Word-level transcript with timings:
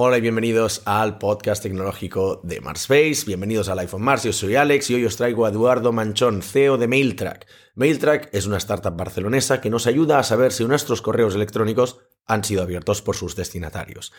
Hola 0.00 0.18
y 0.18 0.20
bienvenidos 0.20 0.82
al 0.84 1.18
podcast 1.18 1.60
tecnológico 1.60 2.40
de 2.44 2.60
Marsbase. 2.60 3.24
Bienvenidos 3.26 3.68
al 3.68 3.80
iPhone 3.80 4.02
Mars. 4.02 4.22
Yo 4.22 4.32
soy 4.32 4.54
Alex 4.54 4.90
y 4.90 4.94
hoy 4.94 5.04
os 5.04 5.16
traigo 5.16 5.44
a 5.44 5.48
Eduardo 5.48 5.92
Manchón, 5.92 6.40
CEO 6.40 6.78
de 6.78 6.86
MailTrack. 6.86 7.48
MailTrack 7.74 8.28
es 8.32 8.46
una 8.46 8.58
startup 8.58 8.96
barcelonesa 8.96 9.60
que 9.60 9.70
nos 9.70 9.88
ayuda 9.88 10.20
a 10.20 10.22
saber 10.22 10.52
si 10.52 10.64
nuestros 10.64 11.02
correos 11.02 11.34
electrónicos 11.34 11.98
han 12.26 12.44
sido 12.44 12.62
abiertos 12.62 13.02
por 13.02 13.16
sus 13.16 13.34
destinatarios. 13.34 14.12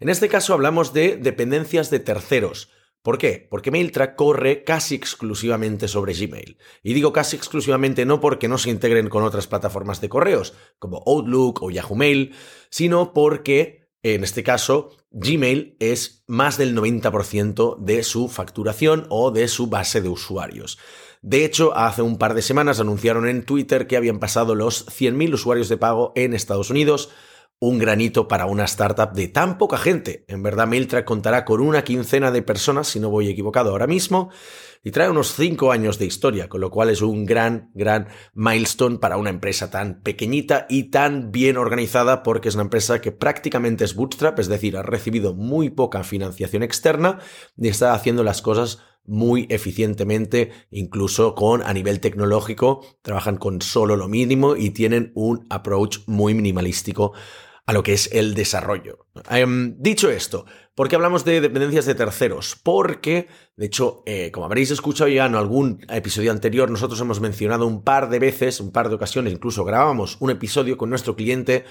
En 0.00 0.08
este 0.08 0.30
caso 0.30 0.54
hablamos 0.54 0.94
de 0.94 1.18
dependencias 1.18 1.90
de 1.90 2.00
terceros. 2.00 2.70
¿Por 3.02 3.18
qué? 3.18 3.46
Porque 3.50 3.70
MailTrack 3.70 4.16
corre 4.16 4.64
casi 4.64 4.94
exclusivamente 4.94 5.88
sobre 5.88 6.14
Gmail. 6.14 6.56
Y 6.82 6.94
digo 6.94 7.12
casi 7.12 7.36
exclusivamente 7.36 8.06
no 8.06 8.18
porque 8.22 8.48
no 8.48 8.56
se 8.56 8.70
integren 8.70 9.10
con 9.10 9.24
otras 9.24 9.46
plataformas 9.46 10.00
de 10.00 10.08
correos, 10.08 10.54
como 10.78 11.02
Outlook 11.06 11.62
o 11.62 11.70
Yahoo 11.70 11.96
Mail, 11.96 12.34
sino 12.70 13.12
porque 13.12 13.77
en 14.02 14.22
este 14.22 14.42
caso, 14.42 14.90
Gmail 15.10 15.76
es 15.80 16.22
más 16.26 16.56
del 16.58 16.76
90% 16.76 17.78
de 17.78 18.02
su 18.02 18.28
facturación 18.28 19.06
o 19.08 19.30
de 19.30 19.48
su 19.48 19.68
base 19.68 20.00
de 20.00 20.08
usuarios. 20.08 20.78
De 21.20 21.44
hecho, 21.44 21.76
hace 21.76 22.02
un 22.02 22.16
par 22.16 22.34
de 22.34 22.42
semanas 22.42 22.78
anunciaron 22.78 23.28
en 23.28 23.44
Twitter 23.44 23.86
que 23.86 23.96
habían 23.96 24.20
pasado 24.20 24.54
los 24.54 24.86
100.000 24.86 25.34
usuarios 25.34 25.68
de 25.68 25.76
pago 25.76 26.12
en 26.14 26.32
Estados 26.32 26.70
Unidos, 26.70 27.10
un 27.60 27.78
granito 27.78 28.28
para 28.28 28.46
una 28.46 28.64
startup 28.64 29.12
de 29.12 29.26
tan 29.26 29.58
poca 29.58 29.78
gente. 29.78 30.24
En 30.28 30.44
verdad, 30.44 30.68
Mailtrack 30.68 31.04
contará 31.04 31.44
con 31.44 31.60
una 31.60 31.82
quincena 31.82 32.30
de 32.30 32.42
personas, 32.42 32.86
si 32.86 33.00
no 33.00 33.10
voy 33.10 33.28
equivocado 33.28 33.70
ahora 33.70 33.88
mismo, 33.88 34.30
y 34.82 34.90
trae 34.90 35.10
unos 35.10 35.34
5 35.34 35.72
años 35.72 35.98
de 35.98 36.06
historia, 36.06 36.48
con 36.48 36.60
lo 36.60 36.70
cual 36.70 36.90
es 36.90 37.02
un 37.02 37.24
gran, 37.24 37.70
gran 37.74 38.08
milestone 38.34 38.98
para 38.98 39.16
una 39.16 39.30
empresa 39.30 39.70
tan 39.70 40.02
pequeñita 40.02 40.66
y 40.68 40.90
tan 40.90 41.30
bien 41.32 41.56
organizada, 41.56 42.22
porque 42.22 42.48
es 42.48 42.54
una 42.54 42.64
empresa 42.64 43.00
que 43.00 43.12
prácticamente 43.12 43.84
es 43.84 43.94
bootstrap, 43.94 44.38
es 44.38 44.48
decir, 44.48 44.76
ha 44.76 44.82
recibido 44.82 45.34
muy 45.34 45.70
poca 45.70 46.04
financiación 46.04 46.62
externa 46.62 47.18
y 47.56 47.68
está 47.68 47.92
haciendo 47.94 48.22
las 48.22 48.42
cosas 48.42 48.78
muy 49.04 49.46
eficientemente, 49.48 50.52
incluso 50.70 51.34
con 51.34 51.62
a 51.62 51.72
nivel 51.72 51.98
tecnológico, 51.98 52.84
trabajan 53.00 53.38
con 53.38 53.62
solo 53.62 53.96
lo 53.96 54.06
mínimo 54.06 54.54
y 54.54 54.70
tienen 54.70 55.12
un 55.14 55.46
approach 55.48 56.00
muy 56.06 56.34
minimalístico 56.34 57.14
a 57.68 57.74
lo 57.74 57.82
que 57.82 57.92
es 57.92 58.08
el 58.12 58.32
desarrollo. 58.32 59.06
Em, 59.28 59.76
dicho 59.78 60.08
esto, 60.08 60.46
¿por 60.74 60.88
qué 60.88 60.96
hablamos 60.96 61.26
de 61.26 61.42
dependencias 61.42 61.84
de 61.84 61.94
terceros? 61.94 62.56
Porque, 62.62 63.28
de 63.56 63.66
hecho, 63.66 64.02
eh, 64.06 64.30
como 64.32 64.46
habréis 64.46 64.70
escuchado 64.70 65.10
ya 65.10 65.26
en 65.26 65.34
algún 65.34 65.84
episodio 65.90 66.30
anterior, 66.30 66.70
nosotros 66.70 66.98
hemos 67.02 67.20
mencionado 67.20 67.66
un 67.66 67.84
par 67.84 68.08
de 68.08 68.20
veces, 68.20 68.60
un 68.60 68.72
par 68.72 68.88
de 68.88 68.94
ocasiones, 68.94 69.34
incluso 69.34 69.66
grabamos 69.66 70.16
un 70.20 70.30
episodio 70.30 70.78
con 70.78 70.88
nuestro 70.88 71.14
cliente 71.14 71.66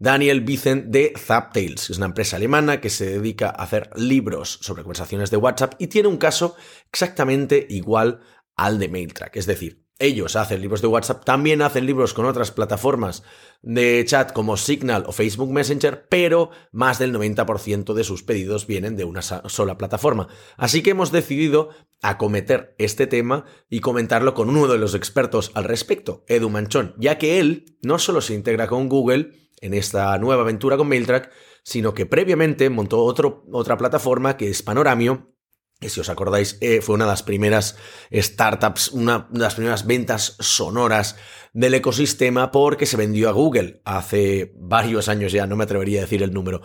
Daniel 0.00 0.40
Vicent 0.40 0.86
de 0.86 1.12
Zaptails. 1.16 1.90
Es 1.90 1.98
una 1.98 2.06
empresa 2.06 2.34
alemana 2.34 2.80
que 2.80 2.90
se 2.90 3.06
dedica 3.06 3.46
a 3.46 3.62
hacer 3.62 3.90
libros 3.94 4.58
sobre 4.60 4.82
conversaciones 4.82 5.30
de 5.30 5.36
WhatsApp 5.36 5.74
y 5.78 5.86
tiene 5.86 6.08
un 6.08 6.16
caso 6.16 6.56
exactamente 6.90 7.64
igual 7.70 8.22
al 8.56 8.80
de 8.80 8.88
MailTrack. 8.88 9.36
Es 9.36 9.46
decir, 9.46 9.87
ellos 9.98 10.36
hacen 10.36 10.60
libros 10.60 10.80
de 10.80 10.88
WhatsApp, 10.88 11.24
también 11.24 11.62
hacen 11.62 11.86
libros 11.86 12.14
con 12.14 12.24
otras 12.24 12.50
plataformas 12.52 13.24
de 13.62 14.04
chat 14.06 14.32
como 14.32 14.56
Signal 14.56 15.04
o 15.06 15.12
Facebook 15.12 15.52
Messenger, 15.52 16.06
pero 16.08 16.50
más 16.70 16.98
del 16.98 17.12
90% 17.12 17.94
de 17.94 18.04
sus 18.04 18.22
pedidos 18.22 18.66
vienen 18.66 18.96
de 18.96 19.04
una 19.04 19.22
sola 19.22 19.76
plataforma. 19.76 20.28
Así 20.56 20.82
que 20.82 20.90
hemos 20.90 21.10
decidido 21.10 21.70
acometer 22.00 22.76
este 22.78 23.08
tema 23.08 23.44
y 23.68 23.80
comentarlo 23.80 24.34
con 24.34 24.48
uno 24.48 24.68
de 24.68 24.78
los 24.78 24.94
expertos 24.94 25.50
al 25.54 25.64
respecto, 25.64 26.24
Edu 26.28 26.48
Manchón, 26.48 26.94
ya 26.98 27.18
que 27.18 27.40
él 27.40 27.76
no 27.82 27.98
solo 27.98 28.20
se 28.20 28.34
integra 28.34 28.68
con 28.68 28.88
Google 28.88 29.32
en 29.60 29.74
esta 29.74 30.16
nueva 30.18 30.42
aventura 30.42 30.76
con 30.76 30.88
MailTrack, 30.88 31.32
sino 31.64 31.92
que 31.92 32.06
previamente 32.06 32.70
montó 32.70 33.02
otra 33.02 33.76
plataforma 33.76 34.36
que 34.36 34.48
es 34.48 34.62
Panoramio, 34.62 35.34
que 35.80 35.88
si 35.88 36.00
os 36.00 36.08
acordáis 36.08 36.58
eh, 36.60 36.80
fue 36.80 36.96
una 36.96 37.04
de 37.04 37.12
las 37.12 37.22
primeras 37.22 37.76
startups, 38.12 38.88
una 38.88 39.28
de 39.30 39.38
las 39.38 39.54
primeras 39.54 39.86
ventas 39.86 40.36
sonoras 40.40 41.16
del 41.52 41.74
ecosistema 41.74 42.50
porque 42.50 42.86
se 42.86 42.96
vendió 42.96 43.28
a 43.28 43.32
Google 43.32 43.80
hace 43.84 44.52
varios 44.56 45.08
años 45.08 45.32
ya, 45.32 45.46
no 45.46 45.56
me 45.56 45.64
atrevería 45.64 46.00
a 46.00 46.02
decir 46.02 46.22
el 46.22 46.32
número. 46.32 46.62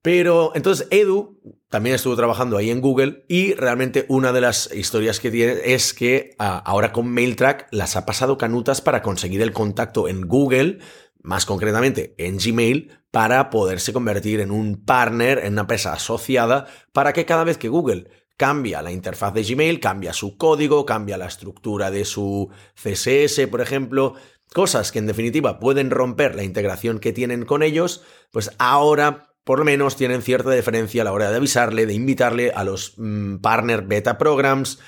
Pero 0.00 0.52
entonces 0.54 0.86
Edu 0.90 1.40
también 1.68 1.96
estuvo 1.96 2.16
trabajando 2.16 2.56
ahí 2.56 2.70
en 2.70 2.80
Google 2.80 3.24
y 3.28 3.52
realmente 3.54 4.06
una 4.08 4.32
de 4.32 4.40
las 4.40 4.72
historias 4.72 5.20
que 5.20 5.30
tiene 5.30 5.60
es 5.64 5.92
que 5.92 6.34
ah, 6.38 6.62
ahora 6.64 6.92
con 6.92 7.12
MailTrack 7.12 7.68
las 7.72 7.96
ha 7.96 8.06
pasado 8.06 8.38
canutas 8.38 8.80
para 8.80 9.02
conseguir 9.02 9.42
el 9.42 9.52
contacto 9.52 10.08
en 10.08 10.22
Google, 10.22 10.78
más 11.20 11.44
concretamente 11.44 12.14
en 12.16 12.38
Gmail, 12.38 12.98
para 13.10 13.50
poderse 13.50 13.92
convertir 13.92 14.40
en 14.40 14.50
un 14.50 14.84
partner, 14.84 15.38
en 15.38 15.54
una 15.54 15.62
empresa 15.62 15.92
asociada, 15.92 16.66
para 16.92 17.12
que 17.12 17.26
cada 17.26 17.44
vez 17.44 17.58
que 17.58 17.68
Google 17.68 18.08
cambia 18.38 18.80
la 18.80 18.92
interfaz 18.92 19.34
de 19.34 19.42
Gmail, 19.42 19.80
cambia 19.80 20.14
su 20.14 20.38
código, 20.38 20.86
cambia 20.86 21.18
la 21.18 21.26
estructura 21.26 21.90
de 21.90 22.06
su 22.06 22.48
CSS, 22.74 23.48
por 23.50 23.60
ejemplo, 23.60 24.14
cosas 24.54 24.92
que 24.92 25.00
en 25.00 25.06
definitiva 25.06 25.58
pueden 25.58 25.90
romper 25.90 26.36
la 26.36 26.44
integración 26.44 27.00
que 27.00 27.12
tienen 27.12 27.44
con 27.44 27.62
ellos, 27.62 28.04
pues 28.30 28.52
ahora 28.58 29.34
por 29.44 29.58
lo 29.58 29.64
menos 29.64 29.96
tienen 29.96 30.22
cierta 30.22 30.50
diferencia 30.50 31.02
a 31.02 31.04
la 31.06 31.12
hora 31.12 31.30
de 31.30 31.36
avisarle, 31.36 31.86
de 31.86 31.94
invitarle 31.94 32.52
a 32.54 32.64
los 32.64 32.94
mm, 32.96 33.38
partner 33.38 33.82
beta 33.82 34.18
programs 34.18 34.78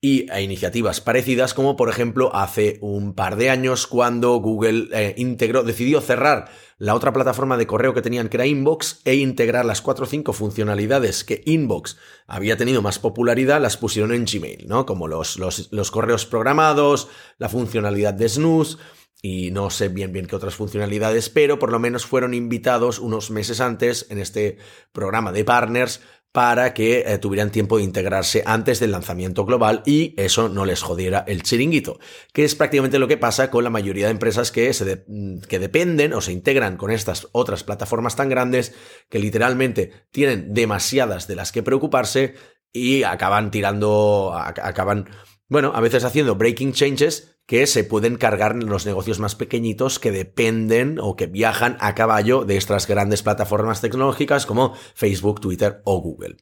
y 0.00 0.30
a 0.30 0.40
iniciativas 0.40 1.00
parecidas, 1.00 1.54
como 1.54 1.76
por 1.76 1.88
ejemplo 1.88 2.34
hace 2.34 2.78
un 2.80 3.14
par 3.14 3.36
de 3.36 3.50
años 3.50 3.86
cuando 3.88 4.36
Google 4.36 4.88
eh, 4.92 5.14
integró, 5.16 5.64
decidió 5.64 6.00
cerrar 6.00 6.50
la 6.78 6.94
otra 6.94 7.12
plataforma 7.12 7.56
de 7.56 7.66
correo 7.66 7.94
que 7.94 8.02
tenían, 8.02 8.28
que 8.28 8.36
era 8.36 8.46
Inbox, 8.46 9.00
e 9.04 9.16
integrar 9.16 9.64
las 9.64 9.82
cuatro 9.82 10.04
o 10.04 10.08
cinco 10.08 10.32
funcionalidades 10.32 11.24
que 11.24 11.42
Inbox 11.44 11.96
había 12.28 12.56
tenido 12.56 12.82
más 12.82 13.00
popularidad, 13.00 13.60
las 13.60 13.76
pusieron 13.76 14.12
en 14.12 14.24
Gmail, 14.24 14.68
¿no? 14.68 14.86
Como 14.86 15.08
los, 15.08 15.38
los, 15.38 15.72
los 15.72 15.90
correos 15.90 16.26
programados, 16.26 17.08
la 17.38 17.48
funcionalidad 17.48 18.14
de 18.14 18.28
snooze, 18.28 18.78
y 19.20 19.50
no 19.50 19.70
sé 19.70 19.88
bien 19.88 20.12
bien 20.12 20.26
qué 20.26 20.36
otras 20.36 20.54
funcionalidades, 20.54 21.28
pero 21.28 21.58
por 21.58 21.72
lo 21.72 21.80
menos 21.80 22.06
fueron 22.06 22.34
invitados 22.34 23.00
unos 23.00 23.32
meses 23.32 23.60
antes 23.60 24.06
en 24.10 24.18
este 24.18 24.58
programa 24.92 25.32
de 25.32 25.44
partners 25.44 26.00
para 26.32 26.74
que 26.74 27.04
eh, 27.06 27.18
tuvieran 27.18 27.50
tiempo 27.50 27.78
de 27.78 27.84
integrarse 27.84 28.42
antes 28.44 28.80
del 28.80 28.92
lanzamiento 28.92 29.44
global 29.44 29.82
y 29.86 30.14
eso 30.18 30.48
no 30.48 30.64
les 30.64 30.82
jodiera 30.82 31.24
el 31.26 31.42
chiringuito, 31.42 31.98
que 32.32 32.44
es 32.44 32.54
prácticamente 32.54 32.98
lo 32.98 33.08
que 33.08 33.16
pasa 33.16 33.50
con 33.50 33.64
la 33.64 33.70
mayoría 33.70 34.06
de 34.06 34.12
empresas 34.12 34.52
que, 34.52 34.72
se 34.72 35.04
mm, 35.06 35.40
que 35.40 35.58
dependen 35.58 36.12
o 36.12 36.20
se 36.20 36.32
integran 36.32 36.76
con 36.76 36.90
estas 36.90 37.28
otras 37.32 37.64
plataformas 37.64 38.14
tan 38.14 38.28
grandes 38.28 38.74
que 39.08 39.18
literalmente 39.18 39.92
tienen 40.10 40.52
demasiadas 40.52 41.26
de 41.28 41.36
las 41.36 41.50
que 41.50 41.62
preocuparse 41.62 42.34
y 42.72 43.02
acaban 43.04 43.50
tirando, 43.50 44.32
acaban, 44.34 45.08
bueno, 45.48 45.72
a 45.74 45.80
veces 45.80 46.04
haciendo 46.04 46.36
breaking 46.36 46.74
changes 46.74 47.37
que 47.48 47.66
se 47.66 47.82
pueden 47.82 48.18
cargar 48.18 48.62
los 48.62 48.84
negocios 48.84 49.20
más 49.20 49.34
pequeñitos 49.34 49.98
que 49.98 50.12
dependen 50.12 50.98
o 51.00 51.16
que 51.16 51.26
viajan 51.26 51.78
a 51.80 51.94
caballo 51.94 52.44
de 52.44 52.58
estas 52.58 52.86
grandes 52.86 53.22
plataformas 53.22 53.80
tecnológicas 53.80 54.44
como 54.44 54.74
Facebook, 54.94 55.40
Twitter 55.40 55.80
o 55.84 55.98
Google. 55.98 56.36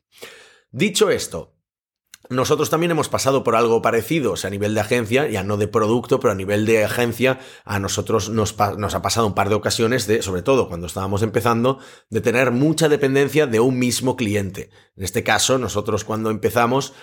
Dicho 0.72 1.10
esto, 1.10 1.54
nosotros 2.28 2.70
también 2.70 2.90
hemos 2.90 3.08
pasado 3.08 3.44
por 3.44 3.54
algo 3.54 3.82
parecido, 3.82 4.32
o 4.32 4.36
sea, 4.36 4.48
a 4.48 4.50
nivel 4.50 4.74
de 4.74 4.80
agencia, 4.80 5.28
ya 5.28 5.44
no 5.44 5.56
de 5.56 5.68
producto, 5.68 6.18
pero 6.18 6.32
a 6.32 6.34
nivel 6.34 6.66
de 6.66 6.84
agencia, 6.84 7.38
a 7.64 7.78
nosotros 7.78 8.28
nos, 8.28 8.56
nos, 8.76 8.94
ha 8.96 9.02
pasado 9.02 9.28
un 9.28 9.34
par 9.34 9.48
de 9.48 9.54
ocasiones 9.54 10.08
de, 10.08 10.22
sobre 10.22 10.42
todo 10.42 10.66
cuando 10.66 10.88
estábamos 10.88 11.22
empezando, 11.22 11.78
de 12.10 12.20
tener 12.20 12.50
mucha 12.50 12.88
dependencia 12.88 13.46
de 13.46 13.60
un 13.60 13.78
mismo 13.78 14.16
cliente. 14.16 14.70
En 14.96 15.04
este 15.04 15.22
caso, 15.22 15.56
nosotros 15.56 16.02
cuando 16.02 16.30
empezamos, 16.30 16.94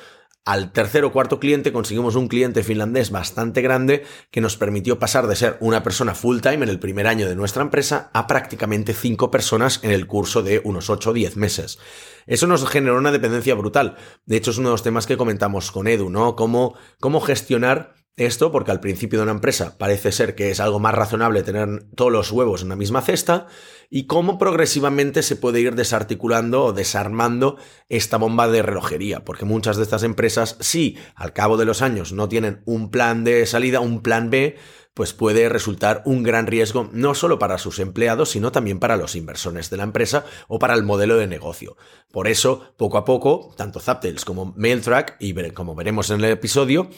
al 0.46 0.74
tercer 0.74 1.06
o 1.06 1.12
cuarto 1.12 1.40
cliente 1.40 1.72
conseguimos 1.72 2.16
un 2.16 2.28
cliente 2.28 2.64
finlandés 2.64 3.12
bastante 3.12 3.62
grande 3.62 4.04
que 4.30 4.42
nos 4.42 4.58
permitió 4.58 5.00
pasar 5.00 5.28
de 5.28 5.38
ser 5.38 5.58
una 5.62 5.84
persona 5.84 6.16
full 6.16 6.42
time 6.42 6.64
en 6.64 6.70
el 6.70 6.80
primer 6.80 7.08
año 7.08 7.30
de 7.30 7.36
nuestra 7.36 7.64
empresa 7.64 8.10
a 8.14 8.28
prácticamente 8.28 8.94
cinco 8.94 9.32
personas 9.32 9.80
en 9.84 9.92
el 9.92 10.06
curso 10.06 10.44
de 10.44 10.62
unos 10.64 10.90
8 10.90 11.12
o 11.12 11.14
10 11.14 11.38
meses. 11.38 11.80
Eso 12.26 12.48
nos 12.48 12.68
generó 12.68 12.98
una 12.98 13.12
dependencia 13.12 13.56
brutal. 13.56 13.96
De 14.26 14.38
hecho, 14.38 14.52
es 14.52 14.58
uno 14.58 14.70
de 14.70 14.74
los 14.74 14.84
temas 14.84 15.08
que 15.08 15.18
comentamos 15.18 15.72
con 15.72 15.88
Edu, 15.88 16.10
¿no? 16.10 16.36
Cómo, 16.36 16.76
cómo 17.00 17.22
gestionar 17.22 17.96
esto, 18.16 18.52
porque 18.52 18.72
al 18.72 18.80
principio 18.80 19.20
de 19.20 19.24
una 19.24 19.32
empresa 19.32 19.78
parece 19.78 20.12
ser 20.12 20.36
que 20.36 20.52
es 20.52 20.60
algo 20.60 20.80
más 20.80 20.94
razonable 20.94 21.44
tener 21.44 21.86
todos 21.96 22.12
los 22.12 22.32
huevos 22.32 22.62
en 22.62 22.70
la 22.70 22.76
misma 22.76 23.02
cesta, 23.02 23.48
y 23.90 24.08
cómo 24.08 24.40
progresivamente 24.40 25.22
se 25.22 25.36
puede 25.36 25.62
ir 25.62 25.76
desarticulando 25.76 26.64
o 26.64 26.74
desarmando 26.74 27.58
esta 27.90 28.18
bomba 28.18 28.48
de 28.48 28.64
relojería, 28.64 29.24
porque 29.24 29.46
muchas 29.46 29.78
de 29.78 29.84
estas 29.84 30.04
empresas, 30.04 30.58
sí, 30.60 30.98
al 31.16 31.34
cabo 31.34 31.58
de 31.58 31.66
los 31.66 31.82
años 31.82 32.12
no 32.12 32.28
tienen 32.28 32.64
un 32.66 32.90
plan 32.90 33.24
de 33.24 33.46
salida, 33.46 33.80
un 33.82 34.02
plan 34.02 34.30
B, 34.30 34.58
pues 34.94 35.14
puede 35.14 35.50
resultar 35.50 36.04
un 36.06 36.22
gran 36.22 36.46
riesgo 36.46 36.90
no 36.92 37.16
solo 37.16 37.40
para 37.40 37.58
sus 37.58 37.80
empleados, 37.80 38.30
sino 38.30 38.52
también 38.52 38.80
para 38.80 38.98
los 38.98 39.16
inversores 39.16 39.70
de 39.70 39.78
la 39.78 39.84
empresa 39.84 40.26
o 40.48 40.60
para 40.60 40.76
el 40.76 40.84
modelo 40.84 41.18
de 41.18 41.28
negocio. 41.28 41.78
Por 42.12 42.28
eso, 42.28 42.74
poco 42.78 42.98
a 42.98 43.06
poco, 43.06 43.54
tanto 43.58 43.80
Zaptails 43.80 44.24
como 44.26 44.54
MailTrack, 44.56 45.18
y 45.20 45.34
como 45.52 45.74
veremos 45.74 46.12
en 46.12 46.24
el 46.24 46.32
episodio, 46.32 46.90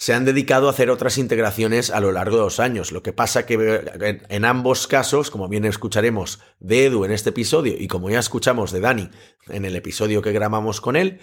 se 0.00 0.14
han 0.14 0.24
dedicado 0.24 0.66
a 0.66 0.70
hacer 0.70 0.88
otras 0.88 1.18
integraciones 1.18 1.90
a 1.90 2.00
lo 2.00 2.10
largo 2.10 2.38
de 2.38 2.44
los 2.44 2.58
años. 2.58 2.90
Lo 2.90 3.02
que 3.02 3.12
pasa 3.12 3.44
que 3.44 3.84
en, 4.30 4.44
ambos 4.46 4.86
casos, 4.86 5.30
como 5.30 5.46
bien 5.46 5.66
escucharemos 5.66 6.40
de 6.58 6.86
Edu 6.86 7.04
en 7.04 7.12
este 7.12 7.28
episodio 7.28 7.74
y 7.78 7.86
como 7.86 8.08
ya 8.08 8.18
escuchamos 8.18 8.72
de 8.72 8.80
Dani 8.80 9.10
en 9.50 9.66
el 9.66 9.76
episodio 9.76 10.22
que 10.22 10.32
grabamos 10.32 10.80
con 10.80 10.96
él, 10.96 11.20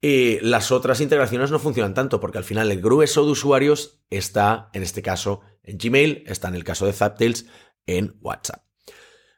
eh, 0.00 0.38
las 0.40 0.72
otras 0.72 1.02
integraciones 1.02 1.50
no 1.50 1.58
funcionan 1.58 1.92
tanto 1.92 2.18
porque 2.18 2.38
al 2.38 2.44
final 2.44 2.72
el 2.72 2.80
grueso 2.80 3.22
de 3.26 3.32
usuarios 3.32 4.00
está, 4.08 4.70
en 4.72 4.82
este 4.82 5.02
caso, 5.02 5.42
en 5.62 5.76
Gmail, 5.76 6.24
está 6.26 6.48
en 6.48 6.54
el 6.54 6.64
caso 6.64 6.86
de 6.86 6.94
Zaptails, 6.94 7.44
en 7.84 8.16
WhatsApp. 8.22 8.65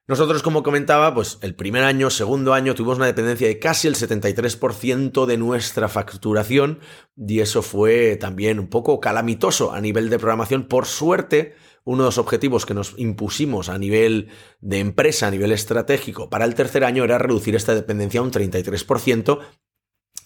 Nosotros, 0.08 0.42
como 0.42 0.62
comentaba, 0.62 1.12
pues 1.12 1.36
el 1.42 1.54
primer 1.54 1.84
año, 1.84 2.08
segundo 2.08 2.54
año, 2.54 2.74
tuvimos 2.74 2.96
una 2.96 3.04
dependencia 3.04 3.46
de 3.46 3.58
casi 3.58 3.88
el 3.88 3.94
73% 3.94 5.26
de 5.26 5.36
nuestra 5.36 5.86
facturación 5.88 6.80
y 7.14 7.40
eso 7.40 7.60
fue 7.60 8.16
también 8.16 8.58
un 8.58 8.68
poco 8.68 9.00
calamitoso 9.00 9.70
a 9.70 9.82
nivel 9.82 10.08
de 10.08 10.18
programación. 10.18 10.66
Por 10.66 10.86
suerte, 10.86 11.56
uno 11.84 12.04
de 12.04 12.06
los 12.06 12.16
objetivos 12.16 12.64
que 12.64 12.72
nos 12.72 12.94
impusimos 12.96 13.68
a 13.68 13.76
nivel 13.76 14.30
de 14.62 14.78
empresa, 14.78 15.26
a 15.26 15.30
nivel 15.30 15.52
estratégico, 15.52 16.30
para 16.30 16.46
el 16.46 16.54
tercer 16.54 16.84
año 16.84 17.04
era 17.04 17.18
reducir 17.18 17.54
esta 17.54 17.74
dependencia 17.74 18.20
a 18.20 18.22
un 18.22 18.32
33% 18.32 19.40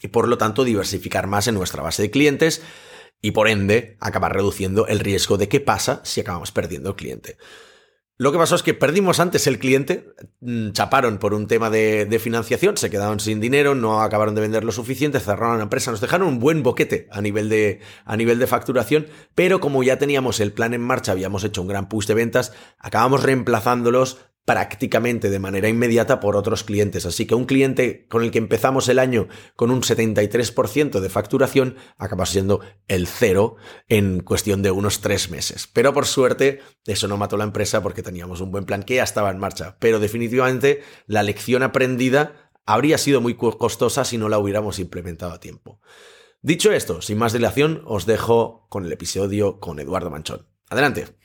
y 0.01 0.09
por 0.09 0.29
lo 0.29 0.39
tanto 0.39 0.63
diversificar 0.63 1.27
más 1.27 1.49
en 1.49 1.57
nuestra 1.57 1.83
base 1.83 2.03
de 2.03 2.11
clientes 2.13 2.63
y 3.21 3.33
por 3.33 3.49
ende 3.49 3.97
acabar 3.99 4.33
reduciendo 4.33 4.87
el 4.87 5.01
riesgo 5.01 5.39
de 5.39 5.49
qué 5.49 5.59
pasa 5.59 6.03
si 6.05 6.21
acabamos 6.21 6.53
perdiendo 6.53 6.91
el 6.91 6.97
cliente. 6.97 7.37
Lo 8.23 8.31
que 8.31 8.39
pasó 8.39 8.55
es 8.55 8.63
que 8.63 8.73
perdimos 8.73 9.19
antes 9.19 9.49
el 9.49 9.59
cliente, 9.59 10.15
mm, 10.43 10.71
chaparon 10.71 11.19
por 11.19 11.35
un 11.35 11.49
tema 11.49 11.71
de, 11.71 12.21
financiación, 12.23 12.77
se 12.77 12.89
quedaron 12.89 13.19
sin 13.19 13.41
dinero, 13.41 13.75
no 13.75 14.01
acabaron 14.01 14.37
de 14.37 14.41
vender 14.41 14.63
lo 14.63 14.71
suficiente, 14.71 15.19
cerraron 15.19 15.57
la 15.57 15.65
empresa, 15.65 15.91
nos 15.91 16.01
dejaron 16.01 16.29
un 16.29 16.39
buen 16.39 16.63
boquete 16.63 17.09
a 17.11 17.21
nivel, 17.21 17.49
de, 17.49 17.81
a 18.05 18.17
nivel 18.17 18.39
de 18.39 18.47
facturación, 18.47 19.09
pero 19.35 19.59
como 19.59 19.83
ya 19.83 19.99
teníamos 19.99 20.39
el 20.39 20.53
plan 20.53 20.73
en 20.73 20.83
marcha, 20.83 21.11
habíamos 21.11 21.43
hecho 21.43 21.63
un 21.63 21.67
gran 21.67 21.89
push 21.89 22.07
de 22.07 22.15
ventas, 22.15 22.53
acabamos 22.79 23.25
reemplazándolos 23.25 24.19
prácticamente 24.45 25.31
de 25.31 25.39
manera 25.39 25.69
inmediata 25.69 26.19
por 26.21 26.37
otros 26.37 26.65
clientes. 26.65 27.07
Así 27.07 27.27
que 27.27 27.35
un 27.35 27.45
cliente 27.45 28.07
con 28.09 28.23
el 28.23 28.31
que 28.31 28.39
empezamos 28.39 28.89
el 28.89 28.99
año 28.99 29.29
con 29.55 29.71
un 29.71 29.83
73% 29.83 31.01
de 31.01 31.09
facturación 31.09 31.77
acaba 31.97 32.27
siendo 32.27 32.61
el 32.89 33.07
cero 33.07 33.57
en 33.89 34.21
cuestión 34.21 34.63
de 34.63 34.73
unos 34.73 35.01
tres 35.01 35.31
meses. 35.31 35.69
Pero 35.73 35.95
por 35.95 36.07
suerte 36.07 36.61
eso 36.87 37.07
no 37.09 37.17
mató 37.17 37.37
la 37.37 37.45
empresa 37.45 37.83
porque 37.83 38.03
teníamos 38.03 38.41
un 38.41 38.51
buen 38.51 38.65
plan 38.65 38.83
que 38.83 38.97
ya 38.97 39.05
estaba 39.05 39.31
en 39.31 39.39
marcha. 39.39 39.77
Pero 39.79 40.01
definitivamente 40.01 40.83
la 41.07 41.23
lección 41.23 41.63
aprendida 41.63 42.51
habría 42.67 42.99
sido 42.99 43.21
muy 43.21 43.35
costosa 43.35 44.05
si 44.05 44.19
no 44.19 44.29
la 44.29 44.39
hubiéramos 44.39 44.79
implementado 44.79 45.33
a 45.33 45.41
tiempo. 45.41 45.81
Dicho 46.41 46.73
esto, 46.73 47.03
sin 47.03 47.19
más 47.19 47.33
dilación, 47.33 47.83
os 47.87 48.05
dejo 48.07 48.67
con 48.69 48.85
el 48.85 48.93
episodio 48.93 49.61
con 49.61 49.79
Eduardo 49.79 50.11
Manchón. 50.11 50.49
Adelante. 50.69 51.22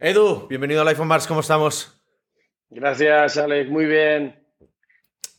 Edu, 0.00 0.48
bienvenido 0.48 0.82
a 0.82 0.84
Life 0.84 1.00
on 1.00 1.06
Mars, 1.06 1.26
¿cómo 1.26 1.40
estamos? 1.40 2.00
Gracias, 2.68 3.36
Alex, 3.36 3.70
muy 3.70 3.86
bien. 3.86 4.44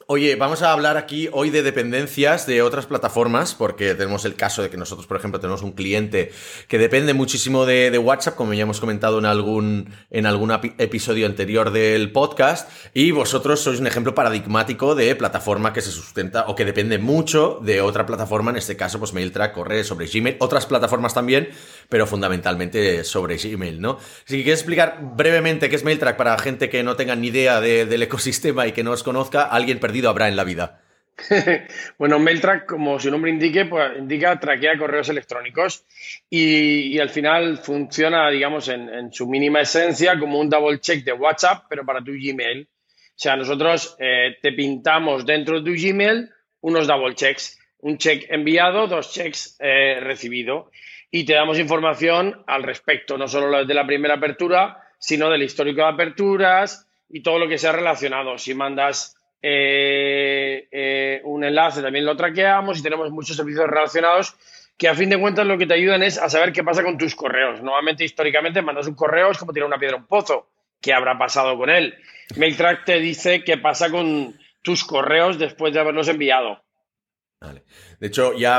Oye, 0.07 0.36
vamos 0.36 0.62
a 0.62 0.72
hablar 0.72 0.98
aquí 0.98 1.30
hoy 1.31 1.50
de 1.50 1.63
dependencias 1.63 2.46
de 2.46 2.62
otras 2.62 2.86
plataformas, 2.86 3.56
porque 3.56 3.96
tenemos 3.96 4.24
el 4.25 4.36
caso 4.36 4.62
de 4.62 4.69
que 4.69 4.78
nosotros, 4.78 5.07
por 5.07 5.18
ejemplo, 5.18 5.40
tenemos 5.40 5.63
un 5.63 5.72
cliente 5.72 6.31
que 6.68 6.78
depende 6.78 7.16
muchísimo 7.16 7.66
de, 7.66 7.98
WhatsApp, 7.98 8.36
como 8.36 8.54
ya 8.54 8.62
hemos 8.62 8.80
comentado 8.80 9.18
en 9.18 9.25
algún, 9.25 9.96
en 10.12 10.28
algún 10.28 10.52
episodio 10.78 11.25
anterior 11.25 11.72
del 11.72 12.12
podcast, 12.12 12.69
y 12.94 13.10
vosotros 13.10 13.62
sois 13.62 13.80
un 13.80 13.88
ejemplo 13.88 14.13
paradigmático 14.13 14.94
de 14.94 15.16
plataforma 15.16 15.74
que 15.74 15.81
se 15.81 15.90
sustenta 15.90 16.46
o 16.50 16.54
que 16.54 16.66
depende 16.66 17.00
mucho 17.00 17.60
de 17.63 17.81
otra 17.81 18.06
plataforma, 18.06 18.51
en 18.51 18.58
este 18.58 18.78
caso, 18.78 19.00
pues 19.00 19.12
MailTrack 19.12 19.54
corre 19.54 19.84
sobre 19.84 20.06
Gmail, 20.06 20.38
otras 20.40 20.68
plataformas 20.68 21.16
también, 21.16 21.50
pero 21.90 22.08
fundamentalmente 22.08 23.04
sobre 23.04 23.38
Gmail, 23.38 23.80
¿no? 23.82 24.00
Si 24.26 24.44
quieres 24.44 24.60
explicar 24.60 25.00
brevemente 25.02 25.70
qué 25.70 25.76
es 25.76 25.84
MailTrack 25.84 26.18
para 26.18 26.38
gente 26.38 26.70
que 26.70 26.84
no 26.84 26.96
tenga 26.96 27.16
ni 27.16 27.28
idea 27.28 27.62
del 27.62 28.04
ecosistema 28.04 28.68
y 28.68 28.72
que 28.72 28.84
no 28.84 28.92
os 28.92 29.04
conozca, 29.04 29.44
alguien 29.44 29.80
habrá 30.06 30.28
en 30.28 30.36
la 30.36 30.44
vida? 30.44 30.82
bueno, 31.98 32.20
MailTrack, 32.20 32.66
como 32.66 33.00
su 33.00 33.10
nombre 33.10 33.32
indique, 33.32 33.66
pues 33.66 33.98
indica 33.98 34.38
traquea 34.40 34.78
correos 34.78 35.08
electrónicos 35.10 35.86
y, 36.30 37.00
al 37.00 37.10
final 37.10 37.58
funciona, 37.58 38.30
digamos, 38.30 38.68
en, 38.68 39.14
su 39.14 39.28
mínima 39.28 39.62
esencia 39.62 40.20
como 40.20 40.40
un 40.40 40.50
double 40.50 40.80
check 40.80 41.04
de 41.06 41.14
WhatsApp, 41.14 41.66
pero 41.70 41.86
para 41.86 42.04
tu 42.04 42.12
Gmail. 42.12 42.68
O 42.68 43.18
sea, 43.18 43.38
nosotros 43.38 43.96
eh, 44.00 44.36
te 44.42 44.52
pintamos 44.52 45.26
dentro 45.26 45.62
de 45.62 45.72
tu 45.72 45.78
Gmail 45.78 46.30
unos 46.62 46.88
double 46.88 47.16
checks, 47.16 47.60
un 47.80 47.98
check 47.98 48.26
enviado, 48.30 48.88
dos 48.88 49.14
checks 49.14 49.56
eh, 49.60 50.00
recibido 50.02 50.72
y 51.16 51.24
te 51.24 51.34
damos 51.34 51.58
información 51.60 52.44
al 52.46 52.64
respecto, 52.64 53.18
no 53.18 53.30
solo 53.30 53.66
de 53.66 53.74
la 53.74 53.88
primera 53.88 54.16
apertura, 54.16 54.84
sino 55.00 55.30
del 55.30 55.44
histórico 55.44 55.80
de 55.80 55.88
aperturas 55.88 56.90
y 57.08 57.24
todo 57.24 57.40
lo 57.40 57.48
que 57.48 57.58
sea 57.58 57.72
relacionado. 57.72 58.38
Si 58.38 58.54
mandas 58.54 59.16
eh, 59.42 60.68
eh, 60.70 61.22
un 61.24 61.46
enlace 61.46 61.82
también 61.82 62.04
lo 62.04 62.18
traqueamos 62.18 62.78
y 62.78 62.84
tenemos 62.84 63.12
muchos 63.12 63.38
servicios 63.38 63.66
relacionados 63.66 64.36
que 64.78 64.90
a 64.90 64.94
fin 64.94 65.10
de 65.10 65.18
cuentas 65.18 65.48
lo 65.48 65.58
que 65.58 65.66
te 65.66 65.76
ayudan 65.76 66.04
es 66.04 66.18
a 66.18 66.28
saber 66.28 66.52
qué 66.52 66.66
pasa 66.66 66.84
con 66.84 66.98
tus 66.98 67.16
correos. 67.16 67.62
Normalmente, 67.62 68.04
históricamente, 68.04 68.62
mandas 68.62 68.88
un 68.88 68.96
correo, 68.96 69.32
es 69.32 69.38
como 69.38 69.54
tirar 69.54 69.68
una 69.68 69.80
piedra 69.80 69.96
a 69.96 70.00
un 70.02 70.08
pozo. 70.08 70.50
¿Qué 70.82 70.92
habrá 70.92 71.18
pasado 71.18 71.58
con 71.58 71.70
él? 71.70 71.96
MailTrack 72.36 72.84
te 72.84 73.00
dice 73.00 73.42
qué 73.46 73.58
pasa 73.58 73.90
con 73.90 74.38
tus 74.62 74.84
correos 74.84 75.40
después 75.40 75.74
de 75.74 75.80
haberlos 75.80 76.10
enviado. 76.10 76.62
De 78.00 78.08
hecho, 78.08 78.34
ya 78.34 78.58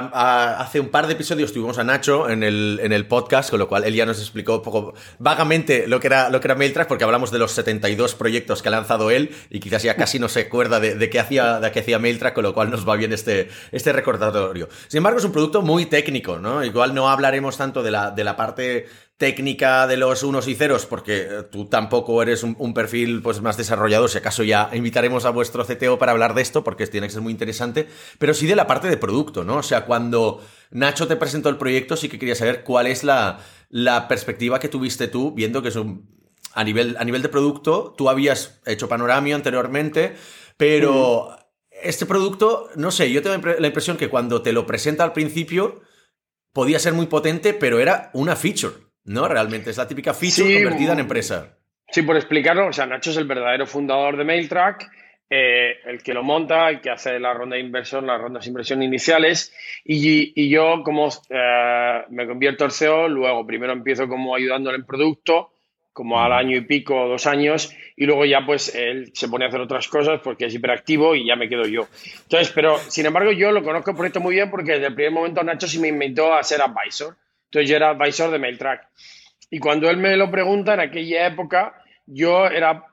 hace 0.59 0.81
un 0.81 0.89
par 0.89 1.07
de 1.07 1.13
episodios 1.15 1.53
tuvimos 1.53 1.79
a 1.79 1.85
Nacho 1.85 2.29
en 2.29 2.43
el, 2.43 2.81
en 2.83 2.93
el 2.93 3.07
podcast, 3.07 3.51
con 3.51 3.59
lo 3.59 3.69
cual 3.69 3.85
él 3.85 3.95
ya 3.95 4.07
nos 4.07 4.19
explicó 4.19 4.57
un 4.57 4.63
poco 4.63 4.95
vagamente 5.19 5.87
lo 5.87 6.01
que 6.01 6.07
era, 6.07 6.31
lo 6.31 6.41
que 6.41 6.49
era 6.49 6.55
MailTrack, 6.55 6.89
porque 6.89 7.05
hablamos 7.05 7.31
de 7.31 7.39
los 7.39 7.53
72 7.53 8.15
proyectos 8.15 8.63
que 8.63 8.69
ha 8.69 8.73
lanzado 8.73 9.11
él 9.11 9.35
y 9.51 9.61
quizás 9.61 9.83
ya 9.83 9.97
casi 9.97 10.19
no 10.19 10.29
se 10.29 10.41
acuerda 10.41 10.81
de, 10.81 11.11
qué 11.11 11.21
hacía, 11.21 11.61
de 11.61 11.71
qué 11.71 11.81
hacía 11.81 11.99
MailTrack, 11.99 12.35
con 12.35 12.45
lo 12.45 12.55
cual 12.55 12.71
nos 12.71 12.89
va 12.89 12.97
bien 12.97 13.13
este, 13.13 13.49
este 13.73 13.93
recordatorio. 13.93 14.69
Sin 14.89 14.99
embargo, 14.99 15.19
es 15.19 15.25
un 15.25 15.33
producto 15.33 15.63
muy 15.63 15.87
técnico, 15.87 16.39
¿no? 16.39 16.65
Igual 16.65 16.95
no 16.95 17.09
hablaremos 17.09 17.57
tanto 17.57 17.83
de 17.83 17.91
la, 17.91 18.11
de 18.11 18.25
la 18.25 18.37
parte 18.37 18.87
técnica 19.17 19.87
de 19.87 19.97
los 19.97 20.23
unos 20.23 20.47
y 20.47 20.55
ceros, 20.55 20.85
porque 20.85 21.23
eh, 21.23 21.43
tú 21.51 21.67
tampoco 21.67 22.23
eres 22.23 22.43
un, 22.43 22.75
perfil 22.75 23.23
pues, 23.23 23.41
más 23.41 23.57
desarrollado, 23.57 24.09
si 24.09 24.19
acaso 24.19 24.43
ya 24.43 24.69
invitaremos 24.75 25.25
a 25.25 25.31
vuestro 25.31 25.65
CTO 25.65 25.99
para 25.99 26.13
hablar 26.13 26.35
de 26.35 26.43
esto, 26.43 26.63
porque 26.63 26.87
tiene 26.87 27.07
que 27.07 27.15
ser 27.15 27.23
muy 27.23 27.33
interesante, 27.33 27.89
pero 28.19 28.35
sí 28.35 28.47
de 28.47 28.57
la 28.57 28.67
parte 28.67 28.89
de 28.89 28.99
producto, 28.99 29.26
¿no? 29.45 29.57
O 29.57 29.63
sea, 29.63 29.85
cuando 29.85 30.45
Nacho 30.71 31.07
te 31.07 31.17
presentó 31.17 31.49
el 31.49 31.57
proyecto, 31.57 31.97
sí 31.97 32.09
que 32.09 32.19
quería 32.19 32.35
saber 32.35 32.65
cuál 32.65 32.87
es 32.87 33.05
la, 33.05 33.39
perspectiva 34.09 34.59
que 34.59 34.69
tuviste 34.69 35.09
tú, 35.09 35.33
viendo 35.33 35.63
que 35.63 35.69
es 35.69 35.77
un... 35.77 36.15
A 36.55 36.65
nivel, 36.65 36.97
a 36.99 37.05
nivel 37.05 37.21
de 37.21 37.29
producto, 37.29 37.95
tú 37.97 38.09
habías 38.09 38.61
hecho 38.67 38.89
Panoramio 38.89 39.37
anteriormente, 39.37 40.15
pero... 40.57 41.31
Mm. 41.31 41.47
Este 41.83 42.07
producto, 42.07 42.71
no 42.77 42.91
sé, 42.91 43.13
yo 43.13 43.21
tengo 43.21 43.37
la 43.59 43.67
impresión 43.67 43.99
que 43.99 44.09
cuando 44.09 44.41
te 44.41 44.55
lo 44.55 44.65
presenta 44.65 45.05
al 45.05 45.13
principio, 45.13 45.83
podía 46.55 46.79
ser 46.79 46.95
muy 46.95 47.05
potente, 47.05 47.53
pero 47.53 47.79
era 47.79 48.09
una 48.15 48.35
feature. 48.35 48.87
¿no? 49.07 49.29
Realmente 49.29 49.71
es 49.71 49.77
la 49.77 49.89
típica 49.89 50.13
feature 50.13 50.63
convertida 50.63 50.93
en 50.93 51.01
empresa. 51.01 51.57
Sí, 51.91 52.03
por 52.03 52.17
explicarlo, 52.17 52.67
o 52.67 52.73
sea, 52.73 52.87
Nacho 52.87 53.11
es 53.11 53.17
el 53.17 53.27
verdadero 53.27 53.67
fundador 53.67 54.17
de 54.17 54.25
MailTrack, 54.25 54.91
eh, 55.29 55.79
el 55.85 56.03
que 56.03 56.15
lo 56.15 56.23
monta, 56.23 56.69
el 56.71 56.81
que 56.81 56.91
hace 56.91 57.19
la 57.19 57.35
ronda 57.35 57.57
de 57.57 57.63
inversión, 57.63 58.07
las 58.07 58.21
rondas 58.21 58.45
de 58.45 58.51
inversión 58.51 58.83
iniciales, 58.83 59.53
y, 59.85 60.49
yo 60.49 60.83
como 60.85 61.09
eh, 61.31 62.03
me 62.11 62.27
convierto 62.27 62.65
al 62.65 62.73
CEO, 62.73 63.09
luego 63.09 63.47
primero 63.47 63.73
empiezo 63.73 64.09
como 64.09 64.35
ayudándole 64.35 64.77
en 64.77 64.87
producto, 64.87 65.51
como 65.93 66.21
al 66.21 66.33
año 66.33 66.59
y 66.59 66.61
pico, 66.61 67.09
dos 67.09 67.27
años, 67.27 67.75
y 67.97 68.05
luego 68.05 68.27
ya 68.27 68.45
pues 68.45 68.75
él 68.75 69.11
se 69.15 69.29
pone 69.29 69.47
a 69.47 69.49
hacer 69.49 69.61
otras 69.61 69.89
cosas 69.89 70.21
porque 70.23 70.45
es 70.45 70.55
hiperactivo 70.55 71.15
y 71.15 71.27
ya 71.27 71.37
me 71.37 71.49
quedo 71.49 71.67
yo. 71.67 71.89
Entonces, 72.25 72.53
pero 72.55 72.77
sin 72.77 73.07
embargo 73.07 73.33
yo 73.33 73.51
lo 73.51 73.65
conozco 73.65 73.93
el 73.93 73.97
proyecto 73.97 74.21
muy 74.21 74.35
bien 74.35 74.51
porque 74.51 74.73
desde 74.73 74.89
el 74.89 74.95
primer 74.95 75.13
momento 75.13 75.43
Nacho 75.43 75.67
sí 75.67 75.79
me 75.79 75.89
invitó 75.89 76.35
a 76.35 76.43
ser 76.43 76.61
advisor. 76.61 77.17
Entonces 77.47 77.71
yo 77.71 77.77
era 77.77 77.91
advisor 77.91 78.31
de 78.31 78.39
MailTrack. 78.39 78.89
Y 79.51 79.59
cuando 79.59 79.89
él 79.89 79.97
me 79.97 80.17
lo 80.17 80.31
pregunta, 80.31 80.75
en 80.75 80.81
aquella 80.81 81.27
época, 81.27 81.75
yo 82.05 82.47
era, 82.47 82.85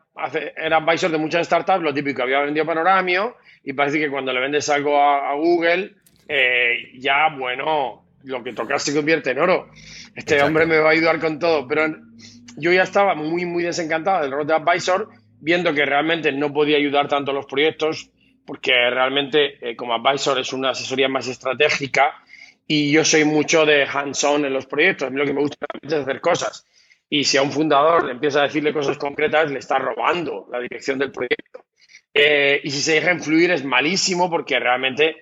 era 0.56 0.78
advisor 0.78 1.12
de 1.12 1.18
muchas 1.18 1.48
startups, 1.48 1.82
lo 1.82 1.94
típico, 1.94 2.22
había 2.22 2.40
vendido 2.42 2.66
Panoramio 2.66 3.38
y 3.64 3.74
parece 3.74 4.00
que 4.00 4.10
cuando 4.10 4.32
le 4.32 4.40
vendes 4.40 4.70
algo 4.70 5.00
a, 5.00 5.34
Google, 5.36 5.96
eh, 6.28 6.92
ya, 6.96 7.30
bueno, 7.38 8.06
lo 8.24 8.44
que 8.44 8.54
tocas 8.54 8.84
se 8.84 8.94
convierte 8.94 9.32
en 9.32 9.40
oro. 9.40 9.70
Este 10.16 10.42
hombre 10.42 10.66
me 10.66 10.78
va 10.78 10.90
a 10.90 10.92
ayudar 10.92 11.20
con 11.20 11.40
todo, 11.40 11.68
pero 11.68 11.88
yo 12.58 12.72
ya 12.72 12.84
estaba 12.84 13.16
muy, 13.16 13.46
muy 13.46 13.64
desencantado 13.64 14.22
del 14.22 14.32
rol 14.32 14.48
de 14.48 14.54
advisor, 14.54 15.10
viendo 15.40 15.74
que 15.74 15.86
realmente 15.86 16.32
no 16.32 16.54
podía 16.54 16.78
ayudar 16.78 17.08
tanto 17.08 17.32
a 17.32 17.34
los 17.34 17.46
proyectos, 17.46 18.12
porque 18.46 18.72
realmente 18.72 19.58
eh, 19.62 19.76
como 19.76 19.94
advisor 19.94 20.40
es 20.40 20.54
una 20.54 20.72
asesoría 20.72 21.08
más 21.08 21.28
estratégica 21.28 22.14
y 22.68 22.92
yo 22.92 23.04
soy 23.04 23.26
mucho 23.26 23.66
de 23.66 23.86
hands-on 23.86 24.46
en 24.46 24.54
los 24.54 24.66
proyectos. 24.66 25.08
A 25.08 25.12
mí 25.12 25.18
lo 25.18 25.26
que 25.26 25.34
me 25.34 25.42
gusta 25.42 25.66
es 25.82 25.94
hacer 25.94 26.22
cosas. 26.22 26.66
Y 27.16 27.26
si 27.26 27.38
a 27.38 27.44
un 27.44 27.52
fundador 27.52 28.06
le 28.06 28.14
empieza 28.14 28.40
a 28.40 28.46
decirle 28.46 28.74
cosas 28.74 28.98
concretas, 28.98 29.52
le 29.52 29.60
está 29.60 29.78
robando 29.78 30.48
la 30.52 30.60
dirección 30.60 30.98
del 30.98 31.12
proyecto. 31.12 31.64
Eh, 32.12 32.60
y 32.64 32.72
si 32.72 32.82
se 32.82 32.94
deja 32.94 33.12
influir 33.12 33.52
es 33.52 33.64
malísimo 33.64 34.32
porque 34.32 34.60
realmente 34.60 35.18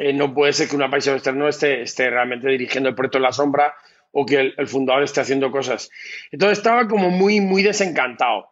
eh, 0.00 0.12
no 0.12 0.34
puede 0.34 0.52
ser 0.52 0.68
que 0.68 0.74
un 0.74 0.82
advisor 0.82 1.14
externo 1.14 1.46
esté, 1.46 1.82
esté 1.82 2.10
realmente 2.10 2.48
dirigiendo 2.48 2.88
el 2.88 2.96
proyecto 2.96 3.18
en 3.18 3.22
la 3.22 3.30
sombra 3.30 3.72
o 4.10 4.26
que 4.26 4.52
el, 4.56 4.66
fundador 4.66 5.04
esté 5.04 5.20
haciendo 5.20 5.52
cosas. 5.52 5.92
Entonces 6.32 6.58
estaba 6.58 6.88
como 6.88 7.08
muy, 7.08 7.40
muy 7.40 7.62
desencantado. 7.62 8.48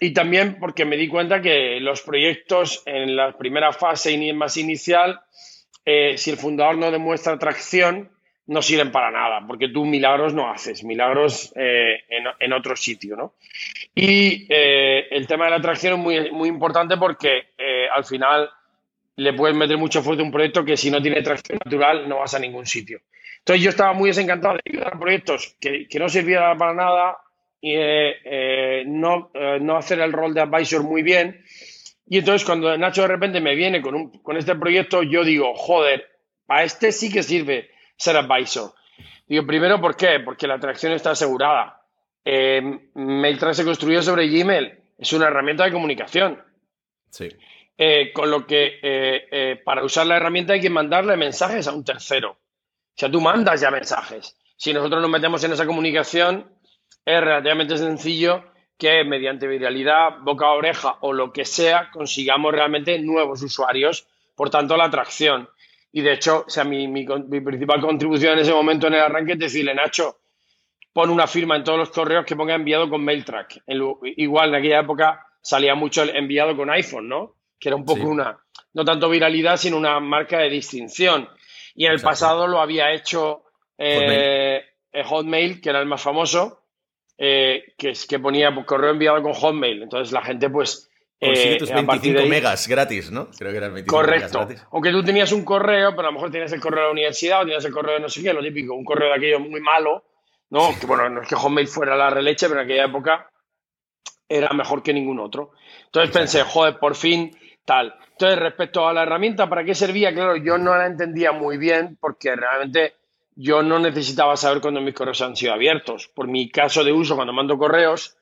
Y 0.00 0.12
también 0.12 0.58
porque 0.58 0.84
me 0.84 0.96
di 0.96 1.06
cuenta 1.06 1.40
que 1.40 1.78
los 1.78 2.02
proyectos 2.02 2.82
en 2.84 3.14
la 3.14 3.38
primera 3.38 3.72
fase 3.72 4.32
más 4.32 4.56
inicial, 4.56 5.20
eh, 5.84 6.18
si 6.18 6.32
el 6.32 6.36
fundador 6.36 6.78
no 6.78 6.90
demuestra 6.90 7.34
atracción, 7.34 8.10
no 8.46 8.60
sirven 8.60 8.92
para 8.92 9.10
nada, 9.10 9.42
porque 9.46 9.68
tú 9.68 9.86
milagros 9.86 10.34
no 10.34 10.50
haces, 10.50 10.84
milagros 10.84 11.52
eh, 11.56 12.04
en, 12.08 12.24
en, 12.38 12.52
otro 12.52 12.76
sitio, 12.76 13.16
¿no? 13.16 13.34
Y 13.94 14.46
eh, 14.50 15.06
el 15.10 15.26
tema 15.26 15.46
de 15.46 15.52
la 15.52 15.56
atracción 15.56 15.94
es 15.94 15.98
muy, 15.98 16.30
muy 16.30 16.48
importante 16.48 16.96
porque 16.96 17.48
eh, 17.56 17.86
al 17.94 18.04
final 18.04 18.50
le 19.16 19.32
puedes 19.32 19.56
meter 19.56 19.78
mucho 19.78 20.02
fuerte 20.02 20.22
a 20.22 20.26
un 20.26 20.32
proyecto 20.32 20.64
que 20.64 20.76
si 20.76 20.90
no 20.90 21.00
tiene 21.00 21.22
tracción 21.22 21.58
natural 21.64 22.08
no 22.08 22.18
vas 22.18 22.34
a 22.34 22.38
ningún 22.38 22.66
sitio. 22.66 23.00
Entonces 23.38 23.62
yo 23.62 23.70
estaba 23.70 23.92
muy 23.92 24.10
desencantado 24.10 24.54
de 24.54 24.62
ayudar 24.70 24.94
a 24.94 24.98
proyectos 24.98 25.56
que, 25.60 25.86
que 25.88 25.98
no 25.98 26.08
sirvieran 26.08 26.58
para 26.58 26.74
nada 26.74 27.18
y 27.60 27.74
no, 28.86 29.30
no 29.60 29.76
hacer 29.76 30.00
el 30.00 30.12
rol 30.12 30.34
de 30.34 30.42
advisor 30.42 30.82
muy 30.82 31.02
bien. 31.02 31.42
Y 32.06 32.18
entonces 32.18 32.44
cuando 32.44 32.76
Nacho 32.76 33.02
de 33.02 33.08
repente 33.08 33.40
me 33.40 33.54
viene 33.54 33.80
con, 33.80 33.94
un, 33.94 34.10
con 34.22 34.36
este 34.36 34.54
proyecto, 34.54 35.02
yo 35.02 35.24
digo, 35.24 35.54
joder, 35.54 36.06
a 36.48 36.64
este 36.64 36.92
sí 36.92 37.10
que 37.10 37.22
sirve 37.22 37.70
ser 37.96 38.16
advisor. 38.16 38.72
Digo, 39.26 39.46
primero, 39.46 39.80
¿por 39.80 39.96
qué? 39.96 40.20
Porque 40.20 40.46
la 40.46 40.54
atracción 40.54 40.92
está 40.92 41.12
asegurada. 41.12 41.82
Eh, 42.24 42.90
MailTrack 42.94 43.54
se 43.54 43.64
construyó 43.64 44.02
sobre 44.02 44.28
Gmail. 44.28 44.72
Es 44.98 45.12
una 45.12 45.26
herramienta 45.26 45.64
de 45.64 45.72
comunicación. 45.72 46.42
Sí. 47.10 47.28
Eh, 47.76 48.12
con 48.12 48.30
lo 48.30 48.46
que 48.46 48.78
eh, 48.82 49.26
eh, 49.30 49.60
para 49.64 49.84
usar 49.84 50.06
la 50.06 50.16
herramienta 50.16 50.52
hay 50.52 50.60
que 50.60 50.70
mandarle 50.70 51.16
mensajes 51.16 51.66
a 51.66 51.72
un 51.72 51.84
tercero. 51.84 52.30
O 52.30 52.96
sea, 52.96 53.10
tú 53.10 53.20
mandas 53.20 53.60
ya 53.60 53.70
mensajes. 53.70 54.36
Si 54.56 54.72
nosotros 54.72 55.02
nos 55.02 55.10
metemos 55.10 55.42
en 55.42 55.52
esa 55.52 55.66
comunicación, 55.66 56.48
es 57.04 57.20
relativamente 57.20 57.76
sencillo 57.76 58.44
que 58.78 59.04
mediante 59.04 59.48
viralidad, 59.48 60.18
boca 60.20 60.46
a 60.46 60.52
oreja 60.52 60.98
o 61.00 61.12
lo 61.12 61.32
que 61.32 61.44
sea, 61.44 61.90
consigamos 61.90 62.52
realmente 62.52 62.98
nuevos 63.00 63.42
usuarios. 63.42 64.06
Por 64.36 64.50
tanto, 64.50 64.76
la 64.76 64.84
atracción. 64.84 65.48
Y 65.96 66.02
de 66.02 66.14
hecho, 66.14 66.42
o 66.44 66.50
sea, 66.50 66.64
mi, 66.64 66.88
mi, 66.88 67.06
mi, 67.06 67.40
principal 67.40 67.80
contribución 67.80 68.32
en 68.32 68.40
ese 68.40 68.52
momento 68.52 68.88
en 68.88 68.94
el 68.94 69.00
arranque 69.00 69.34
es 69.34 69.38
decirle, 69.38 69.76
Nacho, 69.76 70.18
pon 70.92 71.08
una 71.08 71.28
firma 71.28 71.54
en 71.54 71.62
todos 71.62 71.78
los 71.78 71.90
correos 71.90 72.24
que 72.26 72.34
ponga 72.34 72.56
enviado 72.56 72.90
con 72.90 73.04
MailTrack. 73.04 73.62
En 73.64 73.78
lo, 73.78 74.00
igual 74.02 74.48
en 74.48 74.54
aquella 74.56 74.80
época 74.80 75.24
salía 75.40 75.76
mucho 75.76 76.02
el 76.02 76.10
enviado 76.16 76.56
con 76.56 76.68
iPhone, 76.68 77.08
¿no? 77.08 77.36
Que 77.60 77.68
era 77.68 77.76
un 77.76 77.84
poco 77.84 78.00
sí. 78.00 78.06
una, 78.06 78.36
no 78.72 78.84
tanto 78.84 79.08
viralidad, 79.08 79.56
sino 79.56 79.76
una 79.76 80.00
marca 80.00 80.38
de 80.38 80.50
distinción. 80.50 81.28
Y 81.76 81.84
en 81.84 81.92
el 81.92 81.98
Exacto. 81.98 82.10
pasado 82.10 82.46
lo 82.48 82.60
había 82.60 82.92
hecho 82.92 83.44
eh, 83.78 84.64
Hotmail. 84.94 85.06
Hotmail, 85.06 85.60
que 85.60 85.70
era 85.70 85.78
el 85.78 85.86
más 85.86 86.02
famoso, 86.02 86.64
eh, 87.18 87.72
que, 87.78 87.92
que 88.08 88.18
ponía 88.18 88.52
correo 88.66 88.90
enviado 88.90 89.22
con 89.22 89.32
Hotmail. 89.32 89.84
Entonces 89.84 90.12
la 90.12 90.22
gente, 90.22 90.50
pues, 90.50 90.90
Consigue 91.26 91.56
tus 91.56 91.70
25 91.72 92.20
ahí, 92.20 92.28
megas 92.28 92.68
gratis, 92.68 93.10
¿no? 93.10 93.28
Creo 93.30 93.50
que 93.50 93.58
eran 93.58 93.74
25 93.74 93.96
Correcto. 93.96 94.38
Megas 94.38 94.48
gratis. 94.48 94.66
Aunque 94.72 94.90
tú 94.90 95.02
tenías 95.02 95.32
un 95.32 95.44
correo, 95.44 95.90
pero 95.90 96.08
a 96.08 96.10
lo 96.10 96.12
mejor 96.12 96.30
tenías 96.30 96.52
el 96.52 96.60
correo 96.60 96.80
de 96.80 96.86
la 96.86 96.92
universidad 96.92 97.40
o 97.40 97.44
tenías 97.44 97.64
el 97.64 97.72
correo 97.72 97.94
de 97.94 98.00
no 98.00 98.08
sé 98.08 98.22
qué, 98.22 98.32
lo 98.32 98.42
típico, 98.42 98.74
un 98.74 98.84
correo 98.84 99.08
de 99.08 99.14
aquello 99.14 99.40
muy 99.40 99.60
malo, 99.60 100.04
¿no? 100.50 100.72
Sí. 100.72 100.80
Que 100.80 100.86
bueno, 100.86 101.08
no 101.08 101.22
es 101.22 101.28
que 101.28 101.34
Hotmail 101.34 101.68
fuera 101.68 101.96
la 101.96 102.10
releche, 102.10 102.48
pero 102.48 102.60
en 102.60 102.66
aquella 102.66 102.84
época 102.84 103.30
era 104.28 104.50
mejor 104.52 104.82
que 104.82 104.92
ningún 104.92 105.20
otro. 105.20 105.52
Entonces 105.86 106.10
Exacto. 106.10 106.18
pensé, 106.18 106.42
joder, 106.42 106.78
por 106.78 106.94
fin, 106.94 107.36
tal. 107.64 107.94
Entonces, 108.12 108.38
respecto 108.38 108.86
a 108.86 108.92
la 108.92 109.02
herramienta, 109.02 109.48
¿para 109.48 109.64
qué 109.64 109.74
servía? 109.74 110.12
Claro, 110.14 110.36
yo 110.36 110.56
no 110.58 110.76
la 110.76 110.86
entendía 110.86 111.32
muy 111.32 111.58
bien 111.58 111.98
porque 112.00 112.36
realmente 112.36 112.94
yo 113.36 113.62
no 113.62 113.78
necesitaba 113.78 114.36
saber 114.36 114.60
cuándo 114.60 114.80
mis 114.80 114.94
correos 114.94 115.20
han 115.22 115.34
sido 115.34 115.52
abiertos. 115.52 116.08
Por 116.14 116.28
mi 116.28 116.48
caso 116.48 116.84
de 116.84 116.92
uso, 116.92 117.16
cuando 117.16 117.32
mando 117.32 117.58
correos, 117.58 118.16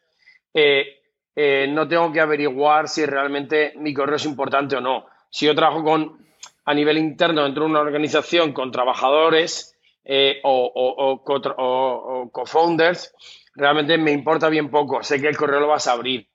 eh, 0.55 1.02
eh, 1.35 1.67
no 1.69 1.89
tengo 1.89 2.13
que 2.13 2.21
averiguar 2.21 2.89
si 2.89 3.07
realmente 3.07 3.73
mi 3.77 3.95
correo 3.95 4.17
es 4.17 4.25
importante 4.25 4.77
o 4.77 4.81
no. 4.81 5.07
Si 5.31 5.47
yo 5.47 5.55
trabajo 5.55 5.83
con, 5.83 6.19
a 6.65 6.75
nivel 6.75 6.99
interno 6.99 7.45
dentro 7.45 7.65
de 7.65 7.71
una 7.71 7.81
organización 7.81 8.53
con 8.53 8.71
trabajadores 8.71 9.77
eh, 10.05 10.41
o, 10.43 10.71
o, 10.75 11.23
o, 11.25 12.23
o 12.23 12.31
co-founders, 12.31 13.15
realmente 13.55 13.97
me 13.99 14.13
importa 14.13 14.49
bien 14.49 14.71
poco. 14.71 15.03
Sé 15.03 15.21
que 15.21 15.29
el 15.29 15.37
correo 15.37 15.61
lo 15.61 15.69
vas 15.69 15.87
a 15.87 15.93
abrir. 15.93 16.29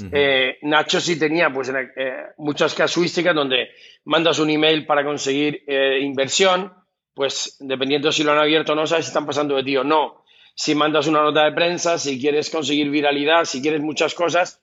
Uh 0.00 0.04
-huh. 0.04 0.10
eh, 0.12 0.58
Nacho 0.62 1.00
sí 1.00 1.18
tenía 1.18 1.50
pues, 1.50 1.70
eh, 1.70 2.12
muchas 2.38 2.74
casuísticas 2.74 3.34
donde 3.34 3.68
mandas 4.04 4.40
un 4.40 4.50
email 4.50 4.86
para 4.86 5.04
conseguir 5.04 5.62
eh, 5.66 6.00
inversión, 6.00 6.72
pues 7.14 7.56
dependiendo 7.60 8.10
si 8.10 8.24
lo 8.24 8.32
han 8.32 8.38
abierto 8.38 8.72
o 8.72 8.74
no, 8.74 8.86
sabes 8.86 9.04
si 9.04 9.10
están 9.10 9.24
pasando 9.24 9.54
de 9.54 9.62
ti 9.62 9.76
o 9.76 9.84
no 9.84 10.23
si 10.54 10.74
mandas 10.74 11.06
una 11.06 11.22
nota 11.22 11.44
de 11.44 11.52
prensa, 11.52 11.98
si 11.98 12.20
quieres 12.20 12.50
conseguir 12.50 12.90
viralidad, 12.90 13.44
si 13.44 13.60
quieres 13.60 13.80
muchas 13.80 14.14
cosas, 14.14 14.60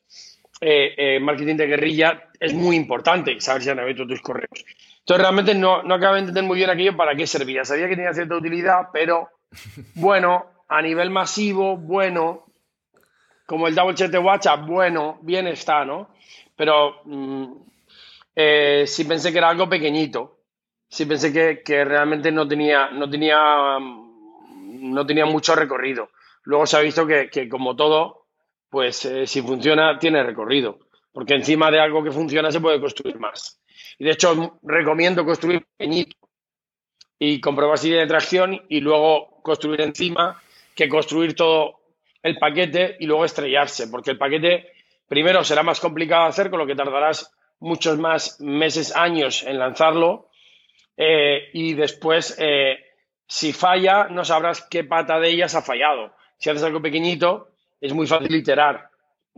eh, 0.62 0.94
eh, 0.98 1.20
marketing 1.20 1.56
de 1.56 1.68
guerrilla 1.68 2.30
es 2.40 2.54
muy 2.54 2.76
importante 2.76 3.40
saber 3.42 3.64
si 3.64 3.70
han 3.70 3.80
abierto 3.80 4.08
tus 4.08 4.22
correos. 4.22 4.66
Entonces 5.00 5.22
realmente 5.22 5.56
no, 5.56 5.84
no 5.84 5.96
acabo 5.96 6.14
de 6.14 6.22
entender 6.22 6.44
muy 6.44 6.58
bien 6.58 6.70
aquello 6.70 6.96
para 6.96 7.16
qué 7.16 7.26
servía. 7.28 7.66
Sabía 7.66 7.88
que 7.88 7.96
tenía 7.96 8.14
cierta 8.14 8.36
utilidad, 8.36 8.90
pero 8.94 9.30
bueno, 9.96 10.46
a 10.68 10.82
nivel 10.82 11.10
masivo, 11.10 11.76
bueno, 11.78 12.46
como 13.46 13.68
el 13.68 13.76
double 13.76 13.96
check 13.96 14.12
de 14.12 14.20
WhatsApp, 14.20 14.66
bueno, 14.66 15.20
bien 15.22 15.48
está, 15.48 15.84
¿no? 15.84 16.10
Pero 16.56 17.02
mmm, 17.06 17.54
eh, 18.36 18.86
sí 18.88 19.04
pensé 19.06 19.32
que 19.32 19.40
era 19.40 19.50
algo 19.50 19.68
pequeñito. 19.68 20.38
Sí 20.88 21.06
pensé 21.06 21.34
que, 21.64 21.86
realmente 21.86 22.32
no 22.32 22.48
tenía, 22.48 22.90
no 22.92 23.10
tenía 23.10 23.78
um, 23.78 24.11
no 24.94 25.06
tenía 25.06 25.26
mucho 25.26 25.56
recorrido. 25.56 26.10
Luego 26.44 26.66
se 26.66 26.78
ha 26.78 26.82
visto 26.82 27.06
que, 27.06 27.30
que 27.30 27.48
como 27.50 27.76
todo, 27.76 28.26
pues 28.70 29.06
eh, 29.06 29.28
si 29.28 29.42
funciona, 29.42 30.00
tiene 30.00 30.24
recorrido. 30.24 30.80
Porque 31.12 31.36
encima 31.36 31.70
de 31.70 31.80
algo 31.80 32.04
que 32.04 32.12
funciona 32.12 32.52
se 32.52 32.62
puede 32.62 32.80
construir 32.80 33.20
más. 33.20 33.62
Y 34.00 34.06
de 34.06 34.12
hecho, 34.12 34.60
recomiendo 34.64 35.26
construir 35.26 35.66
pequeñito 35.78 36.16
y 37.20 37.40
comprobar 37.40 37.78
si 37.78 37.90
tiene 37.90 38.08
tracción 38.08 38.62
y 38.70 38.80
luego 38.80 39.42
construir 39.44 39.82
encima 39.82 40.42
que 40.76 40.90
construir 40.90 41.36
todo 41.36 41.82
el 42.24 42.38
paquete 42.38 42.98
y 43.00 43.06
luego 43.06 43.26
estrellarse. 43.26 43.90
Porque 43.90 44.12
el 44.12 44.18
paquete, 44.18 44.72
primero, 45.08 45.44
será 45.44 45.64
más 45.64 45.80
complicado 45.80 46.24
de 46.24 46.30
hacer, 46.30 46.50
con 46.50 46.60
lo 46.60 46.66
que 46.66 46.76
tardarás 46.76 47.32
muchos 47.60 47.98
más 48.00 48.40
meses, 48.40 48.96
años 48.96 49.44
en 49.44 49.60
lanzarlo. 49.60 50.30
Eh, 50.98 51.50
y 51.54 51.74
después, 51.74 52.36
eh, 52.40 52.80
si 53.32 53.54
falla, 53.54 54.10
no 54.10 54.26
sabrás 54.26 54.68
qué 54.70 54.84
pata 54.84 55.18
de 55.18 55.30
ellas 55.30 55.56
ha 55.56 55.62
fallado. 55.62 56.14
Si 56.38 56.50
haces 56.50 56.64
algo 56.64 56.82
pequeñito, 56.82 57.52
es 57.80 57.94
muy 57.94 58.06
fácil 58.06 58.36
iterar 58.36 58.90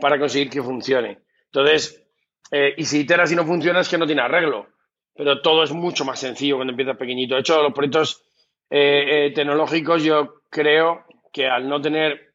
para 0.01 0.17
conseguir 0.17 0.49
que 0.49 0.63
funcione. 0.63 1.19
Entonces, 1.45 2.03
eh, 2.49 2.73
y 2.75 2.85
si 2.85 3.01
iteras 3.01 3.31
y 3.31 3.35
no 3.35 3.45
funciona, 3.45 3.81
es 3.81 3.89
que 3.89 3.99
no 3.99 4.07
tiene 4.07 4.23
arreglo. 4.23 4.65
Pero 5.13 5.43
todo 5.43 5.61
es 5.61 5.71
mucho 5.71 6.05
más 6.05 6.19
sencillo 6.19 6.55
cuando 6.55 6.71
empiezas 6.71 6.97
pequeñito. 6.97 7.35
De 7.35 7.41
hecho, 7.41 7.61
los 7.61 7.71
proyectos 7.71 8.23
eh, 8.71 9.27
eh, 9.27 9.31
tecnológicos 9.31 10.03
yo 10.03 10.41
creo 10.49 11.05
que 11.31 11.47
al 11.47 11.69
no 11.69 11.79
tener, 11.79 12.33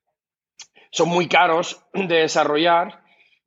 son 0.92 1.08
muy 1.08 1.26
caros 1.26 1.84
de 1.92 2.20
desarrollar 2.20 3.02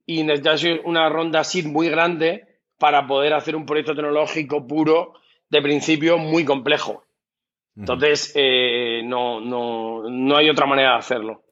y 0.06 0.24
necesitas 0.24 0.66
una 0.84 1.08
ronda 1.08 1.46
SID 1.46 1.68
muy 1.68 1.88
grande 1.88 2.60
para 2.78 3.08
poder 3.08 3.34
hacer 3.34 3.56
un 3.56 3.66
proyecto 3.66 3.96
tecnológico 3.96 4.68
puro 4.68 5.14
de 5.50 5.62
principio 5.62 6.18
muy 6.18 6.44
complejo. 6.44 7.06
Entonces, 7.76 8.32
eh, 8.36 9.02
no, 9.04 9.40
no, 9.40 10.10
no, 10.10 10.38
hay 10.38 10.50
otra 10.50 10.66
manera 10.66 10.92
de 10.92 10.98
hacerlo. 10.98 11.46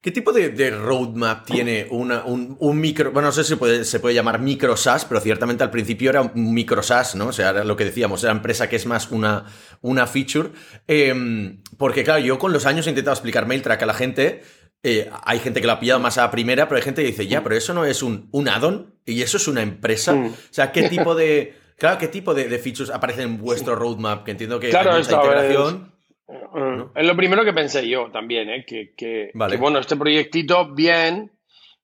¿Qué 0.00 0.10
tipo 0.10 0.32
de, 0.32 0.48
de 0.48 0.70
roadmap 0.70 1.46
tiene 1.46 1.86
una, 1.90 2.24
un, 2.24 2.56
un, 2.58 2.80
micro? 2.80 3.12
Bueno, 3.12 3.28
no 3.28 3.32
sé 3.32 3.44
si 3.44 3.54
puede, 3.54 3.84
se 3.84 4.00
puede 4.00 4.16
llamar 4.16 4.40
micro 4.40 4.76
SaaS, 4.76 5.04
pero 5.04 5.20
ciertamente 5.20 5.62
al 5.62 5.70
principio 5.70 6.10
era 6.10 6.22
un 6.22 6.52
micro 6.52 6.82
SaaS, 6.82 7.14
¿no? 7.14 7.28
O 7.28 7.32
sea, 7.32 7.50
era 7.50 7.62
lo 7.62 7.76
que 7.76 7.84
decíamos, 7.84 8.24
era 8.24 8.32
empresa 8.32 8.68
que 8.68 8.74
es 8.74 8.86
más 8.86 9.12
una, 9.12 9.44
una 9.80 10.08
feature. 10.08 10.50
Eh, 10.88 11.56
porque, 11.78 12.02
claro, 12.02 12.18
yo 12.18 12.40
con 12.40 12.52
los 12.52 12.66
años 12.66 12.88
he 12.88 12.90
intentado 12.90 13.14
explicar 13.14 13.46
MailTrack 13.46 13.82
a 13.82 13.86
la 13.86 13.94
gente. 13.94 14.42
Eh, 14.82 15.08
hay 15.24 15.38
gente 15.38 15.60
que 15.60 15.68
lo 15.68 15.74
ha 15.74 15.80
pillado 15.80 16.00
más 16.00 16.18
a 16.18 16.22
la 16.22 16.30
primera, 16.32 16.66
pero 16.66 16.78
hay 16.78 16.82
gente 16.82 17.02
que 17.02 17.08
dice, 17.08 17.28
ya, 17.28 17.44
pero 17.44 17.54
eso 17.54 17.72
no 17.72 17.84
es 17.84 18.02
un, 18.02 18.28
un 18.32 18.48
add-on 18.48 18.96
y 19.06 19.22
eso 19.22 19.36
es 19.36 19.46
una 19.46 19.62
empresa. 19.62 20.14
Mm. 20.14 20.26
O 20.26 20.36
sea, 20.50 20.72
¿qué 20.72 20.88
tipo 20.88 21.14
de. 21.14 21.61
Claro, 21.82 21.98
¿qué 21.98 22.06
tipo 22.06 22.32
de, 22.32 22.48
de, 22.48 22.58
features 22.60 22.90
aparecen 22.90 23.24
en 23.24 23.38
vuestro 23.38 23.74
roadmap? 23.74 24.22
Que 24.22 24.30
entiendo 24.30 24.60
que 24.60 24.70
claro, 24.70 24.92
mucha 24.92 25.16
integración. 25.16 25.92
Es, 26.28 26.36
¿no? 26.54 26.92
es, 26.94 27.04
lo 27.04 27.16
primero 27.16 27.44
que 27.44 27.52
pensé 27.52 27.88
yo 27.88 28.08
también, 28.12 28.48
¿eh? 28.50 28.64
que, 28.64 28.94
que, 28.96 29.32
vale. 29.34 29.56
que 29.56 29.60
bueno, 29.60 29.80
este 29.80 29.96
proyectito, 29.96 30.72
bien, 30.72 31.32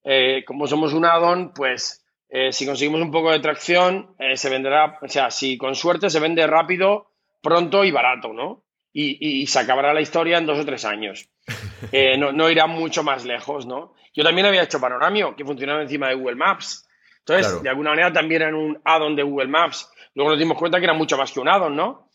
eh, 0.05 0.45
como 0.47 0.69
somos 0.69 0.93
un 0.93 1.05
add-on, 1.05 1.53
pues 1.53 2.07
eh, 2.29 2.53
si 2.53 2.65
conseguimos 2.65 3.01
un 3.01 3.11
poco 3.11 3.33
de 3.33 3.41
tracción, 3.41 4.15
eh, 4.21 4.37
se 4.37 4.49
venderá, 4.49 5.01
o 5.03 5.09
sea, 5.09 5.33
si 5.33 5.59
con 5.59 5.75
suerte 5.75 6.11
se 6.11 6.21
vende 6.21 6.47
rápido, 6.47 7.11
pronto 7.43 7.85
y 7.85 7.91
barato, 7.91 8.33
¿no? 8.33 8.63
y, 8.93 9.47
se 9.47 9.59
acabará 9.59 9.93
la 9.95 10.01
historia 10.01 10.39
en 10.39 10.47
dos 10.47 10.61
o 10.61 10.65
tres 10.65 10.85
años. 10.85 11.29
Eh, 11.93 12.19
no, 12.19 12.51
irá 12.51 12.67
mucho 12.67 13.05
más 13.05 13.25
lejos, 13.25 13.65
¿no? 13.65 13.95
Yo 14.13 14.25
también 14.25 14.49
había 14.49 14.65
hecho 14.65 14.81
Panoramio, 14.81 15.37
que 15.37 15.45
funcionaba 15.45 15.81
encima 15.81 16.09
de 16.09 16.17
Google 16.17 16.35
Maps. 16.35 16.88
Entonces, 17.29 17.63
de 17.63 17.69
alguna 17.69 17.91
manera 17.91 18.13
también 18.13 18.43
era 18.43 18.57
un 18.57 18.81
add-on 18.85 19.17
de 19.17 19.23
Google 19.23 19.49
Maps. 19.49 19.91
Luego 20.15 20.31
nos 20.31 20.39
dimos 20.39 20.59
cuenta 20.59 20.79
que 20.79 20.85
era 20.85 20.95
mucho 20.95 21.17
más 21.17 21.33
que 21.33 21.41
un 21.41 21.49
add-on, 21.49 21.77
¿no? 21.77 22.09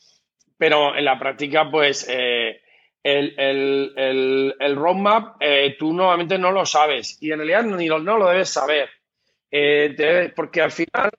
Pero 0.58 0.96
en 0.96 1.06
la 1.06 1.20
práctica, 1.20 1.70
pues, 1.70 2.08
eh, 2.10 2.62
el, 3.04 4.76
roadmap 4.76 5.38
eh, 5.40 5.76
tú 5.78 5.94
nuevamente 5.94 6.38
no 6.38 6.52
lo 6.52 6.66
sabes 6.66 7.18
y 7.22 7.32
en 7.32 7.40
realidad 7.40 7.64
ni 7.64 7.88
lo, 7.88 8.00
no 8.00 8.18
lo 8.18 8.30
debes 8.30 8.50
saber. 8.50 8.90
porque 10.36 10.62
al 10.62 10.72
final 10.72 11.12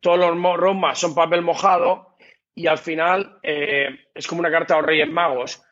todos 0.00 0.18
los 0.18 0.56
roadmaps 0.56 1.00
son 1.00 1.14
papel 1.14 1.42
mojado 1.42 2.16
y 2.54 2.66
al 2.66 2.78
final 2.78 3.38
es 3.42 4.26
como 4.26 4.40
una 4.40 4.50
carta 4.50 4.74
a 4.74 4.78
los 4.78 4.86
Reyes 4.86 5.10
Magos. 5.10 5.62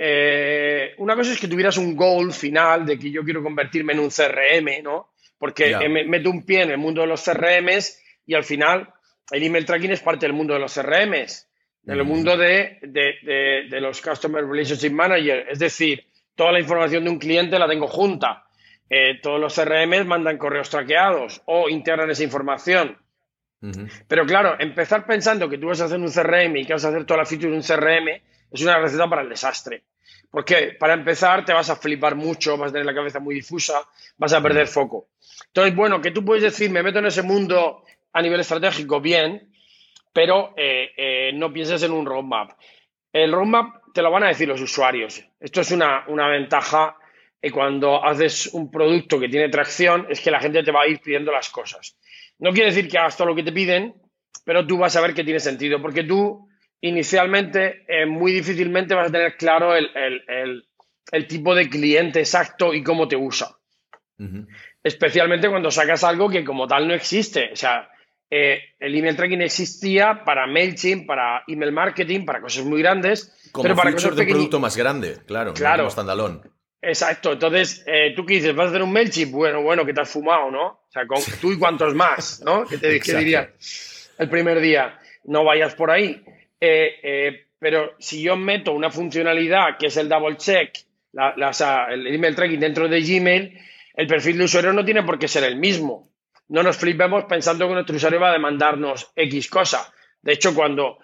Eh, 0.00 0.94
una 0.98 1.16
cosa 1.16 1.32
es 1.32 1.40
que 1.40 1.48
tuvieras 1.48 1.76
un 1.76 1.96
goal 1.96 2.32
final 2.32 2.86
de 2.86 2.96
que 2.98 3.10
yo 3.10 3.24
quiero 3.24 3.42
convertirme 3.42 3.94
en 3.94 3.98
un 3.98 4.10
CRM, 4.10 4.82
¿no? 4.82 5.12
Porque 5.38 5.76
me 5.88 6.04
meto 6.04 6.30
un 6.30 6.44
pie 6.44 6.62
en 6.62 6.70
el 6.70 6.78
mundo 6.78 7.02
de 7.02 7.06
los 7.06 7.22
CRMs 7.22 8.00
y 8.26 8.34
al 8.34 8.44
final 8.44 8.92
el 9.30 9.42
email 9.42 9.64
tracking 9.64 9.92
es 9.92 10.00
parte 10.00 10.26
del 10.26 10.32
mundo 10.32 10.54
de 10.54 10.60
los 10.60 10.74
CRMs, 10.74 11.48
del 11.82 12.04
mundo 12.04 12.36
de, 12.36 12.78
los 13.80 14.00
Customer 14.00 14.44
Relationship 14.44 14.90
Manager. 14.90 15.46
Es 15.48 15.58
decir, 15.58 16.06
toda 16.34 16.52
la 16.52 16.60
información 16.60 17.04
de 17.04 17.10
un 17.10 17.18
cliente 17.18 17.58
la 17.58 17.68
tengo 17.68 17.86
junta. 17.86 18.44
Eh, 18.90 19.20
todos 19.22 19.38
los 19.38 19.54
CRMs 19.54 20.06
mandan 20.06 20.38
correos 20.38 20.70
traqueados 20.70 21.42
o 21.46 21.68
integran 21.68 22.10
esa 22.10 22.24
información. 22.24 22.96
Pero 24.06 24.24
claro, 24.24 24.56
empezar 24.58 25.04
pensando 25.04 25.48
que 25.48 25.58
tú 25.58 25.66
vas 25.66 25.80
a 25.80 25.86
hacer 25.86 25.98
un 25.98 26.12
CRM 26.12 26.56
y 26.56 26.64
que 26.64 26.74
vas 26.74 26.84
a 26.84 26.88
hacer 26.88 27.04
toda 27.04 27.18
la 27.18 27.26
feature 27.26 27.50
de 27.50 27.56
un 27.56 27.62
CRM 27.62 28.08
es 28.52 28.62
una 28.62 28.78
receta 28.78 29.08
para 29.08 29.22
el 29.22 29.28
desastre. 29.28 29.82
Porque 30.30 30.76
para 30.78 30.94
empezar 30.94 31.44
te 31.44 31.52
vas 31.52 31.68
a 31.70 31.76
flipar 31.76 32.14
mucho, 32.14 32.56
vas 32.56 32.70
a 32.70 32.72
tener 32.72 32.86
la 32.86 32.94
cabeza 32.94 33.18
muy 33.18 33.34
difusa, 33.34 33.80
vas 34.16 34.32
a 34.32 34.42
perder 34.42 34.68
foco. 34.68 35.08
Entonces, 35.46 35.74
bueno, 35.74 36.00
que 36.00 36.10
tú 36.10 36.24
puedes 36.24 36.42
decir, 36.42 36.70
me 36.70 36.82
meto 36.82 36.98
en 36.98 37.06
ese 37.06 37.22
mundo 37.22 37.84
a 38.12 38.22
nivel 38.22 38.40
estratégico, 38.40 39.00
bien, 39.00 39.52
pero 40.12 40.54
eh, 40.56 40.90
eh, 40.96 41.30
no 41.34 41.52
pienses 41.52 41.82
en 41.82 41.92
un 41.92 42.06
roadmap. 42.06 42.52
El 43.12 43.32
roadmap 43.32 43.92
te 43.92 44.02
lo 44.02 44.10
van 44.10 44.24
a 44.24 44.28
decir 44.28 44.48
los 44.48 44.60
usuarios. 44.60 45.22
Esto 45.40 45.60
es 45.60 45.70
una, 45.70 46.04
ventaja 46.06 46.96
y 47.40 47.50
cuando 47.50 48.04
haces 48.04 48.48
un 48.52 48.70
producto 48.70 49.18
que 49.18 49.28
tiene 49.28 49.48
tracción, 49.48 50.06
es 50.08 50.20
que 50.20 50.30
la 50.30 50.40
gente 50.40 50.62
te 50.62 50.72
va 50.72 50.82
a 50.82 50.88
ir 50.88 51.00
pidiendo 51.00 51.32
las 51.32 51.50
cosas. 51.50 51.96
No 52.38 52.52
quiere 52.52 52.70
decir 52.70 52.88
que 52.88 52.98
hagas 52.98 53.16
todo 53.16 53.28
lo 53.28 53.34
que 53.34 53.42
te 53.42 53.52
piden, 53.52 53.94
pero 54.44 54.66
tú 54.66 54.78
vas 54.78 54.96
a 54.96 55.00
ver 55.00 55.14
que 55.14 55.24
tiene 55.24 55.40
sentido, 55.40 55.80
porque 55.80 56.04
tú 56.04 56.48
inicialmente 56.80 57.84
eh, 57.88 58.06
muy 58.06 58.32
difícilmente 58.32 58.94
vas 58.94 59.08
a 59.08 59.12
tener 59.12 59.36
claro 59.36 59.74
el, 59.74 60.64
tipo 61.28 61.54
de 61.54 61.68
cliente 61.68 62.20
exacto 62.20 62.74
y 62.74 62.82
cómo 62.82 63.08
te 63.08 63.16
usa. 63.16 63.57
Especialmente 64.82 65.48
cuando 65.48 65.70
sacas 65.70 66.02
algo 66.04 66.28
que 66.28 66.44
como 66.44 66.66
tal 66.66 66.88
no 66.88 66.94
existe. 66.94 67.50
O 67.52 67.56
sea, 67.56 67.88
eh, 68.30 68.60
el 68.78 68.94
email 68.94 69.16
tracking 69.16 69.42
existía 69.42 70.22
para 70.24 70.46
MailChimp, 70.46 71.06
para 71.06 71.44
email 71.46 71.72
marketing, 71.72 72.24
para 72.24 72.40
cosas 72.40 72.64
muy 72.64 72.82
grandes. 72.82 73.50
pero 73.62 73.74
para 73.74 73.92
cosas 73.92 74.16
de 74.16 74.26
producto 74.26 74.60
más 74.60 74.76
grande, 74.76 75.18
claro, 75.26 75.54
claro. 75.54 75.84
No 75.84 75.90
standalone. 75.90 76.40
Exacto, 76.80 77.32
entonces, 77.32 77.84
eh, 77.86 78.12
¿tú 78.14 78.24
qué 78.24 78.34
dices? 78.34 78.54
¿Vas 78.54 78.66
a 78.66 78.70
hacer 78.70 78.82
un 78.82 78.92
MailChimp? 78.92 79.32
Bueno, 79.32 79.62
bueno, 79.62 79.84
que 79.84 79.92
te 79.92 80.00
has 80.00 80.10
fumado, 80.10 80.50
¿no? 80.50 80.66
O 80.66 80.88
sea, 80.90 81.06
con, 81.06 81.20
tú 81.40 81.52
y 81.52 81.58
cuantos 81.58 81.94
más, 81.94 82.40
¿no? 82.44 82.64
¿Qué 82.66 82.78
te 82.78 83.00
diría 83.00 83.50
el 84.18 84.28
primer 84.28 84.60
día? 84.60 84.98
No 85.24 85.44
vayas 85.44 85.74
por 85.74 85.90
ahí. 85.90 86.22
Eh, 86.60 87.00
eh, 87.02 87.46
pero 87.58 87.94
si 87.98 88.22
yo 88.22 88.36
meto 88.36 88.72
una 88.72 88.90
funcionalidad 88.90 89.76
que 89.78 89.86
es 89.86 89.96
el 89.96 90.08
double 90.08 90.36
check, 90.36 90.72
el 91.12 92.06
email 92.06 92.34
tracking 92.34 92.60
dentro 92.60 92.88
de 92.88 93.00
Gmail, 93.00 93.58
el 93.98 94.06
perfil 94.06 94.38
de 94.38 94.44
usuario 94.44 94.72
no 94.72 94.84
tiene 94.84 95.02
por 95.02 95.18
qué 95.18 95.26
ser 95.26 95.42
el 95.42 95.56
mismo. 95.56 96.12
No 96.46 96.62
nos 96.62 96.76
flipemos 96.76 97.24
pensando 97.24 97.66
que 97.66 97.74
nuestro 97.74 97.96
usuario 97.96 98.20
va 98.20 98.30
a 98.30 98.32
demandarnos 98.32 99.10
X 99.16 99.50
cosa. 99.50 99.92
De 100.22 100.34
hecho, 100.34 100.54
cuando 100.54 100.98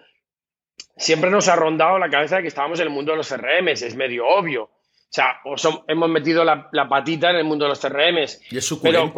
siempre 0.95 1.29
nos 1.29 1.49
ha 1.49 1.57
rondado 1.57 1.99
la 1.99 2.09
cabeza 2.09 2.37
de 2.37 2.43
que 2.43 2.47
estábamos 2.47 2.79
en 2.79 2.87
el 2.87 2.93
mundo 2.93 3.11
de 3.11 3.17
los 3.17 3.27
CRMs, 3.27 3.81
es 3.81 3.95
medio 3.97 4.25
obvio. 4.25 4.63
O 4.63 5.57
sea, 5.57 5.81
hemos 5.89 6.09
metido 6.09 6.45
la, 6.45 6.69
patita 6.89 7.31
en 7.31 7.35
el 7.35 7.43
mundo 7.43 7.65
de 7.65 7.69
los 7.69 7.79
CRMs. 7.81 8.41
Y 8.49 8.57
es 8.57 8.65
suculento. 8.65 9.13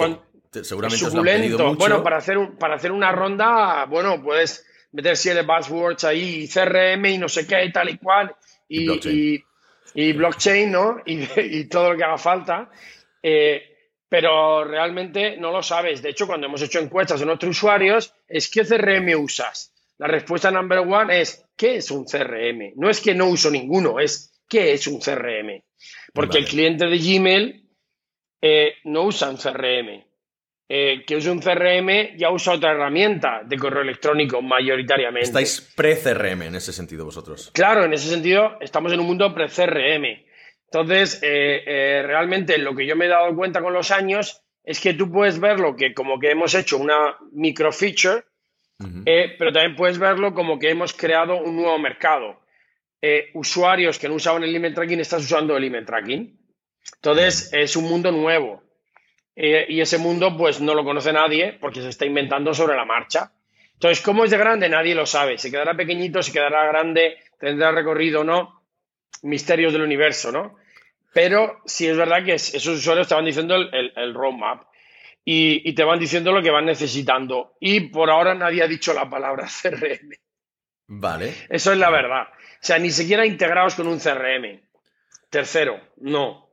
Pero 0.52 0.64
Seguramente 0.64 1.06
suculento. 1.06 1.76
Bueno, 1.76 2.02
para 2.02 2.18
hacer, 2.18 2.38
para 2.60 2.76
hacer 2.76 2.92
una 2.92 3.12
ronda, 3.12 3.86
bueno, 3.86 4.20
puedes 4.24 4.66
meter 4.92 5.16
siete 5.16 5.44
buzzwords 5.44 6.04
ahí, 6.04 6.48
CRM 6.48 7.06
y 7.06 7.18
no 7.20 7.30
sé 7.30 7.46
qué 7.46 7.64
y 7.64 7.72
tal 7.72 7.90
y 7.90 7.98
cual, 8.00 8.36
y, 8.68 9.44
y, 9.94 10.14
blockchain, 10.14 10.72
¿no? 10.72 10.98
Y, 11.06 11.66
todo 11.66 11.92
lo 11.92 11.98
que 11.98 12.04
haga 12.04 12.18
falta. 12.18 12.72
Eh, 13.30 13.62
pero 14.08 14.64
realmente 14.64 15.36
no 15.36 15.52
lo 15.52 15.62
sabes. 15.62 16.02
De 16.02 16.12
hecho, 16.12 16.28
cuando 16.28 16.48
hemos 16.48 16.62
hecho 16.62 16.80
encuestas 16.80 17.22
en 17.22 17.30
otros 17.30 17.58
usuarios, 17.58 18.14
es 18.26 18.50
¿qué 18.50 18.64
CRM 18.64 19.22
usas? 19.22 19.74
La 19.98 20.08
respuesta 20.08 20.50
number 20.50 20.80
one 20.80 21.20
es 21.20 21.46
¿qué 21.58 21.76
es 21.76 21.92
un 21.92 22.06
CRM? 22.06 22.72
No 22.78 22.90
es 22.90 23.02
que 23.02 23.14
no 23.14 23.26
uso 23.26 23.52
ninguno, 23.52 24.00
es 24.00 24.32
¿qué 24.48 24.72
es 24.72 24.88
un 24.88 25.02
CRM? 25.02 25.62
Porque 26.14 26.38
el 26.38 26.46
cliente 26.46 26.86
de 26.86 26.98
Gmail 26.98 27.70
eh, 28.42 28.76
no 28.86 29.04
usa 29.04 29.30
un 29.30 29.36
CRM. 29.36 30.06
Eh, 30.70 31.04
que 31.06 31.16
use 31.18 31.30
un 31.30 31.40
CRM 31.40 32.18
ya 32.18 32.30
usa 32.30 32.54
otra 32.54 32.72
herramienta 32.72 33.42
de 33.46 33.58
correo 33.58 33.82
electrónico 33.82 34.42
mayoritariamente. 34.42 35.28
Estáis 35.28 35.74
pre-CRM 35.76 36.44
en 36.44 36.56
ese 36.56 36.72
sentido 36.72 37.04
vosotros. 37.04 37.52
Claro, 37.54 37.84
en 37.84 37.94
ese 37.94 38.10
sentido 38.10 38.58
estamos 38.62 38.94
en 38.94 39.02
un 39.02 39.06
mundo 39.06 39.34
pre-CRM. 39.34 40.27
Entonces, 40.72 41.20
eh, 41.24 41.64
eh, 41.66 42.04
realmente 42.06 42.58
lo 42.58 42.76
que 42.76 42.86
yo 42.86 42.96
me 42.96 43.06
he 43.06 43.10
dado 43.10 43.36
cuenta 43.36 43.62
con 43.62 43.74
los 43.74 43.92
años 43.92 44.44
es 44.64 44.80
que 44.80 44.94
tú 44.94 45.12
puedes 45.12 45.40
verlo 45.40 45.76
que 45.76 45.94
como 45.94 46.20
que 46.20 46.32
hemos 46.32 46.54
hecho 46.54 46.78
una 46.78 47.18
micro 47.32 47.72
feature, 47.72 48.24
pero 49.40 49.52
también 49.52 49.76
puedes 49.76 49.98
verlo 49.98 50.34
como 50.34 50.60
que 50.60 50.70
hemos 50.70 50.94
creado 50.94 51.38
un 51.38 51.56
nuevo 51.56 51.80
mercado. 51.80 52.42
usuarios 53.34 53.98
que 53.98 54.10
no 54.10 54.16
usaban 54.16 54.44
el 54.44 54.56
email 54.56 54.74
tracking, 54.74 55.00
estás 55.00 55.24
usando 55.24 55.56
el 55.56 55.64
email 55.64 55.86
tracking. 55.86 56.38
Entonces, 56.96 57.52
es 57.54 57.76
un 57.76 57.86
mundo 57.86 58.12
nuevo. 58.12 58.62
Eh, 59.40 59.68
y 59.70 59.82
ese 59.82 60.00
mundo 60.00 60.36
pues 60.36 60.60
no 60.60 60.74
lo 60.74 60.84
conoce 60.84 61.14
nadie 61.14 61.54
porque 61.62 61.82
se 61.82 61.90
está 61.90 62.06
inventando 62.06 62.56
sobre 62.56 62.76
la 62.76 62.86
marcha. 62.86 63.32
Entonces, 63.74 64.04
¿cómo 64.04 64.26
es 64.26 64.32
de 64.32 64.38
grande? 64.38 64.68
Nadie 64.68 64.96
lo 64.96 65.06
sabe. 65.06 65.38
Se 65.38 65.52
quedará 65.52 65.76
pequeñito, 65.76 66.24
se 66.24 66.34
quedará 66.34 66.66
grande, 66.66 67.18
tendrá 67.40 67.72
recorrido 67.72 68.22
o 68.22 68.24
no. 68.24 68.57
Misterios 69.24 69.74
del 69.74 69.82
universo, 69.82 70.32
¿no? 70.32 70.58
Pero 71.14 71.62
sí 71.66 71.88
es 71.88 71.98
verdad 71.98 72.24
que 72.24 72.34
esos 72.34 72.68
usuarios 72.68 73.08
te 73.08 73.16
van 73.16 73.26
diciendo 73.26 73.56
el, 73.56 74.14
roadmap 74.14 74.68
y, 75.26 75.74
te 75.74 75.84
van 75.84 76.00
diciendo 76.00 76.32
lo 76.32 76.44
que 76.44 76.52
van 76.52 76.66
necesitando. 76.66 77.56
Y 77.60 77.90
por 77.90 78.10
ahora 78.10 78.36
nadie 78.36 78.62
ha 78.62 78.68
dicho 78.68 78.94
la 78.94 79.10
palabra 79.10 79.48
CRM. 79.62 80.12
Vale. 80.88 81.34
Eso 81.50 81.72
es 81.72 81.78
la 81.80 81.90
verdad. 81.90 82.28
O 82.32 82.60
sea, 82.62 82.78
ni 82.78 82.92
siquiera 82.92 83.26
integrados 83.26 83.76
con 83.76 83.88
un 83.88 84.00
CRM. 84.00 84.62
Tercero, 85.30 85.82
no. 85.98 86.52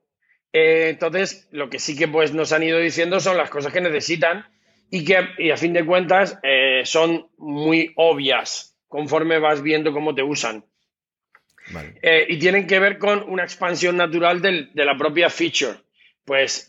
Eh, 0.52 0.88
entonces, 0.90 1.48
lo 1.50 1.68
que 1.68 1.78
sí 1.78 1.96
que 1.96 2.08
pues, 2.08 2.32
nos 2.32 2.52
han 2.52 2.62
ido 2.62 2.78
diciendo 2.78 3.20
son 3.20 3.36
las 3.36 3.50
cosas 3.50 3.72
que 3.72 3.80
necesitan 3.80 4.46
y 4.90 5.04
que 5.04 5.18
a 5.52 5.56
fin 5.56 5.72
de 5.72 5.84
cuentas 5.84 6.38
eh, 6.42 6.82
son 6.84 7.28
muy 7.36 7.92
obvias 7.96 8.76
conforme 8.88 9.40
vas 9.40 9.62
viendo 9.62 9.92
cómo 9.92 10.14
te 10.14 10.22
usan. 10.22 10.64
Eh, 12.03 12.27
y 12.29 12.38
tienen 12.38 12.66
que 12.66 12.79
ver 12.79 12.98
con 12.98 13.22
una 13.29 13.44
expansión 13.44 13.96
natural 13.96 14.40
de 14.40 14.85
la 14.85 14.96
propia 14.96 15.31
feature. 15.31 15.79
Pues 16.24 16.68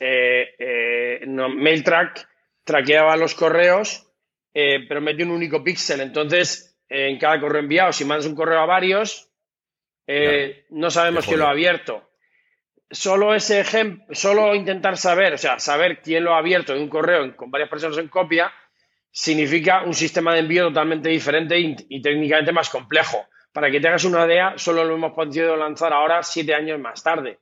MailTrack 1.25 2.27
traqueaba 2.63 3.17
los 3.17 3.35
correos, 3.35 4.07
pero 4.53 5.01
mete 5.01 5.23
un 5.23 5.31
único 5.31 5.63
píxel. 5.63 6.01
Entonces, 6.01 6.77
en 6.89 7.17
cada 7.17 7.39
correo 7.39 7.61
enviado, 7.61 7.93
si 7.93 8.05
mandas 8.05 8.25
un 8.25 8.35
correo 8.35 8.59
a 8.59 8.65
varios, 8.65 9.29
no 10.69 10.89
sabemos 10.89 11.25
quién 11.25 11.39
lo 11.39 11.47
ha 11.47 11.51
abierto 11.51 12.05
solo 12.91 13.33
ese 13.33 13.59
ejemplo, 13.59 14.05
solo 14.13 14.55
intentar 14.55 14.97
saber, 14.97 15.33
o 15.33 15.37
sea, 15.37 15.59
saber 15.59 16.01
quién 16.01 16.23
lo 16.23 16.33
ha 16.33 16.39
abierto 16.39 16.73
en 16.73 16.81
un 16.81 16.89
correo 16.89 17.35
con 17.35 17.51
varias 17.51 17.69
personas 17.69 17.97
en 17.97 18.07
copia, 18.07 18.51
significa 19.11 19.83
un 19.83 19.93
sistema 19.93 20.33
de 20.33 20.39
envío 20.39 20.67
totalmente 20.67 21.09
diferente 21.09 21.57
y, 21.57 22.01
técnicamente 22.01 22.51
más 22.51 22.69
complejo. 22.69 23.25
Para 23.55 23.71
que 23.71 23.79
te 23.79 23.87
hagas 23.87 24.03
una 24.03 24.25
idea, 24.25 24.55
solo 24.57 24.83
lo 24.83 24.95
hemos 24.95 25.13
podido 25.13 25.55
lanzar 25.55 25.93
ahora 25.93 26.21
siete 26.23 26.53
años 26.53 26.77
más 26.77 27.01
tarde. 27.01 27.39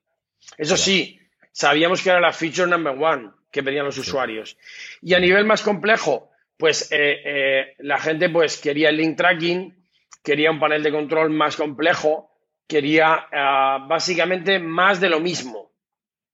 Eso 0.59 0.77
sí, 0.77 1.19
sabíamos 1.51 2.03
que 2.03 2.11
era 2.11 2.19
la 2.19 2.31
feature 2.31 2.69
number 2.69 2.93
one 2.95 3.31
que 3.49 3.63
pedían 3.63 3.85
los 3.85 3.97
usuarios. 3.97 4.55
Y 5.01 5.15
a 5.15 5.19
nivel 5.19 5.43
más 5.43 5.63
complejo, 5.63 6.29
pues 6.55 6.91
eh, 6.91 7.19
eh, 7.25 7.75
la 7.79 7.97
gente 7.97 8.29
pues 8.29 8.61
quería 8.61 8.89
el 8.89 8.97
link 8.97 9.17
tracking, 9.17 9.75
quería 10.23 10.51
un 10.51 10.59
panel 10.59 10.83
de 10.83 10.91
control 10.91 11.31
más 11.31 11.55
complejo, 11.55 12.29
quería 12.67 13.25
eh, 13.31 13.85
básicamente 13.87 14.59
más 14.59 15.01
de 15.01 15.09
lo 15.09 15.19
mismo, 15.19 15.71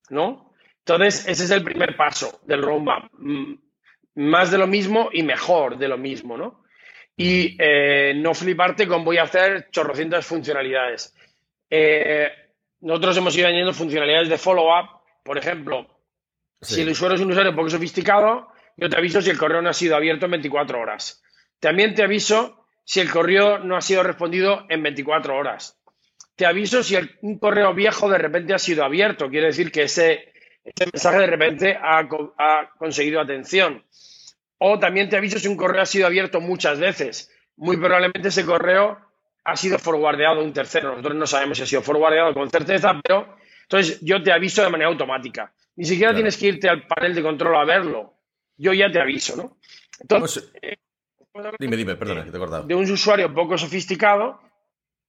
¿no? 0.10 0.52
Entonces, 0.80 1.26
ese 1.26 1.46
es 1.46 1.52
el 1.52 1.64
primer 1.64 1.96
paso 1.96 2.42
del 2.44 2.64
roadmap. 2.64 3.10
Más 4.16 4.52
de 4.52 4.58
lo 4.58 4.68
mismo 4.68 5.08
y 5.14 5.24
mejor 5.24 5.78
de 5.78 5.88
lo 5.88 5.98
mismo, 5.98 6.38
¿no? 6.38 6.66
Y 7.22 7.58
eh, 7.60 8.14
no 8.16 8.34
fliparte 8.34 8.88
con 8.88 9.04
voy 9.04 9.18
a 9.18 9.24
hacer 9.24 9.68
chorrocientas 9.72 10.26
funcionalidades. 10.26 11.14
Eh, 11.70 12.32
nosotros 12.80 13.18
hemos 13.18 13.36
ido 13.36 13.48
añadiendo 13.48 13.74
funcionalidades 13.74 14.30
de 14.30 14.38
follow-up, 14.38 15.02
por 15.26 15.38
ejemplo, 15.38 15.86
si 16.62 16.82
el 16.82 16.90
usuario 16.90 17.16
es 17.16 17.22
un 17.22 17.32
usuario 17.32 17.54
poco 17.54 17.70
sofisticado, 17.70 18.48
yo 18.78 18.90
te 18.90 18.96
aviso 18.96 19.22
si 19.22 19.30
el 19.30 19.38
correo 19.38 19.62
no 19.62 19.70
ha 19.70 19.74
sido 19.74 19.98
abierto 19.98 20.26
en 20.28 20.32
24 20.32 20.80
horas. 20.80 21.22
También 21.60 21.94
te 21.94 22.04
aviso 22.04 22.66
si 22.86 23.02
el 23.02 23.12
correo 23.12 23.60
no 23.60 23.76
ha 23.76 23.82
sido 23.82 24.02
respondido 24.02 24.66
en 24.70 24.82
24 24.82 25.36
horas. 25.36 25.78
Te 26.38 26.46
aviso 26.46 26.84
si 26.84 26.96
un 27.22 27.38
correo 27.38 27.74
viejo 27.74 28.10
de 28.10 28.18
repente 28.18 28.54
ha 28.54 28.60
sido 28.60 28.86
abierto. 28.86 29.30
Quiere 29.30 29.48
decir 29.48 29.74
que 29.74 29.84
ese, 29.84 30.32
mensaje 30.94 31.20
de 31.20 31.28
repente 31.28 31.76
ha, 31.76 32.00
ha 32.00 32.70
conseguido 32.78 33.20
atención. 33.20 33.84
O 34.60 34.78
también 34.78 35.10
te 35.10 35.18
aviso 35.18 35.40
si 35.40 35.48
un 35.48 35.56
correo 35.56 35.82
ha 35.82 35.86
sido 35.86 36.06
abierto 36.06 36.42
muchas 36.42 36.80
veces. 36.80 37.32
Muy 37.56 37.78
probablemente 37.78 38.28
ese 38.28 38.46
correo 38.46 38.98
ha 39.44 39.56
sido 39.56 39.80
forwardeado 39.80 40.42
a 40.42 40.44
un 40.44 40.54
tercero. 40.54 40.90
Nosotros 40.90 41.16
no 41.16 41.26
sabemos 41.26 41.58
si 41.58 41.64
ha 41.64 41.68
sido 41.68 41.82
forwardeado 41.82 42.34
con 42.34 42.50
certeza, 42.50 43.00
pero 43.02 43.36
entonces 43.64 44.00
yo 44.02 44.22
te 44.22 44.32
aviso 44.32 44.62
de 44.62 44.70
manera 44.70 44.90
automática. 44.90 45.54
Ni 45.76 45.86
siquiera 45.86 46.14
tienes 46.14 46.38
que 46.38 46.48
irte 46.48 46.70
al 46.70 46.86
panel 46.86 47.16
de 47.16 47.24
control 47.24 47.56
a 47.56 47.66
verlo. 47.66 48.14
Yo 48.58 48.74
ya 48.74 48.92
te 48.92 49.00
aviso, 49.00 49.38
¿no? 49.38 49.58
Entonces, 50.00 50.52
eh, 50.62 50.78
dime, 51.58 51.78
dime, 51.78 51.96
perdona, 51.96 52.26
que 52.26 52.32
te 52.32 52.38
he 52.38 52.40
cortado. 52.40 52.64
De 52.64 52.76
un 52.76 52.90
usuario 52.92 53.34
poco 53.34 53.58
sofisticado 53.58 54.42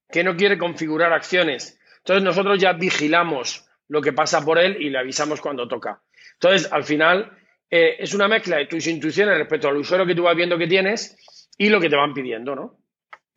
que 0.08 0.22
no 0.22 0.36
quiere 0.36 0.58
configurar 0.58 1.12
acciones. 1.12 1.80
Entonces 1.98 2.22
nosotros 2.22 2.58
ya 2.58 2.72
vigilamos 2.72 3.68
lo 3.88 4.00
que 4.00 4.12
pasa 4.12 4.44
por 4.44 4.58
él 4.58 4.76
y 4.80 4.90
le 4.90 4.98
avisamos 4.98 5.40
cuando 5.40 5.66
toca. 5.66 6.02
Entonces, 6.34 6.72
al 6.72 6.84
final, 6.84 7.36
eh, 7.70 7.96
es 7.98 8.14
una 8.14 8.28
mezcla 8.28 8.56
de 8.56 8.66
tus 8.66 8.86
intuiciones 8.86 9.38
respecto 9.38 9.68
al 9.68 9.76
usuario 9.76 10.06
que 10.06 10.14
tú 10.14 10.24
vas 10.24 10.36
viendo 10.36 10.58
que 10.58 10.66
tienes 10.66 11.16
y 11.56 11.68
lo 11.68 11.80
que 11.80 11.88
te 11.88 11.96
van 11.96 12.14
pidiendo, 12.14 12.54
¿no? 12.54 12.80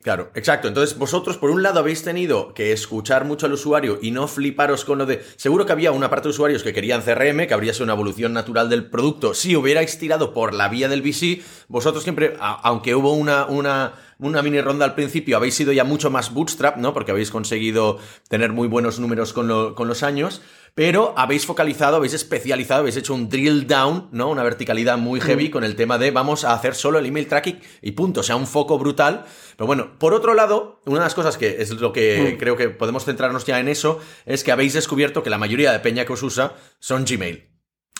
Claro, 0.02 0.30
exacto. 0.34 0.68
Entonces, 0.68 0.98
vosotros, 0.98 1.38
por 1.38 1.48
un 1.48 1.62
lado, 1.62 1.80
habéis 1.80 2.02
tenido 2.02 2.52
que 2.52 2.72
escuchar 2.72 3.24
mucho 3.24 3.46
al 3.46 3.54
usuario 3.54 3.98
y 4.02 4.10
no 4.10 4.28
fliparos 4.28 4.84
con 4.84 4.98
lo 4.98 5.06
de. 5.06 5.22
Seguro 5.36 5.64
que 5.64 5.72
había 5.72 5.92
una 5.92 6.10
parte 6.10 6.28
de 6.28 6.32
usuarios 6.32 6.62
que 6.62 6.74
querían 6.74 7.00
CRM, 7.00 7.46
que 7.46 7.54
habría 7.54 7.72
sido 7.72 7.84
una 7.84 7.94
evolución 7.94 8.34
natural 8.34 8.68
del 8.68 8.90
producto. 8.90 9.32
Si 9.32 9.56
hubierais 9.56 9.98
tirado 9.98 10.34
por 10.34 10.52
la 10.52 10.68
vía 10.68 10.88
del 10.90 11.00
VC, 11.00 11.40
vosotros 11.68 12.02
siempre, 12.02 12.34
aunque 12.38 12.94
hubo 12.94 13.14
una, 13.14 13.46
una 13.46 13.94
una 14.18 14.42
mini 14.42 14.60
ronda 14.60 14.84
al 14.84 14.94
principio, 14.94 15.36
habéis 15.36 15.54
sido 15.54 15.72
ya 15.72 15.84
mucho 15.84 16.10
más 16.10 16.32
bootstrap, 16.32 16.76
¿no? 16.76 16.94
Porque 16.94 17.10
habéis 17.10 17.30
conseguido 17.30 17.98
tener 18.28 18.52
muy 18.52 18.68
buenos 18.68 19.00
números 19.00 19.32
con, 19.32 19.48
los 19.48 20.02
años, 20.02 20.42
pero 20.74 21.14
habéis 21.16 21.46
focalizado, 21.46 21.96
habéis 21.96 22.14
especializado, 22.14 22.80
habéis 22.80 22.96
hecho 22.96 23.14
un 23.14 23.28
drill 23.28 23.66
down, 23.66 24.08
¿no? 24.10 24.28
Una 24.28 24.42
verticalidad 24.42 24.98
muy 24.98 25.20
heavy 25.20 25.48
con 25.48 25.62
el 25.62 25.76
tema 25.76 25.98
de 25.98 26.10
vamos 26.10 26.44
a 26.44 26.52
hacer 26.52 26.74
solo 26.74 26.98
el 26.98 27.06
email 27.06 27.28
tracking 27.28 27.60
y 27.80 27.92
punto, 27.92 28.20
o 28.20 28.22
sea, 28.24 28.34
un 28.34 28.48
foco 28.48 28.76
brutal. 28.76 29.24
Pero 29.56 29.68
bueno, 29.68 29.96
por 29.98 30.14
otro 30.14 30.34
lado, 30.34 30.80
una 30.84 30.98
de 30.98 31.04
las 31.04 31.14
cosas 31.14 31.38
que 31.38 31.62
es 31.62 31.70
lo 31.70 31.92
que 31.92 32.36
creo 32.40 32.56
que 32.56 32.70
podemos 32.70 33.04
centrarnos 33.04 33.44
ya 33.44 33.60
en 33.60 33.68
eso, 33.68 34.00
es 34.26 34.42
que 34.42 34.50
habéis 34.50 34.72
descubierto 34.72 35.22
que 35.22 35.30
la 35.30 35.38
mayoría 35.38 35.70
de 35.70 35.78
peña 35.78 36.04
que 36.04 36.12
os 36.12 36.22
usa 36.24 36.54
son 36.80 37.04
Gmail. 37.04 37.54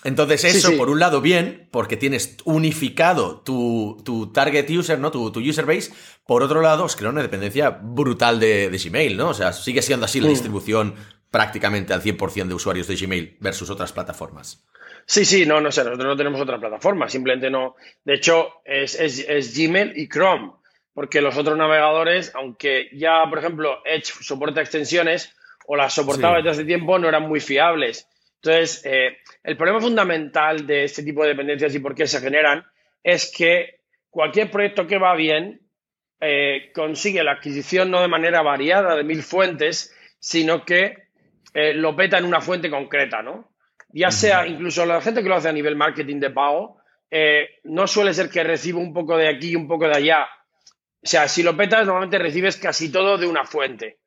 Entonces, 0.05 0.45
eso, 0.45 0.77
por 0.77 0.91
un 0.91 1.01
lado, 1.01 1.23
bien, 1.23 1.67
porque 1.71 1.97
tienes 1.97 2.37
unificado 2.45 3.41
tu, 3.41 4.31
target 4.35 4.69
user, 4.71 4.99
¿no? 4.99 5.11
Tu, 5.11 5.33
user 5.41 5.65
base. 5.65 5.93
Por 6.27 6.43
otro 6.43 6.61
lado, 6.61 6.85
os 6.85 6.95
crea 6.95 7.09
una 7.09 7.23
dependencia 7.23 7.71
brutal 7.71 8.39
de, 8.39 8.69
Gmail, 8.85 9.17
¿no? 9.17 9.31
O 9.31 9.35
sea, 9.35 9.55
sigue 9.55 9.81
siendo 9.81 10.05
así 10.05 10.21
la 10.21 10.27
mm. 10.27 10.31
distribución 10.31 10.95
prácticamente 11.35 11.93
al 11.93 12.01
100% 12.01 12.47
de 12.47 12.55
usuarios 12.55 12.87
de 12.87 12.95
Gmail 12.95 13.39
versus 13.41 13.69
otras 13.69 13.93
plataformas. 13.93 14.65
Sí, 15.05 15.25
sí, 15.25 15.45
no, 15.45 15.61
no 15.61 15.73
sé, 15.73 15.83
nosotros 15.83 16.07
no 16.07 16.17
tenemos 16.17 16.41
otra 16.41 16.61
plataforma, 16.61 17.09
simplemente 17.09 17.51
no. 17.51 17.75
De 18.05 18.15
hecho, 18.15 18.63
es, 18.65 18.95
es 18.95 19.59
Gmail 19.59 19.95
y 19.97 20.09
Chrome, 20.09 20.53
porque 20.93 21.21
los 21.21 21.37
otros 21.37 21.59
navegadores, 21.59 22.31
aunque 22.37 22.89
ya, 22.93 23.25
por 23.29 23.41
ejemplo, 23.41 23.83
Edge 23.85 24.13
soporta 24.21 24.61
extensiones 24.61 25.35
o 25.67 25.75
las 25.75 25.93
soportaba 25.93 26.37
desde 26.37 26.51
hace 26.51 26.65
tiempo, 26.65 27.01
no 27.01 27.09
eran 27.09 27.25
muy 27.25 27.41
fiables. 27.41 28.09
Entonces, 28.37 28.83
eh, 28.85 29.17
el 29.43 29.57
problema 29.57 29.81
fundamental 29.81 30.69
de 30.69 30.85
este 30.85 31.03
tipo 31.03 31.25
de 31.25 31.31
dependencias 31.31 31.75
y 31.75 31.81
por 31.81 31.97
qué 31.97 32.07
se 32.07 32.21
generan 32.21 32.65
es 33.03 33.35
que 33.37 33.81
cualquier 34.09 34.53
proyecto 34.53 34.87
que 34.87 34.99
va 34.99 35.17
bien 35.17 35.63
eh, 36.21 36.71
consigue 36.73 37.25
la 37.25 37.33
adquisición 37.33 37.91
no 37.91 38.01
de 38.03 38.07
manera 38.07 38.41
variada 38.43 38.95
de 38.95 39.03
mil 39.03 39.25
fuentes, 39.25 39.93
sino 40.21 40.65
que 40.65 41.04
eh, 41.55 41.73
lo 41.73 41.97
peta 41.97 42.19
en 42.19 42.27
una 42.27 42.41
fuente 42.41 42.69
concreta, 42.69 43.23
¿no? 43.23 43.55
Ya 43.89 44.11
sea 44.11 44.47
incluso 44.47 44.85
la 44.85 45.01
gente 45.01 45.23
que 45.23 45.29
lo 45.29 45.37
hace 45.37 45.49
a 45.49 45.53
nivel 45.53 45.77
marketing 45.77 46.21
de 46.21 46.31
pago, 46.31 46.81
no 47.63 47.87
suele 47.87 48.13
ser 48.13 48.29
que 48.29 48.43
reciba 48.43 48.81
un 48.81 48.93
poco 48.93 49.17
de 49.17 49.29
aquí 49.29 49.51
y 49.51 49.57
un 49.57 49.69
poco 49.69 49.87
de 49.87 49.95
allá. 49.95 50.27
O 51.01 51.07
sea, 51.07 51.29
si 51.29 51.45
lo 51.45 51.57
petas, 51.57 51.87
normalmente 51.87 52.19
recibes 52.19 52.57
casi 52.57 52.91
todo 52.91 53.19
de 53.19 53.29
una 53.29 53.45
fuente. 53.45 54.01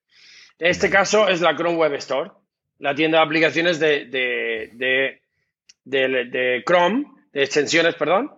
En 0.60 0.72
este 0.72 0.90
caso 0.90 1.30
es 1.30 1.40
la 1.40 1.56
Chrome 1.56 1.78
Web 1.78 1.94
Store 1.94 2.32
la 2.80 2.96
tienda 2.96 3.20
de 3.20 3.26
aplicaciones 3.26 3.80
de, 3.80 4.06
de, 4.06 5.22
de, 5.84 6.64
Chrome, 6.66 7.06
de 7.32 7.44
extensiones, 7.44 7.96
perdón, 7.96 8.32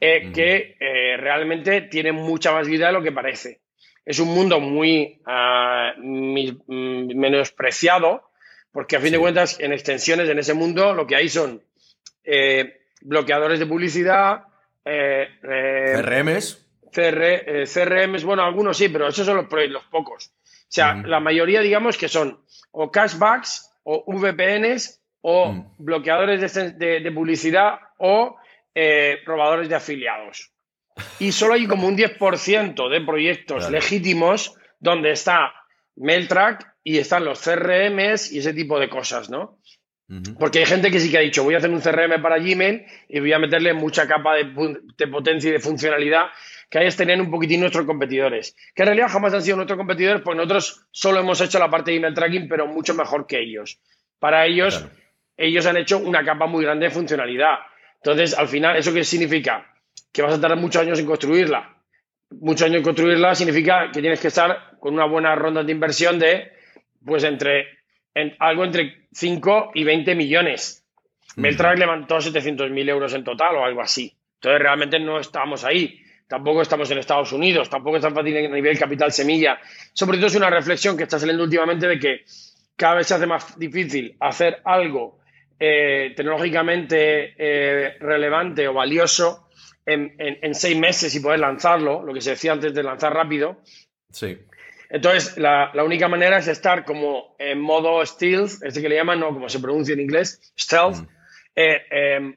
eh, 0.00 0.30
que 0.32 0.76
eh, 0.78 1.16
realmente 1.16 1.82
tiene 1.82 2.12
mucha 2.12 2.52
más 2.52 2.68
vida 2.68 2.86
de 2.86 2.92
lo 2.92 3.02
que 3.02 3.12
parece. 3.12 3.60
Es 4.04 4.18
un 4.18 4.28
mundo 4.28 4.60
muy 4.60 5.20
uh, 5.26 6.00
menospreciado, 6.00 8.29
porque 8.72 8.96
a 8.96 9.00
fin 9.00 9.12
de 9.12 9.18
cuentas, 9.18 9.58
en 9.60 9.72
extensiones, 9.72 10.28
en 10.28 10.38
ese 10.38 10.54
mundo, 10.54 10.94
lo 10.94 11.06
que 11.06 11.16
hay 11.16 11.28
son 11.28 11.62
eh, 12.24 12.80
bloqueadores 13.00 13.58
de 13.58 13.66
publicidad, 13.66 14.44
CRMs. 14.84 16.66
CR, 16.92 17.64
CRMs, 17.66 18.24
bueno, 18.24 18.42
algunos 18.42 18.76
sí, 18.76 18.88
pero 18.88 19.08
esos 19.08 19.24
son 19.24 19.36
los, 19.36 19.46
los 19.68 19.84
pocos. 19.84 20.32
O 20.70 20.72
sea, 20.72 20.94
la 20.94 21.20
mayoría, 21.20 21.60
digamos, 21.60 21.96
que 21.96 22.08
son 22.08 22.40
o 22.72 22.90
cashbacks 22.90 23.70
o 23.82 24.04
VPNs 24.06 25.00
o 25.22 25.52
mm. 25.52 25.74
bloqueadores 25.78 26.54
de, 26.78 27.12
publicidad 27.12 27.78
o 27.98 28.36
eh, 28.74 29.18
robadores 29.24 29.68
de 29.68 29.74
afiliados. 29.74 30.52
Y 31.18 31.32
solo 31.32 31.54
hay 31.54 31.66
como 31.66 31.86
un 31.86 31.96
10% 31.96 32.88
de 32.88 33.00
proyectos 33.00 33.70
legítimos 33.70 34.54
donde 34.78 35.12
está 35.12 35.52
MailTrack 36.00 36.76
y 36.82 36.98
están 36.98 37.24
los 37.24 37.40
CRMs 37.40 38.32
y 38.32 38.38
ese 38.38 38.52
tipo 38.54 38.78
de 38.78 38.88
cosas, 38.88 39.30
¿no? 39.30 39.58
Porque 40.40 40.58
hay 40.58 40.66
gente 40.66 40.90
que 40.90 40.98
sí 40.98 41.08
que 41.08 41.18
ha 41.18 41.20
dicho, 41.20 41.44
voy 41.44 41.54
a 41.54 41.58
hacer 41.58 41.70
un 41.70 41.80
CRM 41.80 42.20
para 42.20 42.38
Gmail 42.38 42.84
y 43.08 43.20
voy 43.20 43.32
a 43.32 43.38
meterle 43.38 43.72
mucha 43.74 44.08
capa 44.08 44.34
de, 44.34 44.52
de 44.98 45.06
potencia 45.06 45.50
y 45.50 45.52
de 45.52 45.60
funcionalidad 45.60 46.30
que 46.70 46.78
hay 46.78 46.86
es 46.86 46.96
tener 46.96 47.20
un 47.20 47.30
poquitín 47.30 47.60
nuestros 47.60 47.84
competidores, 47.84 48.54
que 48.74 48.82
en 48.82 48.86
realidad 48.86 49.08
jamás 49.08 49.34
han 49.34 49.42
sido 49.42 49.56
nuestros 49.56 49.76
competidores, 49.76 50.22
pues 50.22 50.36
nosotros 50.36 50.86
solo 50.92 51.18
hemos 51.18 51.40
hecho 51.40 51.58
la 51.58 51.68
parte 51.68 51.90
de 51.90 51.96
email 51.96 52.14
tracking, 52.14 52.48
pero 52.48 52.68
mucho 52.68 52.94
mejor 52.94 53.26
que 53.26 53.40
ellos. 53.40 53.80
Para 54.20 54.46
ellos, 54.46 54.86
ellos 55.36 55.66
han 55.66 55.76
hecho 55.76 55.98
una 55.98 56.24
capa 56.24 56.46
muy 56.46 56.64
grande 56.64 56.86
de 56.86 56.92
funcionalidad. 56.92 57.58
Entonces, 57.96 58.38
al 58.38 58.46
final, 58.46 58.76
¿eso 58.76 58.94
qué 58.94 59.02
significa? 59.02 59.66
Que 60.12 60.22
vas 60.22 60.34
a 60.34 60.40
tardar 60.40 60.58
muchos 60.58 60.80
años 60.80 60.98
en 61.00 61.06
construirla. 61.06 61.76
Muchos 62.30 62.66
años 62.66 62.76
en 62.76 62.82
construirla 62.84 63.34
significa 63.34 63.90
que 63.92 64.00
tienes 64.00 64.20
que 64.20 64.28
estar 64.28 64.69
con 64.80 64.94
una 64.94 65.04
buena 65.04 65.34
ronda 65.34 65.62
de 65.62 65.72
inversión 65.72 66.18
de, 66.18 66.52
pues, 67.04 67.22
entre 67.24 67.66
algo 68.38 68.64
entre 68.64 69.06
5 69.12 69.72
y 69.74 69.84
20 69.84 70.14
millones. 70.14 70.84
Uh 71.36 71.42
levantó 71.42 72.16
700.000 72.16 72.88
euros 72.88 73.14
en 73.14 73.22
total 73.22 73.56
o 73.56 73.64
algo 73.64 73.80
así. 73.80 74.16
Entonces, 74.34 74.60
realmente 74.60 74.98
no 74.98 75.20
estamos 75.20 75.64
ahí 75.64 76.04
tampoco 76.30 76.62
estamos 76.62 76.88
en 76.92 76.98
Estados 76.98 77.32
Unidos, 77.32 77.68
tampoco 77.68 77.96
es 77.96 78.02
tan 78.02 78.14
fácil 78.14 78.36
a 78.36 78.54
nivel 78.54 78.78
capital 78.78 79.10
semilla. 79.10 79.58
Sobre 79.92 80.16
todo 80.16 80.28
es 80.28 80.36
una 80.36 80.48
reflexión 80.48 80.96
que 80.96 81.02
está 81.02 81.18
saliendo 81.18 81.42
últimamente 81.42 81.88
de 81.88 81.98
que 81.98 82.24
cada 82.76 82.94
vez 82.94 83.08
se 83.08 83.14
hace 83.14 83.26
más 83.26 83.58
difícil 83.58 84.16
hacer 84.20 84.60
algo 84.64 85.18
eh, 85.58 86.12
tecnológicamente 86.16 87.34
eh, 87.36 87.96
relevante 87.98 88.68
o 88.68 88.72
valioso 88.72 89.48
en, 89.84 90.54
seis 90.54 90.78
meses 90.78 91.12
y 91.16 91.20
poder 91.20 91.40
lanzarlo, 91.40 92.04
lo 92.04 92.14
que 92.14 92.20
se 92.20 92.30
decía 92.30 92.52
antes 92.52 92.72
de 92.72 92.84
lanzar 92.84 93.12
rápido. 93.12 93.60
Sí. 94.12 94.38
Entonces, 94.90 95.38
la, 95.38 95.70
única 95.84 96.08
manera 96.08 96.38
es 96.38 96.48
estar 96.48 96.84
como 96.84 97.36
en 97.38 97.60
modo 97.60 98.04
stealth, 98.04 98.62
este 98.62 98.82
que 98.82 98.88
le 98.88 98.96
llaman, 98.96 99.20
no 99.20 99.32
como 99.32 99.48
se 99.48 99.60
pronuncia 99.60 99.92
en 99.92 100.00
inglés, 100.00 100.52
stealth, 100.58 100.96
mm. 100.96 101.08
eh, 101.54 102.34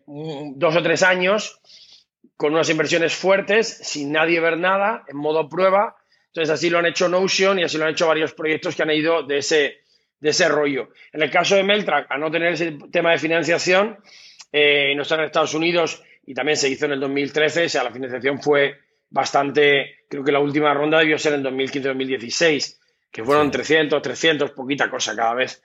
dos 0.55 0.75
o 0.75 0.83
tres 0.83 1.01
años 1.01 1.59
con 2.37 2.53
unas 2.53 2.69
inversiones 2.69 3.15
fuertes, 3.15 3.67
sin 3.67 4.11
nadie 4.11 4.39
ver 4.39 4.59
nada, 4.59 5.03
en 5.07 5.17
modo 5.17 5.49
prueba. 5.49 5.95
Entonces, 6.27 6.53
así 6.53 6.69
lo 6.69 6.77
han 6.77 6.85
hecho 6.85 7.09
Notion 7.09 7.57
y 7.57 7.63
así 7.63 7.77
lo 7.77 7.85
han 7.85 7.91
hecho 7.91 8.07
varios 8.07 8.33
proyectos 8.33 8.75
que 8.75 8.83
han 8.83 8.91
ido 8.91 9.23
de 9.23 9.37
ese, 9.39 9.77
de 10.19 10.29
ese 10.29 10.47
rollo. 10.47 10.89
En 11.11 11.23
el 11.23 11.31
caso 11.31 11.55
de 11.55 11.63
Meltrack, 11.63 12.07
a 12.09 12.17
no 12.17 12.29
tener 12.29 12.53
ese 12.53 12.77
tema 12.91 13.11
de 13.11 13.17
financiación, 13.17 13.97
eh, 14.51 14.93
no 14.95 15.01
estar 15.01 15.19
en 15.19 15.25
Estados 15.25 15.55
Unidos 15.55 16.03
y 16.25 16.33
también 16.35 16.57
se 16.57 16.69
hizo 16.69 16.85
en 16.85 16.93
el 16.93 16.99
2013, 16.99 17.65
o 17.65 17.69
sea, 17.69 17.83
la 17.83 17.91
financiación 17.91 18.41
fue 18.41 18.77
bastante, 19.13 19.99
creo 20.09 20.23
que 20.23 20.31
la 20.31 20.39
última 20.39 20.73
ronda 20.73 20.97
debió 20.97 21.19
ser 21.19 21.33
en 21.33 21.43
2015-2016, 21.43 22.79
que 23.11 23.23
fueron 23.23 23.51
300, 23.51 24.01
300, 24.01 24.51
poquita 24.51 24.89
cosa 24.89 25.15
cada 25.15 25.35
vez. 25.35 25.63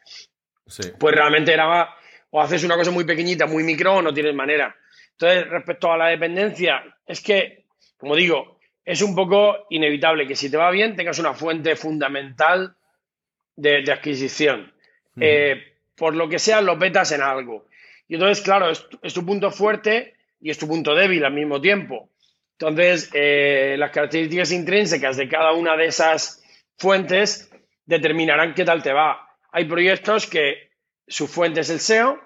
Pues 1.01 1.15
realmente 1.15 1.55
era, 1.55 1.89
o 2.31 2.43
haces 2.43 2.63
una 2.65 2.77
cosa 2.77 2.91
muy 2.91 3.05
pequeñita, 3.05 3.47
muy 3.47 3.65
micro, 3.65 3.97
o 3.97 4.03
no 4.03 4.13
tienes 4.13 4.35
manera. 4.35 4.77
Entonces, 5.13 5.49
respecto 5.49 5.91
a 5.91 5.97
la 5.97 6.09
dependencia, 6.09 6.85
es 7.07 7.23
que, 7.23 7.65
como 7.97 8.15
digo, 8.15 8.61
es 8.85 9.01
un 9.01 9.15
poco 9.15 9.67
inevitable 9.71 10.27
que 10.27 10.37
si 10.37 10.51
te 10.51 10.59
va 10.59 10.71
bien 10.71 10.95
tengas 10.95 11.19
una 11.19 11.33
fuente 11.33 11.75
fundamental 11.75 12.77
de, 13.57 13.83
adquisición. 13.91 14.73
Eh, 15.19 15.75
por 15.97 16.15
lo 16.15 16.29
que 16.29 16.39
sea, 16.39 16.61
lo 16.61 16.79
petas 16.79 17.13
en 17.13 17.23
algo. 17.23 17.67
Y 18.09 18.15
entonces, 18.15 18.45
claro, 18.45 18.71
es, 18.71 19.15
tu 19.15 19.25
punto 19.25 19.51
fuerte 19.51 20.15
y 20.39 20.51
es 20.51 20.59
tu 20.59 20.69
punto 20.69 20.95
débil 20.95 21.25
al 21.25 21.33
mismo 21.33 21.61
tiempo. 21.61 22.11
Entonces, 22.61 23.09
eh, 23.15 23.77
las 23.79 23.93
características 23.93 24.51
intrínsecas 24.51 25.17
de 25.17 25.29
cada 25.29 25.53
una 25.53 25.77
de 25.77 25.87
esas 25.87 26.43
fuentes 26.77 27.51
determinarán 27.87 28.53
qué 28.53 28.65
tal 28.65 28.83
te 28.83 28.93
va. 28.93 29.29
Hay 29.53 29.67
proyectos 29.67 30.27
que 30.27 30.73
su 31.07 31.29
fuente 31.29 31.61
es 31.61 31.71
el 31.71 31.79
SEO 31.79 32.21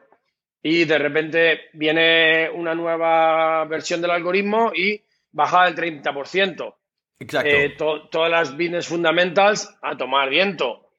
y 0.63 0.87
de 0.87 0.99
repente 0.99 1.61
viene 1.75 2.49
una 2.49 2.75
nueva 2.75 3.67
versión 3.67 4.01
del 4.01 4.13
algoritmo 4.13 4.73
y 4.75 5.03
baja 5.33 5.67
del 5.67 5.75
30%. 5.75 6.75
Exacto. 7.19 7.51
Eh, 7.51 7.77
todas 8.11 8.31
las 8.31 8.53
business 8.53 8.89
fundamentals 8.89 9.69
a 9.83 9.99
tomar 9.99 10.31
viento. 10.31 10.95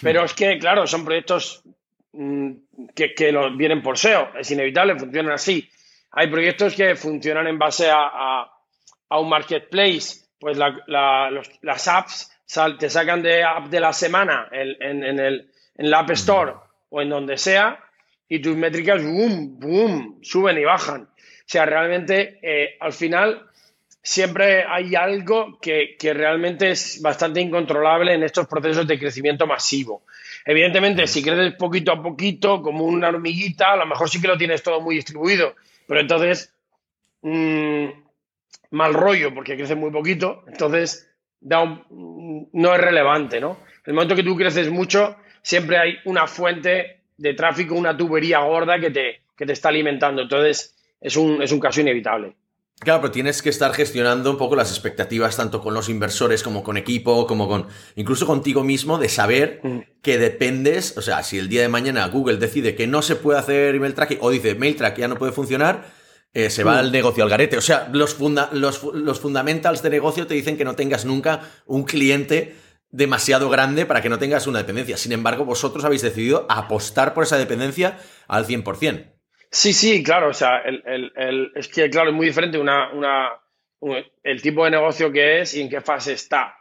Pero 0.00 0.24
es 0.24 0.32
que, 0.32 0.58
claro, 0.58 0.86
son 0.86 1.04
proyectos 1.04 1.62
mm, 2.12 2.52
que, 2.94 3.12
que 3.12 3.30
vienen 3.56 3.82
por 3.82 3.98
SEO, 3.98 4.30
es 4.38 4.50
inevitable, 4.50 4.98
funcionan 4.98 5.32
así. 5.32 5.68
Hay 6.12 6.30
proyectos 6.30 6.74
que 6.74 6.94
funcionan 6.94 7.46
en 7.48 7.58
base 7.58 7.90
a, 7.90 8.50
un 9.10 9.28
marketplace, 9.28 10.26
pues 10.38 10.58
las 10.58 11.88
apps 11.88 12.30
te 12.78 12.90
sacan 12.90 13.22
de 13.22 13.42
app 13.42 13.68
de 13.68 13.80
la 13.80 13.92
semana 13.92 14.48
en, 14.52 15.02
el, 15.02 15.50
en 15.76 15.90
la 15.90 16.00
App 16.00 16.10
Store 16.10 16.52
o 16.90 17.00
en 17.00 17.08
donde 17.08 17.36
sea 17.36 17.80
y 18.28 18.40
tus 18.40 18.56
métricas, 18.56 19.02
boom, 19.02 19.58
boom, 19.58 20.18
suben 20.22 20.58
y 20.58 20.64
bajan. 20.64 21.02
O 21.02 21.46
sea, 21.46 21.66
realmente 21.66 22.38
eh, 22.42 22.76
al 22.80 22.92
final 22.92 23.48
siempre 24.02 24.64
hay 24.64 24.94
algo 24.94 25.58
que, 25.60 25.96
realmente 26.00 26.70
es 26.70 27.00
bastante 27.02 27.40
incontrolable 27.40 28.14
en 28.14 28.22
estos 28.22 28.46
procesos 28.46 28.86
de 28.86 28.98
crecimiento 28.98 29.46
masivo. 29.46 30.02
Evidentemente, 30.44 31.06
si 31.06 31.22
creces 31.22 31.54
poquito 31.54 31.92
a 31.92 32.02
poquito, 32.02 32.60
como 32.60 32.84
una 32.84 33.08
hormiguita, 33.08 33.72
a 33.72 33.76
lo 33.76 33.86
mejor 33.86 34.10
sí 34.10 34.20
que 34.20 34.28
lo 34.28 34.36
tienes 34.36 34.62
todo 34.62 34.80
muy 34.80 34.96
distribuido, 34.96 35.54
pero 35.86 36.00
entonces, 36.00 36.52
mm, 37.22 37.86
mal 38.74 38.92
rollo, 38.92 39.32
porque 39.32 39.56
crece 39.56 39.74
muy 39.74 39.90
poquito, 39.90 40.44
entonces 40.46 41.10
no 41.40 42.74
es 42.74 42.80
relevante, 42.80 43.40
¿no? 43.40 43.58
El 43.84 43.94
momento 43.94 44.16
que 44.16 44.22
tú 44.22 44.36
creces 44.36 44.70
mucho, 44.70 45.16
siempre 45.42 45.78
hay 45.78 45.96
una 46.04 46.26
fuente 46.26 47.02
de 47.16 47.34
tráfico, 47.34 47.74
una 47.74 47.96
tubería 47.96 48.40
gorda 48.40 48.78
que 48.78 48.90
te, 48.90 49.22
que 49.36 49.46
te 49.46 49.52
está 49.52 49.68
alimentando. 49.68 50.22
Entonces, 50.22 50.74
es 51.00 51.16
un, 51.16 51.42
es 51.42 51.52
un 51.52 51.60
caso 51.60 51.80
inevitable. 51.80 52.34
Claro, 52.80 53.02
pero 53.02 53.12
tienes 53.12 53.40
que 53.40 53.50
estar 53.50 53.72
gestionando 53.72 54.30
un 54.30 54.36
poco 54.36 54.56
las 54.56 54.70
expectativas 54.70 55.36
tanto 55.36 55.60
con 55.60 55.74
los 55.74 55.88
inversores 55.88 56.42
como 56.42 56.64
con 56.64 56.76
equipo, 56.76 57.26
como 57.26 57.46
con 57.46 57.68
incluso 57.94 58.26
contigo 58.26 58.64
mismo 58.64 58.98
de 58.98 59.08
saber 59.08 59.60
mm. 59.62 59.78
que 60.02 60.18
dependes, 60.18 60.98
o 60.98 61.02
sea, 61.02 61.22
si 61.22 61.38
el 61.38 61.48
día 61.48 61.62
de 61.62 61.68
mañana 61.68 62.06
Google 62.08 62.38
decide 62.38 62.74
que 62.74 62.86
no 62.86 63.00
se 63.00 63.16
puede 63.16 63.38
hacer 63.38 63.76
email 63.76 63.94
tracking 63.94 64.18
o 64.20 64.30
dice 64.30 64.56
mail 64.56 64.74
track 64.74 64.98
ya 64.98 65.08
no 65.08 65.16
puede 65.16 65.32
funcionar, 65.32 65.86
eh, 66.34 66.50
se 66.50 66.64
va 66.64 66.80
el 66.80 66.88
mm. 66.88 66.92
negocio 66.92 67.24
al 67.24 67.30
garete. 67.30 67.56
O 67.56 67.62
sea, 67.62 67.88
los, 67.92 68.18
los, 68.20 68.82
los 68.82 69.20
fundamentals 69.20 69.82
de 69.82 69.90
negocio 69.90 70.26
te 70.26 70.34
dicen 70.34 70.56
que 70.56 70.64
no 70.64 70.74
tengas 70.74 71.04
nunca 71.04 71.40
un 71.66 71.84
cliente 71.84 72.56
demasiado 72.90 73.48
grande 73.48 73.86
para 73.86 74.02
que 74.02 74.08
no 74.08 74.18
tengas 74.18 74.46
una 74.46 74.58
dependencia. 74.58 74.96
Sin 74.96 75.12
embargo, 75.12 75.44
vosotros 75.44 75.84
habéis 75.84 76.02
decidido 76.02 76.46
apostar 76.48 77.14
por 77.14 77.24
esa 77.24 77.38
dependencia 77.38 77.98
al 78.28 78.46
100%. 78.46 79.12
Sí, 79.50 79.72
sí, 79.72 80.02
claro, 80.02 80.30
o 80.30 80.32
sea, 80.32 80.58
el, 80.58 81.52
es 81.54 81.68
que, 81.68 81.88
claro, 81.88 82.10
es 82.10 82.14
muy 82.14 82.26
diferente 82.26 82.58
una, 82.58 82.92
una, 82.92 83.30
el 84.22 84.42
tipo 84.42 84.64
de 84.64 84.72
negocio 84.72 85.12
que 85.12 85.40
es 85.40 85.54
y 85.54 85.60
en 85.60 85.68
qué 85.68 85.80
fase 85.80 86.12
está. 86.12 86.56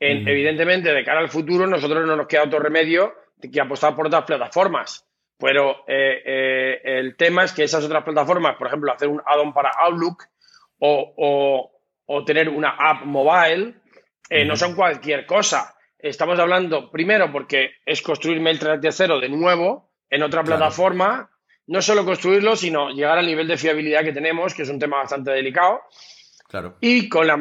Evidentemente, 0.00 0.92
de 0.92 1.04
cara 1.04 1.20
al 1.20 1.28
futuro, 1.28 1.66
nosotros 1.66 2.06
no 2.06 2.16
nos 2.16 2.26
queda 2.26 2.44
otro 2.44 2.60
remedio 2.60 3.12
que 3.52 3.60
apostar 3.60 3.94
por 3.94 4.06
otras 4.06 4.24
plataformas. 4.24 5.07
Pero 5.38 5.84
eh, 5.86 6.22
eh, 6.24 6.80
el 6.84 7.16
tema 7.16 7.44
es 7.44 7.52
que 7.52 7.62
esas 7.62 7.84
otras 7.84 8.02
plataformas, 8.04 8.56
por 8.56 8.66
ejemplo, 8.66 8.92
hacer 8.92 9.08
un 9.08 9.22
add-on 9.24 9.52
para 9.52 9.70
Outlook 9.70 10.24
o, 10.80 11.72
o, 12.06 12.24
tener 12.24 12.48
una 12.48 12.70
app 12.70 13.04
mobile, 13.04 13.74
eh, 14.30 14.44
no 14.44 14.56
son 14.56 14.74
cualquier 14.74 15.26
cosa. 15.26 15.76
Estamos 15.98 16.38
hablando, 16.38 16.90
primero, 16.90 17.30
porque 17.30 17.72
es 17.86 18.02
construir 18.02 18.40
MailTrack 18.40 18.80
de 18.80 18.92
cero 18.92 19.20
de 19.20 19.28
nuevo 19.28 19.90
en 20.10 20.22
otra 20.22 20.42
plataforma 20.42 21.30
no 21.68 21.82
solo 21.82 22.04
construirlo, 22.04 22.56
sino 22.56 22.90
llegar 22.90 23.18
al 23.18 23.26
nivel 23.26 23.46
de 23.46 23.58
fiabilidad 23.58 24.02
que 24.02 24.12
tenemos, 24.12 24.54
que 24.54 24.62
es 24.62 24.70
un 24.70 24.78
tema 24.78 24.96
bastante 24.96 25.30
delicado. 25.30 25.82
Claro. 26.48 26.78
Y 26.80 27.10
con 27.10 27.26
la 27.26 27.38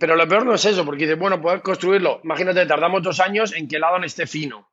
pero 0.00 0.16
lo 0.16 0.26
peor 0.26 0.46
no 0.46 0.54
es 0.54 0.64
eso, 0.64 0.84
porque 0.84 1.04
dices, 1.04 1.18
bueno, 1.18 1.40
poder 1.40 1.60
construirlo. 1.60 2.20
Imagínate, 2.24 2.64
tardamos 2.64 3.02
dos 3.02 3.20
años 3.20 3.52
en 3.54 3.68
que 3.68 3.76
el 3.76 3.84
addon 3.84 4.04
esté 4.04 4.26
fino. 4.26 4.70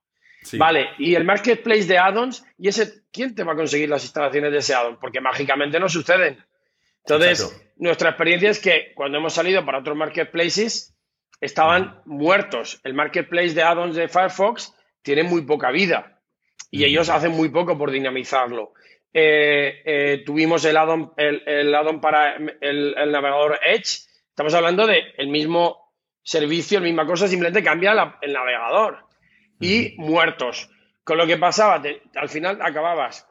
Vale, 0.54 0.90
y 0.98 1.16
el 1.16 1.24
marketplace 1.24 1.86
de 1.86 1.98
addons, 1.98 2.44
¿y 2.58 2.68
ese 2.68 3.04
quién 3.12 3.36
te 3.36 3.44
va 3.44 3.54
a 3.54 3.56
conseguir 3.56 3.90
las 3.90 4.04
instalaciones 4.04 4.52
de 4.52 4.58
ese 4.58 4.74
addon? 4.74 4.98
Porque 5.00 5.22
mágicamente 5.22 5.80
no 5.80 5.88
suceden. 5.88 6.44
Entonces, 7.06 7.72
nuestra 7.78 8.10
experiencia 8.10 8.50
es 8.50 8.60
que 8.60 8.92
cuando 8.96 9.18
hemos 9.18 9.34
salido 9.34 9.66
para 9.66 9.80
otros 9.80 9.98
marketplaces, 9.98 10.96
estaban 11.40 12.02
muertos. 12.06 12.80
El 12.84 12.94
marketplace 12.94 13.54
de 13.54 13.64
addons 13.64 13.96
de 13.96 14.08
Firefox 14.08 14.74
tiene 15.02 15.24
muy 15.24 15.42
poca 15.44 15.72
vida 15.72 16.22
y 16.70 16.86
ellos 16.86 17.10
hacen 17.10 17.32
muy 17.32 17.50
poco 17.50 17.78
por 17.78 17.92
dinamizarlo. 17.92 18.74
Eh, 19.14 19.82
eh, 19.84 20.24
tuvimos 20.26 20.64
el 20.64 20.78
addon, 20.78 21.12
el, 21.18 21.42
para 22.02 22.36
el, 22.36 23.12
navegador 23.12 23.60
Edge. 23.66 24.08
Estamos 24.30 24.54
hablando 24.54 24.88
del 24.88 25.04
el 25.18 25.28
mismo 25.28 25.92
servicio, 26.24 26.80
la 26.80 26.86
misma 26.86 27.06
cosa, 27.06 27.28
simplemente 27.28 27.64
cambia 27.64 28.18
el 28.22 28.34
navegador. 28.34 29.11
Y 29.62 29.96
muertos. 29.98 30.70
Con 31.04 31.18
lo 31.18 31.26
que 31.26 31.38
pasaba, 31.38 31.82
al 32.16 32.30
final 32.30 32.60
acababas 32.62 33.28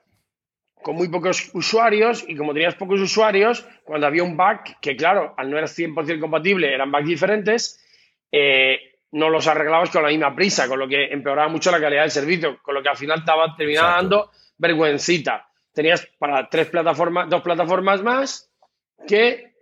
con 0.82 0.96
muy 0.96 1.08
pocos 1.08 1.50
usuarios 1.54 2.24
y 2.26 2.36
como 2.36 2.54
tenías 2.54 2.74
pocos 2.74 3.00
usuarios, 3.00 3.66
cuando 3.84 4.06
había 4.06 4.22
un 4.22 4.36
bug, 4.36 4.60
que 4.80 4.96
claro, 4.96 5.34
al 5.36 5.50
no 5.50 5.66
ser 5.66 5.90
100% 5.90 6.20
compatible, 6.20 6.72
eran 6.72 6.90
bugs 6.90 7.06
diferentes, 7.06 7.84
eh, 8.32 8.98
no 9.12 9.28
los 9.28 9.46
arreglabas 9.46 9.90
con 9.90 10.02
la 10.02 10.08
misma 10.08 10.34
prisa, 10.34 10.68
con 10.68 10.78
lo 10.78 10.88
que 10.88 11.06
empeoraba 11.12 11.48
mucho 11.48 11.70
la 11.70 11.80
calidad 11.80 12.02
del 12.02 12.10
servicio, 12.10 12.62
con 12.62 12.74
lo 12.74 12.82
que 12.82 12.88
al 12.88 12.96
final 12.96 13.18
estaba 13.18 13.54
terminando 13.56 13.90
dando 13.90 14.30
vergüencita. 14.56 15.48
Tenías 15.72 16.06
para 16.18 16.48
tres 16.48 16.68
plataformas, 16.68 17.28
dos 17.28 17.42
plataformas 17.42 18.02
más 18.02 18.50
que 19.06 19.52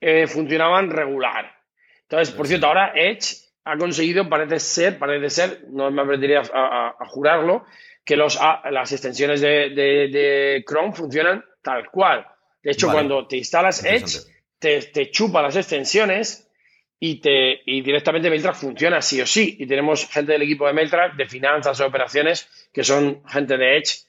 eh, 0.00 0.26
funcionaban 0.26 0.90
regular. 0.90 1.54
Entonces, 2.02 2.34
por 2.34 2.46
cierto, 2.46 2.66
ahora 2.66 2.92
Edge 2.94 3.43
ha 3.64 3.76
conseguido, 3.76 4.28
parece 4.28 4.60
ser, 4.60 4.98
parece 4.98 5.30
ser, 5.30 5.64
no 5.70 5.90
me 5.90 6.02
aprendería 6.02 6.42
a, 6.52 6.96
jurarlo, 7.06 7.64
que 8.04 8.16
los, 8.16 8.38
las 8.70 8.92
extensiones 8.92 9.40
de, 9.40 10.62
Chrome 10.66 10.92
funcionan 10.92 11.44
tal 11.62 11.90
cual. 11.90 12.26
De 12.62 12.72
hecho, 12.72 12.90
cuando 12.90 13.26
te 13.26 13.36
instalas 13.36 13.84
Edge, 13.84 14.20
te, 14.58 14.80
te 14.82 15.10
chupa 15.10 15.42
las 15.42 15.56
extensiones 15.56 16.50
y, 16.98 17.20
te, 17.20 17.60
y 17.66 17.82
directamente 17.82 18.30
Mailtrack 18.30 18.54
funciona 18.54 19.02
sí 19.02 19.20
o 19.20 19.26
sí. 19.26 19.56
Y 19.58 19.66
tenemos 19.66 20.08
gente 20.08 20.32
del 20.32 20.42
equipo 20.42 20.66
de 20.66 20.72
Mailtrack, 20.72 21.16
de 21.16 21.26
finanzas 21.26 21.80
o 21.80 21.86
operaciones, 21.86 22.48
que 22.72 22.84
son 22.84 23.22
gente 23.26 23.56
de 23.56 23.78
Edge, 23.78 24.06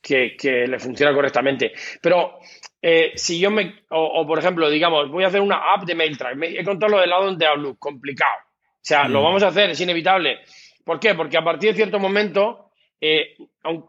que, 0.00 0.36
que 0.36 0.66
le 0.66 0.78
funciona 0.78 1.12
correctamente. 1.14 1.72
Pero 2.00 2.38
eh, 2.80 3.12
si 3.16 3.40
yo 3.40 3.50
me, 3.50 3.82
o, 3.90 4.24
por 4.26 4.38
ejemplo, 4.38 4.70
digamos, 4.70 5.10
voy 5.10 5.24
a 5.24 5.28
hacer 5.28 5.40
una 5.40 5.74
app 5.74 5.84
de 5.84 5.94
Mailtrack, 5.94 6.36
he 6.42 6.64
contado 6.64 6.92
lo 6.92 7.00
del 7.00 7.10
lado 7.10 7.34
de 7.34 7.46
Outlook, 7.46 7.78
complicado. 7.78 8.45
O 8.86 8.88
sea, 8.88 9.08
lo 9.08 9.20
mm. 9.20 9.24
vamos 9.24 9.42
a 9.42 9.48
hacer, 9.48 9.70
es 9.70 9.80
inevitable. 9.80 10.38
¿Por 10.84 11.00
qué? 11.00 11.16
Porque 11.16 11.36
a 11.36 11.42
partir 11.42 11.70
de 11.70 11.76
cierto 11.76 11.98
momento, 11.98 12.70
eh, 13.00 13.34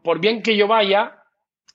por 0.04 0.20
bien 0.20 0.42
que 0.42 0.58
yo 0.58 0.68
vaya, 0.68 1.22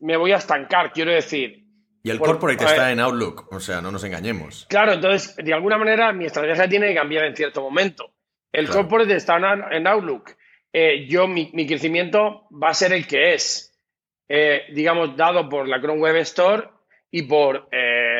me 0.00 0.16
voy 0.16 0.32
a 0.32 0.38
estancar, 0.38 0.92
quiero 0.92 1.12
decir. 1.12 1.64
Y 2.02 2.10
el 2.10 2.18
corporate 2.18 2.64
está 2.64 2.90
en 2.90 2.98
Outlook, 2.98 3.46
o 3.52 3.60
sea, 3.60 3.80
no 3.80 3.92
nos 3.92 4.02
engañemos. 4.02 4.66
Claro, 4.68 4.94
entonces, 4.94 5.36
de 5.36 5.54
alguna 5.54 5.78
manera, 5.78 6.12
mi 6.12 6.24
estrategia 6.24 6.68
tiene 6.68 6.88
que 6.88 6.96
cambiar 6.96 7.26
en 7.26 7.36
cierto 7.36 7.62
momento. 7.62 8.12
El 8.50 8.68
corporate 8.68 9.14
está 9.14 9.36
en 9.70 9.86
Outlook. 9.86 10.32
Eh, 10.72 11.06
yo, 11.08 11.28
mi, 11.28 11.66
crecimiento 11.68 12.48
va 12.50 12.70
a 12.70 12.74
ser 12.74 12.92
el 12.92 13.06
que 13.06 13.34
es, 13.34 13.72
eh, 14.28 14.62
digamos, 14.74 15.16
dado 15.16 15.48
por 15.48 15.68
la 15.68 15.80
Chrome 15.80 16.00
Web 16.00 16.16
Store 16.16 16.68
y 17.08 17.22
por, 17.22 17.68
eh, 17.70 18.11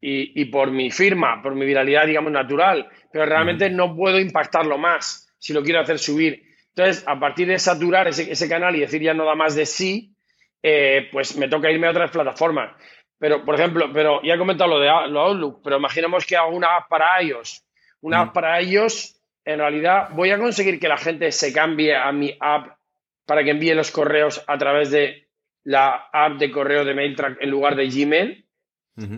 y, 0.00 0.44
por 0.46 0.70
mi 0.70 0.90
firma, 0.90 1.42
por 1.42 1.54
mi 1.54 1.66
viralidad, 1.66 2.06
digamos, 2.06 2.32
natural. 2.32 2.88
Pero 3.12 3.26
realmente 3.26 3.68
no 3.68 3.94
puedo 3.94 4.18
impactarlo 4.18 4.78
más 4.78 5.28
si 5.38 5.52
lo 5.52 5.62
quiero 5.62 5.80
hacer 5.80 5.98
subir. 5.98 6.42
Entonces, 6.68 7.04
a 7.06 7.18
partir 7.18 7.48
de 7.48 7.58
saturar 7.58 8.08
ese, 8.08 8.30
ese 8.30 8.48
canal 8.48 8.74
y 8.76 8.80
decir 8.80 9.02
ya 9.02 9.12
no 9.12 9.24
da 9.24 9.34
más 9.34 9.54
de 9.54 9.66
sí, 9.66 10.14
eh, 10.62 11.08
pues 11.12 11.36
me 11.36 11.48
toca 11.48 11.70
irme 11.70 11.86
a 11.86 11.90
otras 11.90 12.10
plataformas. 12.10 12.72
Pero, 13.18 13.44
por 13.44 13.54
ejemplo, 13.54 13.90
pero 13.92 14.22
ya 14.22 14.34
he 14.34 14.38
comentado 14.38 14.70
lo 14.70 14.80
de 14.80 14.88
Outlook, 14.88 15.60
pero 15.62 15.76
imaginemos 15.76 16.24
que 16.24 16.36
hago 16.36 16.56
una 16.56 16.76
app 16.76 16.88
para 16.88 17.20
ellos. 17.20 17.62
Una 18.00 18.22
app 18.22 18.32
para 18.32 18.58
ellos, 18.60 19.20
en 19.44 19.58
realidad, 19.58 20.08
voy 20.12 20.30
a 20.30 20.38
conseguir 20.38 20.80
que 20.80 20.88
la 20.88 20.96
gente 20.96 21.30
se 21.32 21.52
cambie 21.52 21.94
a 21.94 22.10
mi 22.12 22.34
app 22.40 22.78
para 23.26 23.44
que 23.44 23.50
envíe 23.50 23.74
los 23.74 23.90
correos 23.90 24.42
a 24.46 24.56
través 24.56 24.90
de 24.90 25.28
la 25.64 26.08
app 26.12 26.38
de 26.38 26.50
correo 26.50 26.84
de 26.84 26.94
MailTrack 26.94 27.42
en 27.42 27.50
lugar 27.50 27.76
de 27.76 27.88
Gmail. 27.88 28.46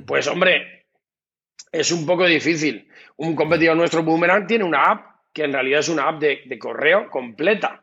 Pues, 0.06 0.26
hombre, 0.28 0.86
es 1.70 1.90
un 1.90 2.06
poco 2.06 2.26
difícil. 2.26 2.88
Un 3.16 3.34
competidor 3.34 3.76
nuestro, 3.76 4.02
Boomerang, 4.02 4.46
tiene 4.46 4.64
una 4.64 4.84
app 4.84 5.12
que 5.32 5.44
en 5.44 5.52
realidad 5.52 5.80
es 5.80 5.88
una 5.88 6.08
app 6.08 6.20
de, 6.20 6.58
correo 6.58 7.08
completa. 7.10 7.82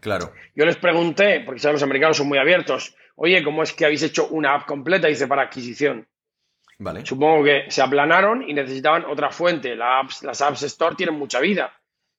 Claro. 0.00 0.32
Yo 0.54 0.64
les 0.64 0.76
pregunté, 0.76 1.40
porque 1.46 1.70
los 1.70 1.82
americanos 1.82 2.16
son 2.16 2.28
muy 2.28 2.38
abiertos, 2.38 2.96
oye, 3.14 3.42
¿cómo 3.44 3.62
es 3.62 3.72
que 3.72 3.84
habéis 3.84 4.02
hecho 4.02 4.28
una 4.28 4.54
app 4.54 4.66
completa? 4.66 5.06
Dice, 5.06 5.28
para 5.28 5.42
adquisición. 5.42 6.08
Vale. 6.78 7.06
Supongo 7.06 7.44
que 7.44 7.70
se 7.70 7.80
aplanaron 7.80 8.48
y 8.48 8.52
necesitaban 8.52 9.04
otra 9.04 9.30
fuente. 9.30 9.76
Las 9.76 10.24
las 10.24 10.42
apps 10.42 10.64
Store 10.64 10.96
tienen 10.96 11.14
mucha 11.14 11.38
vida, 11.38 11.72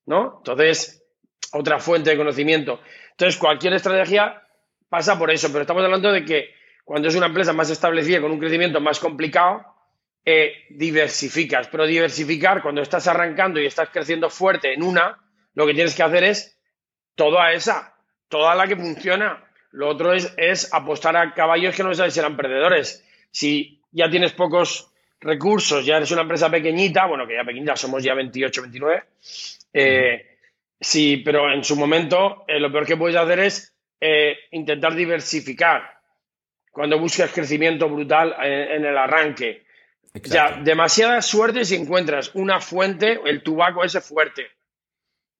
¿no? 0.05 0.35
Entonces, 0.37 1.03
otra 1.51 1.79
fuente 1.79 2.11
de 2.11 2.17
conocimiento. 2.17 2.79
Entonces, 3.11 3.37
cualquier 3.37 3.73
estrategia 3.73 4.41
pasa 4.87 5.19
por 5.19 5.31
eso, 5.31 5.49
pero 5.49 5.61
estamos 5.61 5.83
hablando 5.83 6.11
de 6.11 6.23
que 6.23 6.53
cuando 6.83 7.07
es 7.07 7.15
una 7.15 7.27
empresa 7.27 7.53
más 7.53 7.69
establecida, 7.69 8.21
con 8.21 8.31
un 8.31 8.39
crecimiento 8.39 8.81
más 8.81 8.99
complicado, 8.99 9.65
eh, 10.25 10.65
diversificas. 10.69 11.67
Pero 11.67 11.85
diversificar, 11.85 12.61
cuando 12.61 12.81
estás 12.81 13.07
arrancando 13.07 13.59
y 13.59 13.65
estás 13.65 13.89
creciendo 13.89 14.29
fuerte 14.29 14.73
en 14.73 14.83
una, 14.83 15.19
lo 15.53 15.65
que 15.65 15.73
tienes 15.73 15.95
que 15.95 16.03
hacer 16.03 16.23
es 16.23 16.57
toda 17.15 17.51
esa, 17.53 17.95
toda 18.27 18.55
la 18.55 18.67
que 18.67 18.75
funciona. 18.75 19.43
Lo 19.71 19.89
otro 19.89 20.13
es, 20.13 20.73
apostar 20.73 21.17
a 21.17 21.33
caballos 21.33 21.75
que 21.75 21.83
no 21.83 21.93
sabes 21.93 22.13
si 22.13 22.19
serán 22.19 22.37
perdedores. 22.37 23.03
Si 23.31 23.81
ya 23.91 24.09
tienes 24.09 24.33
pocos 24.33 24.91
recursos, 25.19 25.85
ya 25.85 25.97
eres 25.97 26.11
una 26.11 26.21
empresa 26.21 26.49
pequeñita, 26.49 27.05
bueno, 27.05 27.25
que 27.25 27.35
ya 27.35 27.43
pequeñita, 27.43 27.75
somos 27.75 28.03
ya 28.03 28.13
28, 28.13 28.61
29. 28.61 29.03
Eh, 29.73 30.37
sí, 30.79 31.17
pero 31.17 31.51
en 31.51 31.63
su 31.63 31.75
momento 31.75 32.43
eh, 32.47 32.59
lo 32.59 32.71
peor 32.71 32.85
que 32.85 32.97
puedes 32.97 33.15
hacer 33.15 33.39
es 33.39 33.69
intentar 34.51 34.93
diversificar 34.95 35.92
cuando 36.73 36.99
buscas 36.99 37.31
crecimiento 37.31 37.87
brutal 37.87 38.35
en 38.41 38.83
el 38.83 38.97
arranque. 38.97 39.63
Ya, 40.23 40.59
demasiada 40.61 41.21
suerte 41.21 41.65
si 41.65 41.75
encuentras 41.75 42.31
una 42.33 42.59
fuente, 42.59 43.19
el 43.25 43.41
tubaco 43.41 43.83
ese 43.83 44.01
fuerte. 44.01 44.47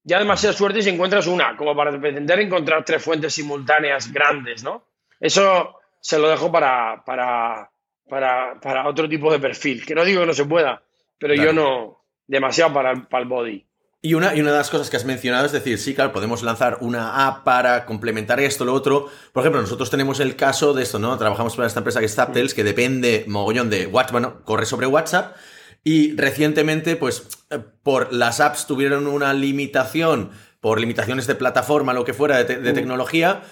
Ya 0.04 0.19
demasiada 0.19 0.56
suerte 0.56 0.82
si 0.82 0.89
encuentras 0.89 1.28
una, 1.28 1.58
como 1.58 1.76
para 1.76 2.00
pretender 2.00 2.39
encontrar 2.39 2.86
tres 2.86 3.04
fuentes 3.04 3.34
simultáneas 3.34 4.12
grandes, 4.12 4.63
¿no? 4.63 4.86
Eso 5.19 5.80
se 6.00 6.19
lo 6.19 6.30
dejo 6.30 6.52
para, 6.52 7.04
para, 7.04 7.72
para, 8.10 8.88
otro 8.88 9.10
tipo 9.10 9.32
de 9.32 9.39
perfil. 9.39 9.86
Que 9.86 9.96
no 9.96 10.06
digo 10.06 10.22
que 10.22 10.28
no 10.28 10.34
se 10.34 10.46
pueda, 10.46 10.84
pero 11.17 11.34
yo 11.34 11.52
no. 11.52 12.00
Demasiado 12.28 12.74
para 12.74 12.96
para 12.96 13.24
el 13.24 13.30
body. 13.30 13.65
Y 14.06 14.16
una, 14.16 14.36
y 14.36 14.42
una 14.42 14.52
de 14.52 14.58
las 14.58 14.70
cosas 14.70 14.89
que 14.89 14.98
has 14.98 15.06
mencionado 15.06 15.46
es 15.46 15.54
decir, 15.54 15.80
sí, 15.80 15.96
claro, 15.96 16.12
podemos 16.12 16.44
lanzar 16.44 16.80
una 16.82 17.26
app 17.26 17.46
para 17.46 17.86
complementar 17.86 18.42
esto, 18.42 18.66
lo 18.66 18.74
otro. 18.74 19.10
Por 19.32 19.44
ejemplo, 19.44 19.62
nosotros 19.62 19.89
tenemos 19.89 20.20
el 20.20 20.36
caso 20.36 20.74
de 20.74 20.84
esto, 20.84 21.00
¿no? 21.00 21.18
Trabajamos 21.18 21.56
para 21.56 21.70
esta 21.70 21.80
empresa 21.80 22.02
que 22.02 22.08
es 22.08 22.16
Taptels, 22.16 22.54
que 22.54 22.66
depende 22.66 23.24
mogollón 23.30 23.70
de 23.70 23.88
WhatsApp, 23.88 24.12
bueno, 24.12 24.44
corre 24.44 24.66
sobre 24.66 24.88
WhatsApp. 24.88 25.38
Y 25.86 26.18
recientemente, 26.18 26.98
pues, 26.98 27.24
eh, 27.50 27.60
por 27.82 28.12
las 28.12 28.42
apps 28.42 28.68
tuvieron 28.68 29.08
una 29.08 29.34
limitación, 29.34 30.32
por 30.60 30.82
limitaciones 30.82 31.26
de 31.26 31.36
plataforma, 31.36 31.94
lo 31.94 32.04
que 32.04 32.13
fuera, 32.13 32.44
de, 32.44 32.58
de 32.58 32.74
tecnología, 32.74 33.44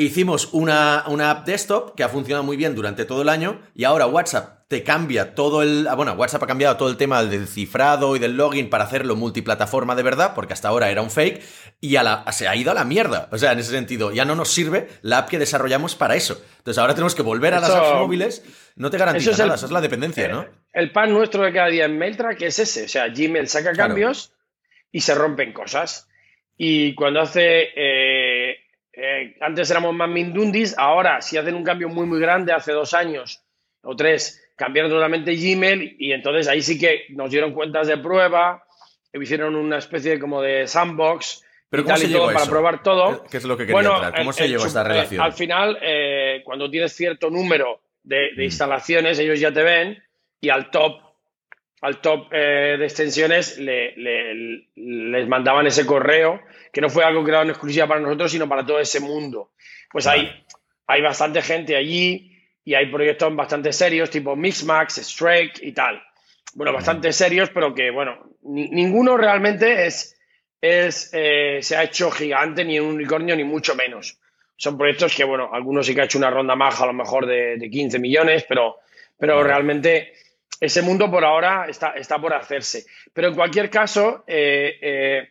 Hicimos 0.00 0.48
una, 0.52 1.04
una, 1.08 1.30
app 1.30 1.46
desktop 1.46 1.94
que 1.94 2.02
ha 2.02 2.08
funcionado 2.08 2.42
muy 2.42 2.56
bien 2.56 2.74
durante 2.74 3.04
todo 3.04 3.20
el 3.20 3.28
año 3.28 3.60
y 3.74 3.84
ahora 3.84 4.06
WhatsApp 4.06 4.60
te 4.66 4.82
cambia 4.82 5.34
todo 5.34 5.62
el... 5.62 5.86
Ah, 5.88 5.94
bueno, 5.94 6.14
WhatsApp 6.14 6.42
ha 6.42 6.46
cambiado 6.46 6.78
todo 6.78 6.88
el 6.88 6.96
tema 6.96 7.22
del 7.22 7.46
cifrado 7.46 8.16
y 8.16 8.18
del 8.18 8.34
login 8.34 8.70
para 8.70 8.84
hacerlo 8.84 9.14
multiplataforma 9.14 9.94
de 9.94 10.02
verdad, 10.02 10.32
porque 10.34 10.54
hasta 10.54 10.68
ahora 10.68 10.90
era 10.90 11.02
un 11.02 11.10
fake, 11.10 11.42
y 11.82 11.96
se 12.30 12.48
ha 12.48 12.56
ido 12.56 12.70
a 12.70 12.74
la 12.74 12.86
mierda. 12.86 13.28
O 13.30 13.36
sea, 13.36 13.52
en 13.52 13.58
ese 13.58 13.72
sentido, 13.72 14.10
ya 14.10 14.24
no 14.24 14.34
nos 14.34 14.48
sirve 14.48 14.88
la 15.02 15.18
app 15.18 15.28
que 15.28 15.38
desarrollamos 15.38 15.96
para 15.96 16.14
eso. 16.14 16.42
Entonces 16.56 16.78
ahora 16.78 16.94
tenemos 16.94 17.14
que 17.14 17.20
volver 17.20 17.52
a 17.52 17.60
las 17.60 17.68
apps 17.68 17.94
móviles. 17.96 18.42
No 18.76 18.88
te 18.88 18.96
garantiza 18.96 19.32
nada, 19.32 19.56
eso 19.56 19.66
es 19.66 19.72
la 19.72 19.82
dependencia, 19.82 20.28
¿no? 20.28 20.46
El 20.72 20.92
pan 20.92 21.12
nuestro 21.12 21.42
de 21.42 21.52
cada 21.52 21.68
día 21.68 21.84
en 21.84 21.98
MailTrack 21.98 22.40
es 22.40 22.58
ese. 22.58 22.84
O 22.84 22.88
sea, 22.88 23.08
Gmail 23.08 23.48
saca 23.48 23.74
cambios 23.74 24.32
y 24.90 25.02
se 25.02 25.14
rompen 25.14 25.52
cosas. 25.52 26.08
Y 26.56 26.94
cuando 26.94 27.20
hace... 27.20 27.68
Eh, 27.74 28.19
eh, 29.02 29.36
antes 29.40 29.70
éramos 29.70 29.94
más 29.94 30.08
mindundis, 30.08 30.76
ahora 30.76 31.20
si 31.20 31.36
hacen 31.36 31.54
un 31.54 31.64
cambio 31.64 31.88
muy 31.88 32.06
muy 32.06 32.20
grande 32.20 32.52
hace 32.52 32.72
dos 32.72 32.94
años 32.94 33.42
o 33.82 33.96
tres, 33.96 34.52
cambiaron 34.56 34.90
totalmente 34.90 35.34
Gmail 35.34 35.96
y 35.98 36.12
entonces 36.12 36.48
ahí 36.48 36.60
sí 36.60 36.78
que 36.78 37.06
nos 37.10 37.30
dieron 37.30 37.52
cuentas 37.52 37.88
de 37.88 37.96
prueba, 37.96 38.64
hicieron 39.12 39.56
una 39.56 39.78
especie 39.78 40.18
como 40.18 40.42
de 40.42 40.66
sandbox 40.66 41.44
¿Pero 41.70 41.84
cómo 41.84 41.96
se 41.96 42.18
para 42.18 42.46
probar 42.46 42.82
todo. 42.82 43.24
¿Qué, 43.30 43.36
es 43.36 43.44
lo 43.44 43.56
que 43.56 43.64
quería 43.64 43.74
bueno, 43.74 44.12
¿Cómo 44.16 44.32
se 44.32 44.48
llegó 44.48 44.66
esta 44.66 44.82
relación? 44.82 45.22
al 45.22 45.32
final, 45.32 45.78
eh, 45.80 46.42
cuando 46.44 46.68
tienes 46.68 46.92
cierto 46.92 47.30
número 47.30 47.80
de, 48.02 48.30
mm. 48.36 48.40
instalaciones, 48.40 49.18
ellos 49.20 49.38
ya 49.38 49.52
te 49.52 49.62
ven 49.62 50.02
y 50.40 50.48
al 50.48 50.70
top 50.70 51.00
al 51.80 52.00
top 52.00 52.28
eh, 52.32 52.76
de 52.78 52.84
extensiones 52.84 53.58
les 53.58 55.28
mandaban 55.28 55.66
ese 55.66 55.86
correo, 55.86 56.40
que 56.72 56.80
no 56.80 56.90
fue 56.90 57.04
algo 57.04 57.24
creado 57.24 57.44
en 57.44 57.50
exclusiva 57.50 57.86
para 57.86 58.00
nosotros, 58.00 58.30
sino 58.30 58.48
para 58.48 58.64
todo 58.66 58.78
ese 58.78 59.00
mundo. 59.00 59.52
Pues 59.90 60.06
hay, 60.06 60.30
hay 60.86 61.00
bastante 61.00 61.40
gente 61.42 61.76
allí 61.76 62.36
y 62.64 62.74
hay 62.74 62.86
proyectos 62.86 63.34
bastante 63.34 63.72
serios, 63.72 64.10
tipo 64.10 64.36
Mixmax, 64.36 64.98
Strike 64.98 65.62
y 65.62 65.72
tal. 65.72 66.02
Bueno, 66.54 66.72
bastante 66.72 67.12
serios, 67.12 67.50
pero 67.50 67.74
que, 67.74 67.90
bueno, 67.90 68.36
ninguno 68.42 69.16
realmente 69.16 69.86
es, 69.86 70.18
es 70.60 71.10
eh, 71.14 71.60
se 71.62 71.76
ha 71.76 71.84
hecho 71.84 72.10
gigante, 72.10 72.64
ni 72.64 72.78
un 72.78 72.94
unicornio, 72.94 73.36
ni 73.36 73.44
mucho 73.44 73.74
menos. 73.74 74.18
Son 74.56 74.76
proyectos 74.76 75.14
que, 75.16 75.24
bueno, 75.24 75.48
algunos 75.52 75.86
sí 75.86 75.94
que 75.94 76.02
ha 76.02 76.04
hecho 76.04 76.18
una 76.18 76.30
ronda 76.30 76.54
maja, 76.56 76.84
a 76.84 76.88
lo 76.88 76.92
mejor 76.92 77.24
de, 77.24 77.56
de 77.56 77.70
15 77.70 77.98
millones, 77.98 78.44
pero, 78.46 78.76
pero 79.18 79.42
realmente 79.42 80.12
ese 80.60 80.82
mundo 80.82 81.10
por 81.10 81.24
ahora 81.24 81.66
está, 81.68 81.92
está 81.92 82.18
por 82.20 82.34
hacerse. 82.34 82.84
Pero 83.14 83.28
en 83.28 83.34
cualquier 83.34 83.70
caso, 83.70 84.24
eh, 84.26 84.78
eh, 84.82 85.28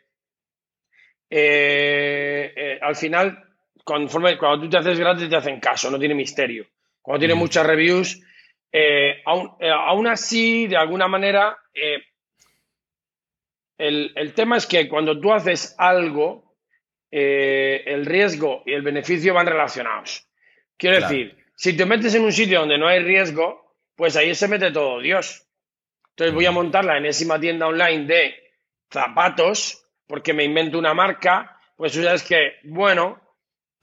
eh, 1.29 2.79
al 2.81 2.95
final, 2.95 3.43
conforme, 3.83 4.37
cuando 4.39 4.65
tú 4.65 4.69
te 4.69 4.77
haces 4.77 4.99
grande, 4.99 5.29
te 5.29 5.35
hacen 5.35 5.59
caso, 5.59 5.91
no 5.91 5.99
tiene 5.99 6.15
misterio. 6.15 6.65
Cuando 7.01 7.19
tiene 7.19 7.35
muchas 7.35 7.65
reviews, 7.65 8.19
aún, 9.25 10.07
así, 10.07 10.67
de 10.67 10.77
alguna 10.77 11.07
manera, 11.07 11.57
el, 13.77 14.11
el, 14.15 14.33
tema 14.33 14.57
es 14.57 14.65
que 14.65 14.89
cuando 14.89 15.19
tú 15.19 15.31
haces 15.31 15.75
algo, 15.77 16.55
el 17.09 18.05
riesgo 18.05 18.63
y 18.65 18.73
el 18.73 18.81
beneficio 18.81 19.33
van 19.33 19.47
relacionados. 19.47 20.27
Quiero 20.77 20.99
decir, 20.99 21.37
si 21.55 21.75
te 21.75 21.85
metes 21.85 22.13
en 22.15 22.23
un 22.23 22.31
sitio 22.31 22.59
donde 22.59 22.77
no 22.77 22.87
hay 22.87 22.99
riesgo, 22.99 23.68
pues 23.99 24.15
ahí 24.15 24.33
se 24.33 24.47
mete 24.47 24.71
todo 24.71 25.01
Dios. 25.01 25.45
Entonces 26.12 26.33
voy 26.33 26.45
a 26.45 26.51
montar 26.51 26.85
la 26.85 26.97
enésima 26.97 27.38
tienda 27.38 27.67
online 27.67 28.05
de 28.05 28.33
zapatos, 28.89 29.85
porque 30.07 30.31
me 30.33 30.45
invento 30.45 30.79
una 30.79 30.93
marca, 30.93 31.59
pues 31.75 31.91
tú 31.91 32.01
sabes 32.01 32.23
que, 32.23 32.59
bueno, 32.63 33.19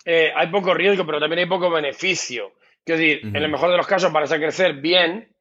eh, 0.07 0.33
hay 0.35 0.47
poco 0.47 0.73
riesgo, 0.73 1.05
pero 1.05 1.21
también 1.21 1.41
hay 1.41 1.47
poco 1.47 1.69
beneficio. 1.69 2.55
Quiero 2.83 2.99
decir, 2.99 3.27
en 3.27 3.37
el 3.37 3.51
mejor 3.51 3.71
de 3.71 3.77
los 3.77 3.87
casos 3.87 4.11
parece 4.11 4.39
crecer 4.39 4.77
bien, 4.77 5.37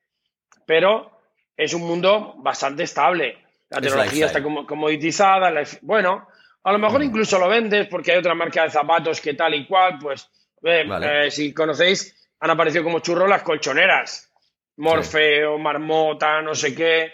pero 0.65 1.21
es 1.55 1.73
un 1.73 1.83
mundo 1.83 2.33
bastante 2.39 2.83
estable. 2.83 3.37
La 3.69 3.79
tecnología 3.79 4.25
está 4.25 4.43
comoditizada. 4.43 5.53
bueno, 5.83 6.27
a 6.65 6.71
lo 6.73 6.79
mejor 6.79 7.01
incluso 7.01 7.39
lo 7.39 7.47
vendes 7.47 7.87
porque 7.87 8.11
hay 8.11 8.17
otra 8.17 8.35
marca 8.35 8.63
de 8.63 8.71
zapatos 8.71 9.21
que 9.21 9.35
tal 9.35 9.53
y 9.53 9.65
cual, 9.65 9.99
pues 10.01 10.29
eh, 10.63 10.85
eh, 11.01 11.31
si 11.31 11.53
conocéis, 11.53 12.29
han 12.41 12.49
aparecido 12.49 12.83
como 12.83 12.99
churros 12.99 13.29
las 13.29 13.43
colchoneras. 13.43 14.24
Morfeo, 14.77 15.57
Marmota, 15.57 16.41
no 16.41 16.53
sé 16.55 16.75
qué. 16.75 17.13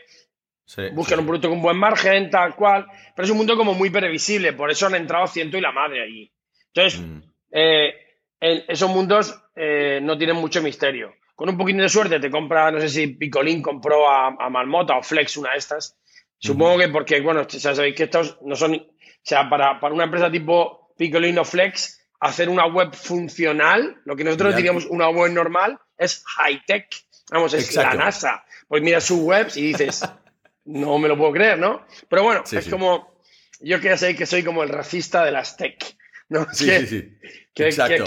Buscan 0.93 1.19
un 1.19 1.25
producto 1.25 1.49
con 1.49 1.61
buen 1.61 1.77
margen, 1.77 2.29
tal 2.29 2.55
cual. 2.55 2.85
Pero 3.15 3.25
es 3.25 3.31
un 3.31 3.37
mundo 3.37 3.57
como 3.57 3.73
muy 3.73 3.89
previsible, 3.89 4.53
por 4.53 4.71
eso 4.71 4.87
han 4.87 4.95
entrado 4.95 5.27
ciento 5.27 5.57
y 5.57 5.61
la 5.61 5.71
madre 5.71 6.03
allí. 6.03 6.31
Entonces, 6.73 6.99
mm. 7.01 7.19
eh, 7.51 7.93
esos 8.39 8.89
mundos 8.89 9.37
eh, 9.55 9.99
no 10.01 10.17
tienen 10.17 10.37
mucho 10.37 10.61
misterio. 10.61 11.13
Con 11.35 11.49
un 11.49 11.57
poquito 11.57 11.81
de 11.81 11.89
suerte 11.89 12.19
te 12.19 12.29
compra, 12.29 12.71
no 12.71 12.79
sé 12.79 12.89
si 12.89 13.07
Picolín 13.07 13.61
compró 13.61 14.09
a, 14.09 14.49
Marmota 14.49 14.97
o 14.97 15.03
Flex, 15.03 15.37
una 15.37 15.51
de 15.51 15.57
estas. 15.57 15.97
Supongo 16.37 16.77
que 16.77 16.89
porque, 16.89 17.19
bueno, 17.21 17.47
ya 17.47 17.75
sabéis 17.75 17.95
que 17.95 18.03
estos 18.03 18.37
no 18.41 18.55
son. 18.55 18.75
O 18.75 19.23
sea, 19.23 19.49
para, 19.49 19.79
para 19.79 19.93
una 19.93 20.05
empresa 20.05 20.31
tipo 20.31 20.93
Picolín 20.97 21.37
o 21.37 21.45
Flex, 21.45 22.07
hacer 22.19 22.47
una 22.49 22.67
web 22.67 22.93
funcional, 22.93 24.01
lo 24.05 24.15
que 24.15 24.23
nosotros 24.23 24.55
diríamos 24.55 24.85
una 24.85 25.09
web 25.09 25.31
normal, 25.31 25.79
es 25.97 26.23
high-tech 26.25 26.87
Vamos, 27.31 27.53
es 27.53 27.73
la 27.75 27.93
NASA. 27.93 28.43
Pues 28.67 28.83
mira 28.83 28.99
sus 28.99 29.19
webs 29.19 29.57
y 29.57 29.67
dices, 29.67 30.03
no 30.65 30.99
me 30.99 31.07
lo 31.07 31.17
puedo 31.17 31.31
creer, 31.31 31.57
¿no? 31.57 31.85
Pero 32.09 32.23
bueno, 32.23 32.43
es 32.51 32.67
como, 32.67 33.15
yo 33.61 33.79
que 33.79 33.97
sé 33.97 34.15
que 34.15 34.25
soy 34.25 34.43
como 34.43 34.63
el 34.63 34.69
racista 34.69 35.23
de 35.23 35.31
las 35.31 35.57
tech, 35.57 35.95
¿no? 36.29 36.45
Sí, 36.51 36.69
sí, 36.69 36.87
sí. 36.87 37.17
Exacto. 37.55 38.05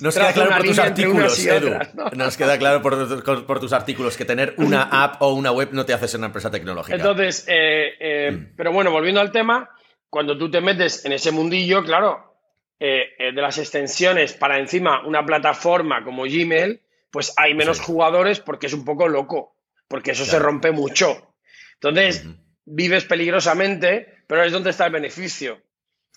nos 0.00 0.14
queda 0.14 0.32
claro 0.32 0.50
por 0.56 0.66
tus 0.66 0.78
artículos, 0.78 1.46
Edu. 1.46 1.74
Nos 2.14 2.36
queda 2.36 2.58
claro 2.58 2.80
por, 2.80 3.60
tus 3.60 3.72
artículos 3.72 4.16
que 4.16 4.24
tener 4.24 4.54
una 4.58 4.82
app 5.04 5.20
o 5.20 5.34
una 5.34 5.50
web 5.50 5.70
no 5.72 5.84
te 5.84 5.92
hace 5.92 6.06
ser 6.06 6.18
una 6.18 6.28
empresa 6.28 6.50
tecnológica. 6.50 6.96
Entonces, 6.96 7.44
eh, 7.48 7.94
eh, 7.98 8.30
mm. 8.30 8.54
pero 8.56 8.72
bueno, 8.72 8.92
volviendo 8.92 9.20
al 9.20 9.32
tema, 9.32 9.68
cuando 10.08 10.38
tú 10.38 10.48
te 10.48 10.60
metes 10.60 11.04
en 11.04 11.12
ese 11.12 11.32
mundillo, 11.32 11.82
claro, 11.82 12.36
eh, 12.78 13.32
de 13.34 13.42
las 13.42 13.58
extensiones 13.58 14.32
para 14.34 14.60
encima 14.60 15.04
una 15.04 15.26
plataforma 15.26 16.04
como 16.04 16.22
Gmail, 16.22 16.80
pues 17.10 17.32
hay 17.36 17.54
menos 17.54 17.80
jugadores 17.80 18.40
porque 18.40 18.66
es 18.66 18.72
un 18.72 18.84
poco 18.84 19.08
loco. 19.08 19.54
porque 19.88 20.10
eso 20.10 20.26
se 20.26 20.38
rompe 20.38 20.70
mucho. 20.70 21.34
Entonces, 21.74 22.22
vives 22.66 23.04
peligrosamente, 23.06 24.22
pero 24.26 24.44
es 24.44 24.52
donde 24.52 24.68
está 24.70 24.84
el 24.84 24.92
beneficio. 24.92 25.62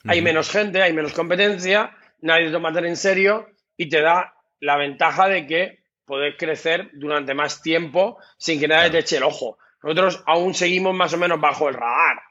Hay 0.06 0.22
menos 0.22 0.50
gente, 0.50 0.82
hay 0.82 0.92
menos 0.92 1.14
competencia, 1.14 1.96
nadie 2.22 2.48
te 2.48 2.52
toma 2.52 2.74
tan 2.74 2.86
en 2.86 2.98
serio 2.98 3.48
y 3.78 3.88
te 3.88 4.02
da 4.02 4.34
la 4.60 4.76
ventaja 4.76 5.28
de 5.28 5.48
que 5.48 5.84
puedes 6.06 6.36
crecer 6.38 6.90
durante 6.94 7.34
más 7.34 7.62
tiempo 7.62 8.18
sin 8.38 8.60
que 8.60 8.68
nadie 8.68 8.90
te 8.90 9.00
eche 9.00 9.18
el 9.18 9.24
ojo. 9.24 9.58
Nosotros 9.84 10.24
aún 10.26 10.54
seguimos 10.54 10.94
más 10.94 11.14
o 11.14 11.18
menos 11.18 11.40
bajo 11.40 11.70
el 11.70 11.76
radar. 11.76 12.22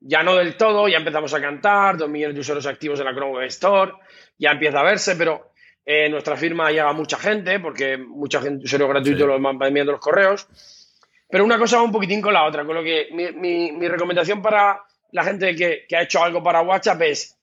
Ya 0.00 0.22
no 0.22 0.34
del 0.34 0.56
todo, 0.56 0.88
ya 0.88 0.96
empezamos 0.96 1.32
a 1.34 1.40
cantar, 1.40 1.96
dos 1.96 2.08
millones 2.08 2.34
de 2.34 2.40
usuarios 2.40 2.66
activos 2.66 2.98
en 2.98 3.06
la 3.06 3.12
Chrome 3.12 3.34
Web 3.34 3.46
Store, 3.48 3.92
ya 4.36 4.50
empieza 4.50 4.80
a 4.80 4.84
verse, 4.84 5.14
pero 5.14 5.51
eh, 5.84 6.08
nuestra 6.08 6.36
firma 6.36 6.70
llega 6.70 6.88
a 6.88 6.92
mucha 6.92 7.18
gente, 7.18 7.58
porque 7.58 7.96
mucha 7.96 8.40
gente, 8.40 8.64
usuario 8.64 8.88
gratuito, 8.88 9.26
lo 9.26 9.40
van 9.40 9.60
enviando 9.62 9.92
los 9.92 10.00
correos. 10.00 10.46
Pero 11.28 11.44
una 11.44 11.58
cosa 11.58 11.78
va 11.78 11.82
un 11.82 11.92
poquitín 11.92 12.20
con 12.20 12.34
la 12.34 12.44
otra, 12.44 12.64
con 12.64 12.74
lo 12.74 12.82
que 12.82 13.08
mi, 13.12 13.88
recomendación 13.88 14.42
para 14.42 14.84
la 15.12 15.24
gente 15.24 15.56
que, 15.56 15.96
ha 15.96 16.02
hecho 16.02 16.22
algo 16.22 16.42
para 16.42 16.60
WhatsApp 16.60 17.00
es, 17.02 17.38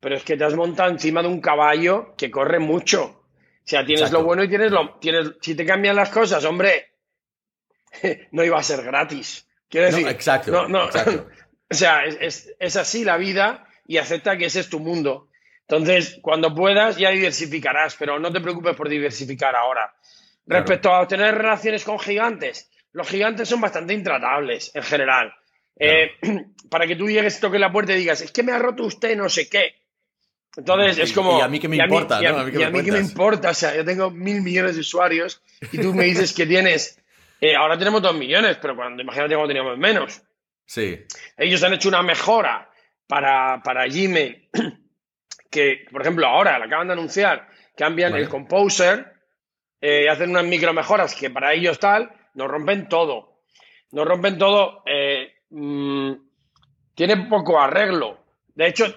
pero 0.00 0.16
es 0.16 0.24
que 0.24 0.36
te 0.36 0.44
has 0.44 0.54
montado 0.54 0.90
encima 0.90 1.22
de 1.22 1.28
un 1.28 1.40
caballo 1.40 2.14
que 2.16 2.30
corre 2.30 2.58
mucho. 2.58 3.04
O 3.04 3.70
sea, 3.70 3.84
tienes 3.84 4.10
lo 4.12 4.24
bueno 4.24 4.42
y 4.42 4.48
tienes 4.48 4.72
lo... 4.72 4.98
Tienes, 4.98 5.32
si 5.42 5.54
te 5.54 5.66
cambian 5.66 5.94
las 5.94 6.08
cosas, 6.08 6.42
hombre, 6.46 6.94
no 8.32 8.44
iba 8.44 8.58
a 8.58 8.62
ser 8.62 8.82
gratis. 8.82 9.46
Quiero 9.68 9.88
decir, 9.88 10.08
exacto, 10.08 10.50
no, 10.50 10.68
no, 10.68 10.86
o 11.70 11.74
sea, 11.74 12.06
es, 12.06 12.54
es, 12.58 12.76
así 12.76 13.04
la 13.04 13.18
vida 13.18 13.66
y 13.86 13.98
acepta 13.98 14.38
que 14.38 14.46
ese 14.46 14.60
es 14.60 14.70
tu 14.70 14.80
mundo. 14.80 15.28
Entonces, 15.68 16.18
cuando 16.22 16.54
puedas, 16.54 16.96
ya 16.96 17.10
diversificarás, 17.10 17.94
pero 17.98 18.18
no 18.18 18.32
te 18.32 18.40
preocupes 18.40 18.74
por 18.74 18.88
diversificar 18.88 19.54
ahora. 19.54 19.94
Respecto 20.46 20.90
a 20.90 21.02
obtener 21.02 21.34
relaciones 21.34 21.84
con 21.84 21.98
gigantes, 21.98 22.70
los 22.92 23.06
gigantes 23.06 23.50
son 23.50 23.60
bastante 23.60 23.92
intratables 23.92 24.70
en 24.74 24.82
general. 24.82 25.34
Eh, 25.78 26.12
para 26.70 26.86
que 26.86 26.96
tú 26.96 27.06
llegues, 27.08 27.38
toques 27.38 27.60
la 27.60 27.70
puerta 27.70 27.92
y 27.92 27.98
digas, 27.98 28.22
es 28.22 28.32
que 28.32 28.42
me 28.42 28.52
ha 28.52 28.58
roto 28.58 28.84
usted 28.84 29.14
no 29.14 29.28
sé 29.28 29.50
qué. 29.50 29.74
Entonces 30.56 30.98
es 30.98 31.12
como. 31.12 31.38
Y 31.38 31.42
a 31.42 31.48
mí 31.48 31.60
que 31.60 31.68
me 31.68 31.76
importa, 31.76 32.20
¿no? 32.20 32.38
A 32.38 32.44
mí, 32.44 32.50
que, 32.82 32.90
me 32.90 32.98
importa. 32.98 33.50
O 33.50 33.54
sea, 33.54 33.76
yo 33.76 33.84
tengo 33.84 34.10
mil 34.10 34.40
millones 34.40 34.74
de 34.74 34.80
usuarios 34.80 35.42
y 35.70 35.78
tú 35.78 35.94
me 35.94 36.04
dices 36.04 36.32
que 36.32 36.46
tienes. 36.46 36.98
Eh, 37.42 37.54
ahora 37.54 37.78
tenemos 37.78 38.00
dos 38.00 38.16
millones, 38.16 38.56
pero 38.60 38.74
cuando 38.74 39.02
imagínate 39.02 39.34
cuando 39.34 39.48
teníamos 39.48 39.78
menos. 39.78 40.22
Sí. 40.64 40.98
Ellos 41.36 41.62
han 41.62 41.74
hecho 41.74 41.90
una 41.90 42.02
mejora 42.02 42.70
para, 43.06 43.62
para 43.62 43.86
Gmail 43.86 44.48
que, 45.50 45.86
por 45.90 46.02
ejemplo, 46.02 46.26
ahora 46.26 46.58
la 46.58 46.66
acaban 46.66 46.88
de 46.88 46.92
anunciar, 46.94 47.48
cambian 47.76 48.14
el 48.14 48.28
Composer, 48.28 49.12
eh, 49.80 50.08
hacen 50.08 50.30
unas 50.30 50.44
micro 50.44 50.72
mejoras 50.72 51.14
que 51.14 51.30
para 51.30 51.52
ellos 51.52 51.78
tal, 51.78 52.10
nos 52.34 52.48
rompen 52.48 52.88
todo. 52.88 53.40
Nos 53.92 54.06
rompen 54.06 54.38
todo. 54.38 54.82
Eh, 54.86 55.32
mm, 55.50 56.12
tiene 56.94 57.28
poco 57.28 57.60
arreglo. 57.60 58.24
De 58.54 58.66
hecho, 58.66 58.92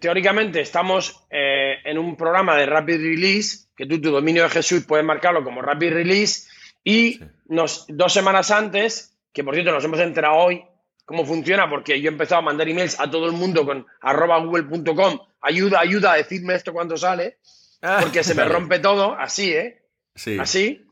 teóricamente 0.00 0.60
estamos 0.60 1.26
eh, 1.30 1.76
en 1.84 1.98
un 1.98 2.16
programa 2.16 2.56
de 2.56 2.66
Rapid 2.66 2.96
Release, 2.96 3.68
que 3.76 3.86
tú 3.86 4.00
tu 4.00 4.10
dominio 4.10 4.48
de 4.48 4.62
Suite 4.62 4.86
puedes 4.86 5.04
marcarlo 5.04 5.44
como 5.44 5.62
Rapid 5.62 5.92
Release, 5.92 6.48
y 6.84 7.20
nos, 7.46 7.84
dos 7.88 8.12
semanas 8.12 8.50
antes, 8.50 9.18
que 9.32 9.44
por 9.44 9.54
cierto 9.54 9.72
nos 9.72 9.84
hemos 9.84 10.00
enterado 10.00 10.36
hoy 10.36 10.64
cómo 11.12 11.26
funciona, 11.26 11.68
porque 11.68 12.00
yo 12.00 12.08
he 12.08 12.12
empezado 12.12 12.38
a 12.38 12.44
mandar 12.44 12.66
emails 12.66 12.98
a 12.98 13.10
todo 13.10 13.26
el 13.26 13.32
mundo 13.32 13.66
con 13.66 13.86
arroba 14.00 14.38
google.com, 14.38 15.18
ayuda, 15.42 15.80
ayuda, 15.80 16.14
decidme 16.14 16.54
esto 16.54 16.72
cuando 16.72 16.96
sale, 16.96 17.36
ah, 17.82 17.98
porque 18.00 18.24
se 18.24 18.34
me 18.34 18.46
rompe 18.46 18.78
todo, 18.78 19.12
así, 19.12 19.52
¿eh? 19.52 19.82
Sí. 20.14 20.38
Así. 20.40 20.86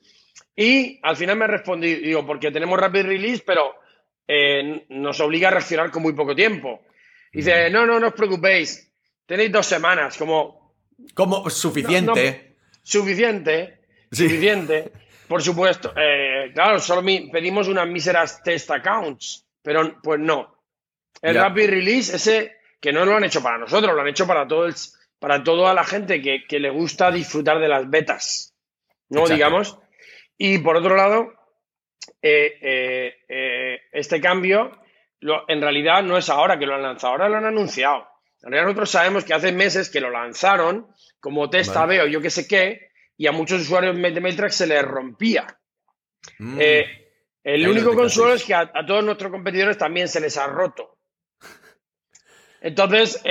Y 0.55 1.01
al 1.03 1.17
final 1.17 1.39
me 1.39 1.47
respondí, 1.47 1.95
digo, 1.95 2.27
porque 2.27 2.51
tenemos 2.51 2.79
Rapid 2.79 3.05
Release, 3.05 3.43
pero 3.47 3.77
eh, 4.29 4.85
nos 4.91 5.19
obliga 5.21 5.49
a 5.49 5.53
reaccionar 5.53 5.91
con 5.91 6.03
muy 6.03 6.13
poco 6.13 6.35
tiempo. 6.35 6.83
dice, 7.33 7.71
no, 7.71 7.87
no, 7.87 7.99
no 7.99 8.09
os 8.09 8.15
preocupéis, 8.15 8.93
tenéis 9.25 9.51
dos 9.51 9.65
semanas, 9.65 10.19
como... 10.19 10.75
Como 11.15 11.49
suficiente. 11.49 12.57
suficiente, 12.83 13.81
suficiente. 14.13 14.93
Por 15.27 15.41
supuesto, 15.41 15.95
eh, 15.97 16.51
claro, 16.53 16.79
solo 16.79 17.03
pedimos 17.33 17.69
unas 17.69 17.89
míseras 17.89 18.43
test 18.43 18.71
accounts, 18.71 19.47
pero 19.63 20.01
pues 20.03 20.21
no. 20.21 20.57
El 21.23 21.35
Rapid 21.35 21.69
Release, 21.69 22.17
ese 22.17 22.57
que 22.81 22.93
no 22.93 23.05
lo 23.05 23.17
han 23.17 23.25
hecho 23.25 23.43
para 23.43 23.59
nosotros, 23.59 23.95
lo 23.95 24.01
han 24.01 24.09
hecho 24.09 24.27
para 24.27 24.49
todo 24.49 24.67
el, 24.67 24.75
para 25.19 25.45
toda 25.45 25.75
la 25.75 25.85
gente 25.85 26.23
que, 26.23 26.45
que 26.49 26.59
le 26.59 26.71
gusta 26.71 27.11
disfrutar 27.11 27.61
de 27.61 27.69
las 27.69 27.89
betas, 27.89 28.55
¿no? 29.11 29.27
Digamos. 29.29 29.79
Y 30.39 30.59
por 30.59 30.77
otro 30.77 30.97
lado, 30.97 31.35
eh, 32.23 32.59
eh, 32.63 33.15
eh, 33.29 33.81
este 33.93 34.21
cambio 34.21 34.79
en 35.49 35.61
realidad 35.61 36.03
no 36.03 36.17
es 36.17 36.31
ahora 36.31 36.59
que 36.59 36.65
lo 36.65 36.75
han 36.75 36.83
lanzado, 36.83 37.13
ahora 37.13 37.29
lo 37.29 37.37
han 37.37 37.45
anunciado. 37.45 38.09
En 38.43 38.51
realidad 38.51 38.69
nosotros 38.69 38.91
sabemos 38.91 39.25
que 39.25 39.35
hace 39.35 39.53
meses 39.53 39.91
que 39.91 40.01
lo 40.01 40.11
lanzaron 40.11 40.87
como 41.21 41.51
testa 41.51 41.85
veo 41.85 42.07
yo 42.07 42.23
qué 42.23 42.31
sé 42.31 42.49
qué, 42.49 42.91
y 43.19 43.27
a 43.27 43.33
muchos 43.33 43.61
usuarios 43.61 43.95
de 43.95 44.21
Mailtrack 44.21 44.51
se 44.51 44.67
les 44.67 44.83
rompía. 44.83 45.47
Mm. 46.39 46.59
El 47.45 47.69
único 47.69 47.95
consuelo 47.95 48.35
es 48.35 48.45
que 48.45 48.55
a, 48.55 48.71
todos 48.87 49.05
nuestros 49.05 49.31
competidores 49.31 49.79
también 49.79 50.09
se 50.09 50.21
les 50.21 50.37
ha 50.37 50.47
roto. 50.47 50.99
Entonces, 52.61 53.23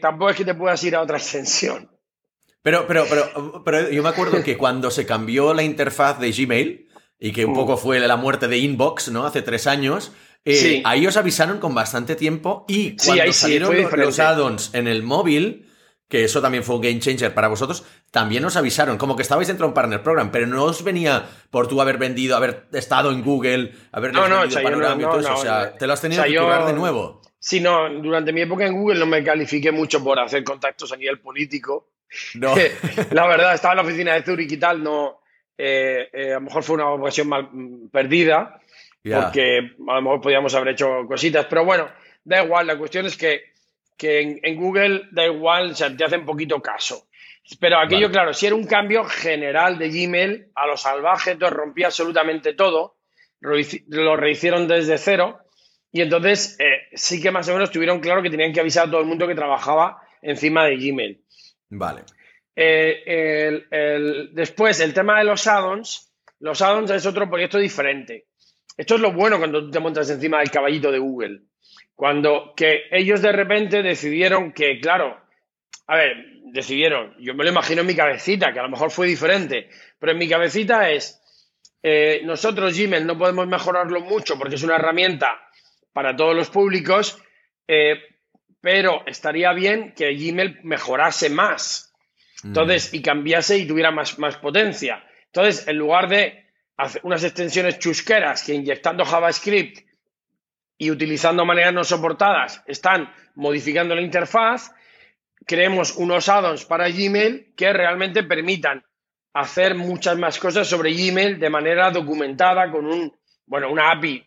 tampoco 0.00 0.30
es 0.30 0.36
que 0.36 0.44
te 0.44 0.54
puedas 0.54 0.82
ir 0.84 0.96
a 0.96 1.02
otra 1.02 1.16
extensión. 1.18 1.90
Pero, 2.62 2.86
pero, 2.86 3.04
pero, 3.08 3.62
pero 3.64 3.90
yo 3.90 4.02
me 4.02 4.08
acuerdo 4.08 4.42
que 4.42 4.56
cuando 4.56 4.90
se 4.90 5.04
cambió 5.04 5.52
la 5.52 5.62
interfaz 5.62 6.18
de 6.18 6.32
Gmail, 6.32 6.88
y 7.18 7.32
que 7.32 7.44
un 7.44 7.52
mm. 7.52 7.54
poco 7.54 7.76
fue 7.76 7.98
la 8.00 8.16
muerte 8.16 8.48
de 8.48 8.58
Inbox, 8.58 9.10
¿no? 9.10 9.26
Hace 9.26 9.42
tres 9.42 9.66
años. 9.66 10.12
Eh, 10.44 10.82
ahí 10.84 11.06
os 11.06 11.16
avisaron 11.16 11.58
con 11.58 11.74
bastante 11.74 12.16
tiempo 12.16 12.66
y 12.68 12.96
cuando 12.96 13.32
salieron 13.32 13.74
los, 13.96 14.18
add-ons 14.18 14.74
en 14.74 14.88
el 14.88 15.02
móvil, 15.02 15.70
que 16.08 16.24
eso 16.24 16.42
también 16.42 16.62
fue 16.64 16.76
un 16.76 16.82
game 16.82 17.00
changer 17.00 17.34
para 17.34 17.48
vosotros, 17.48 17.84
también 18.10 18.44
os 18.44 18.56
avisaron, 18.56 18.98
como 18.98 19.16
que 19.16 19.22
estabais 19.22 19.48
dentro 19.48 19.66
de 19.66 19.68
un 19.68 19.74
partner 19.74 20.02
program, 20.02 20.30
pero 20.30 20.46
no 20.46 20.64
os 20.64 20.84
venía 20.84 21.24
por 21.50 21.66
tú 21.66 21.80
haber 21.80 21.98
vendido, 21.98 22.36
haber 22.36 22.66
estado 22.72 23.10
en 23.10 23.22
Google, 23.22 23.72
haber 23.92 24.12
no, 24.12 24.28
no, 24.28 24.42
o 24.42 24.50
sea, 24.50 24.62
no, 24.62 25.10
o 25.10 25.36
sea, 25.36 25.76
te 25.76 25.86
lo 25.86 25.92
has 25.92 26.00
tenido 26.00 26.22
que 26.22 26.36
curar 26.36 26.66
de 26.66 26.72
nuevo. 26.72 27.22
Sí, 27.38 27.60
no, 27.60 27.90
durante 28.00 28.32
mi 28.32 28.40
época 28.40 28.66
en 28.66 28.74
Google 28.74 28.98
no 28.98 29.06
me 29.06 29.22
califiqué 29.22 29.70
mucho 29.70 30.02
por 30.02 30.18
hacer 30.18 30.42
contactos 30.44 30.92
a 30.92 30.96
nivel 30.96 31.20
político. 31.20 31.90
No. 32.34 32.54
la 33.10 33.26
verdad, 33.26 33.54
estaba 33.54 33.72
en 33.72 33.76
la 33.76 33.82
oficina 33.82 34.14
de 34.14 34.22
Zurich 34.22 34.52
y 34.52 34.56
tal, 34.56 34.82
no, 34.82 35.20
eh, 35.56 36.08
eh, 36.12 36.30
a 36.32 36.34
lo 36.34 36.42
mejor 36.42 36.62
fue 36.62 36.76
una 36.76 36.90
ocasión 36.90 37.28
mal 37.28 37.48
mm, 37.52 37.88
perdida, 37.88 38.60
porque 39.02 39.58
a 39.58 39.94
lo 39.94 40.02
mejor 40.02 40.20
podíamos 40.20 40.54
haber 40.54 40.68
hecho 40.68 41.06
cositas, 41.06 41.46
pero 41.46 41.64
bueno, 41.64 41.88
da 42.24 42.42
igual, 42.42 42.66
la 42.66 42.78
cuestión 42.78 43.06
es 43.06 43.16
que, 43.16 43.53
que 43.96 44.40
en, 44.42 44.56
Google 44.56 45.08
da 45.12 45.26
igual, 45.26 45.70
o 45.70 45.74
sea, 45.74 45.94
te 45.96 46.04
hacen 46.04 46.24
poquito 46.24 46.60
caso. 46.60 47.08
Pero 47.60 47.78
aquello, 47.78 48.10
claro, 48.10 48.32
si 48.32 48.46
era 48.46 48.54
un 48.54 48.66
cambio 48.66 49.04
general 49.04 49.78
de 49.78 49.90
Gmail 49.90 50.46
a 50.54 50.66
lo 50.66 50.76
salvaje, 50.76 51.32
entonces 51.32 51.56
rompía 51.56 51.86
absolutamente 51.86 52.54
todo, 52.54 52.96
lo 53.40 54.16
rehicieron 54.16 54.66
desde 54.66 54.96
cero, 54.96 55.40
y 55.92 56.00
entonces 56.00 56.56
eh, 56.58 56.88
sí 56.94 57.22
que 57.22 57.30
más 57.30 57.48
o 57.48 57.52
menos 57.52 57.70
tuvieron 57.70 58.00
claro 58.00 58.22
que 58.22 58.30
tenían 58.30 58.52
que 58.52 58.60
avisar 58.60 58.88
a 58.88 58.90
todo 58.90 59.00
el 59.00 59.06
mundo 59.06 59.28
que 59.28 59.34
trabajaba 59.34 60.00
encima 60.22 60.64
de 60.64 60.76
Gmail. 60.76 61.24
Vale. 61.68 62.02
Eh, 62.56 63.62
el, 63.70 64.30
después, 64.32 64.80
el 64.80 64.94
tema 64.94 65.18
de 65.18 65.24
los 65.24 65.46
addons. 65.46 66.12
Los 66.40 66.62
addons 66.62 66.90
es 66.90 67.06
otro 67.06 67.28
proyecto 67.28 67.58
diferente. 67.58 68.26
Esto 68.76 68.96
es 68.96 69.00
lo 69.00 69.12
bueno 69.12 69.38
cuando 69.38 69.64
tú 69.64 69.70
te 69.70 69.80
montas 69.80 70.10
encima 70.10 70.40
del 70.40 70.50
caballito 70.50 70.90
de 70.90 70.98
Google. 70.98 71.42
Cuando 71.94 72.54
que 72.56 72.84
ellos 72.90 73.22
de 73.22 73.32
repente 73.32 73.82
decidieron 73.82 74.52
que, 74.52 74.80
claro, 74.80 75.20
a 75.86 75.96
ver, 75.96 76.16
decidieron, 76.52 77.14
yo 77.18 77.34
me 77.34 77.44
lo 77.44 77.50
imagino 77.50 77.82
en 77.82 77.86
mi 77.86 77.94
cabecita, 77.94 78.52
que 78.52 78.60
a 78.60 78.64
lo 78.64 78.68
mejor 78.68 78.90
fue 78.90 79.06
diferente, 79.06 79.68
pero 79.98 80.12
en 80.12 80.18
mi 80.18 80.28
cabecita 80.28 80.90
es, 80.90 81.20
eh, 81.82 82.22
nosotros 82.24 82.76
Gmail 82.76 83.06
no 83.06 83.18
podemos 83.18 83.46
mejorarlo 83.46 84.00
mucho 84.00 84.38
porque 84.38 84.54
es 84.54 84.62
una 84.62 84.76
herramienta 84.76 85.40
para 85.92 86.16
todos 86.16 86.34
los 86.34 86.50
públicos, 86.50 87.20
eh, 87.68 88.00
pero 88.60 89.04
estaría 89.06 89.52
bien 89.52 89.92
que 89.94 90.14
Gmail 90.14 90.60
mejorase 90.62 91.28
más. 91.28 91.92
Entonces, 92.42 92.92
y 92.92 93.00
cambiase 93.00 93.58
y 93.58 93.66
tuviera 93.66 93.90
más, 93.90 94.18
más 94.18 94.36
potencia. 94.36 95.02
Entonces, 95.26 95.66
en 95.66 95.76
lugar 95.76 96.08
de 96.08 96.44
hacer 96.76 97.00
unas 97.04 97.24
extensiones 97.24 97.78
chusqueras 97.78 98.42
que 98.42 98.54
inyectando 98.54 99.04
JavaScript 99.04 99.83
y 100.78 100.90
utilizando 100.90 101.44
maneras 101.44 101.72
no 101.72 101.84
soportadas 101.84 102.62
están 102.66 103.12
modificando 103.34 103.94
la 103.94 104.02
interfaz, 104.02 104.72
creemos 105.46 105.96
unos 105.96 106.28
add-ons 106.28 106.64
para 106.64 106.88
Gmail 106.88 107.54
que 107.56 107.72
realmente 107.72 108.22
permitan 108.22 108.84
hacer 109.34 109.74
muchas 109.74 110.16
más 110.18 110.38
cosas 110.38 110.68
sobre 110.68 110.92
Gmail 110.92 111.38
de 111.38 111.50
manera 111.50 111.90
documentada 111.90 112.70
con 112.70 112.86
un, 112.86 113.12
bueno, 113.46 113.70
una 113.70 113.90
API. 113.90 114.24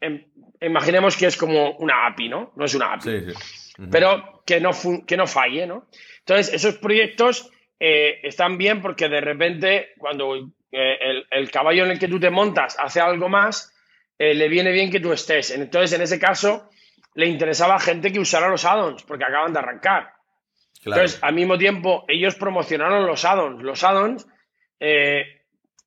Em, 0.00 0.24
imaginemos 0.60 1.16
que 1.16 1.26
es 1.26 1.36
como 1.36 1.72
una 1.78 2.06
API, 2.06 2.28
¿no? 2.28 2.52
No 2.56 2.64
es 2.64 2.74
una 2.74 2.94
API. 2.94 3.32
Pero 3.90 4.42
que 4.46 4.60
no, 4.60 4.70
que 5.06 5.16
no 5.16 5.26
falle, 5.26 5.66
¿no? 5.66 5.88
Entonces, 6.18 6.54
esos 6.54 6.76
proyectos 6.76 7.50
eh, 7.80 8.20
están 8.22 8.58
bien 8.58 8.80
porque 8.80 9.08
de 9.08 9.20
repente, 9.20 9.94
cuando 9.98 10.36
eh, 10.70 11.24
el, 11.30 11.50
caballo 11.50 11.84
en 11.84 11.92
el 11.92 11.98
que 11.98 12.08
tú 12.08 12.20
te 12.20 12.30
montas 12.30 12.76
hace 12.78 13.00
algo 13.00 13.28
más, 13.28 13.71
eh, 14.18 14.34
le 14.34 14.48
viene 14.48 14.72
bien 14.72 14.90
que 14.90 15.00
tú 15.00 15.12
estés. 15.12 15.50
Entonces, 15.50 15.92
en 15.92 16.02
ese 16.02 16.18
caso, 16.18 16.68
le 17.14 17.26
interesaba 17.26 17.76
a 17.76 17.80
gente 17.80 18.12
que 18.12 18.20
usara 18.20 18.48
los 18.48 18.64
addons, 18.64 19.02
porque 19.02 19.24
acaban 19.24 19.52
de 19.52 19.58
arrancar. 19.58 20.12
Entonces, 20.84 21.18
al 21.22 21.34
mismo 21.34 21.58
tiempo, 21.58 22.04
ellos 22.08 22.34
promocionaron 22.34 23.06
los 23.06 23.24
addons. 23.24 23.62
Los 23.62 23.84
addons 23.84 24.26
eh, 24.80 25.42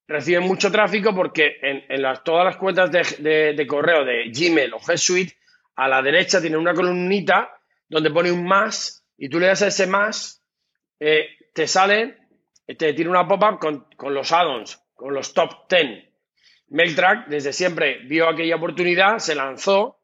reciben 0.07 0.43
mucho 0.43 0.71
tráfico 0.71 1.13
porque 1.13 1.57
en, 1.61 2.01
las, 2.01 2.23
todas 2.23 2.45
las 2.45 2.57
cuentas 2.57 2.91
de, 2.91 3.65
correo 3.67 4.05
de 4.05 4.31
Gmail 4.31 4.73
o 4.73 4.79
G 4.79 4.97
Suite, 4.97 5.35
a 5.75 5.89
la 5.89 6.01
derecha 6.01 6.39
tiene 6.39 6.57
una 6.57 6.73
columnita 6.73 7.57
donde 7.89 8.11
pone 8.11 8.31
un 8.31 8.45
más 8.45 9.05
y 9.17 9.27
tú 9.27 9.39
le 9.39 9.47
das 9.47 9.61
a 9.63 9.67
ese 9.67 9.87
más, 9.87 10.41
eh, 10.99 11.27
te 11.53 11.67
sale, 11.67 12.17
te 12.65 12.93
tiene 12.93 13.09
una 13.09 13.27
pop-up 13.27 13.59
con, 13.59 13.87
con, 13.97 14.13
los 14.13 14.31
addons, 14.31 14.81
con 14.93 15.13
los 15.13 15.33
top 15.33 15.67
10. 15.69 16.14
MailTrack 16.69 17.27
desde 17.27 17.53
siempre 17.53 17.99
vio 18.05 18.27
aquella 18.27 18.55
oportunidad, 18.55 19.19
se 19.19 19.35
lanzó 19.35 19.99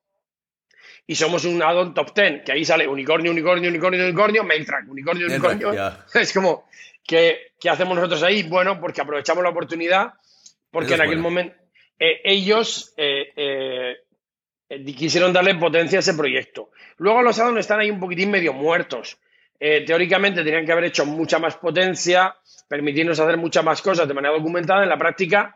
y 1.07 1.15
somos 1.15 1.45
un 1.45 1.61
addon 1.61 1.93
top 1.93 2.13
10, 2.13 2.43
que 2.43 2.51
ahí 2.51 2.63
sale 2.63 2.87
unicornio, 2.87 3.31
unicornio, 3.31 3.69
unicornio, 3.69 4.03
unicornio, 4.03 4.43
MailTrack, 4.43 4.89
unicornio, 4.89 5.27
unicornio. 5.27 5.71
Es 6.13 6.31
como, 6.31 6.67
¿qué, 7.05 7.51
hacemos 7.69 7.95
nosotros 7.95 8.23
ahí? 8.23 8.43
Bueno, 8.43 8.79
porque 8.79 9.01
aprovechamos 9.01 9.43
la 9.43 9.49
oportunidad, 9.49 10.13
porque 10.69 10.93
en 10.93 11.01
aquel 11.01 11.19
momento 11.19 11.55
eh, 11.99 12.21
ellos 12.23 12.93
eh, 12.97 13.31
eh, 13.35 14.85
quisieron 14.95 15.33
darle 15.33 15.55
potencia 15.55 15.99
a 15.99 16.01
ese 16.01 16.13
proyecto. 16.13 16.71
Luego 16.97 17.21
los 17.21 17.37
addons 17.39 17.59
están 17.59 17.79
ahí 17.79 17.91
un 17.91 17.99
poquitín 17.99 18.31
medio 18.31 18.53
muertos. 18.53 19.19
teóricamente 19.59 20.43
tenían 20.43 20.65
que 20.65 20.71
haber 20.71 20.85
hecho 20.85 21.05
mucha 21.05 21.37
más 21.37 21.57
potencia, 21.57 22.35
permitirnos 22.67 23.19
hacer 23.19 23.37
muchas 23.37 23.63
más 23.63 23.81
cosas 23.81 24.07
de 24.07 24.13
manera 24.13 24.33
documentada. 24.33 24.81
En 24.81 24.89
la 24.89 24.97
práctica, 24.97 25.55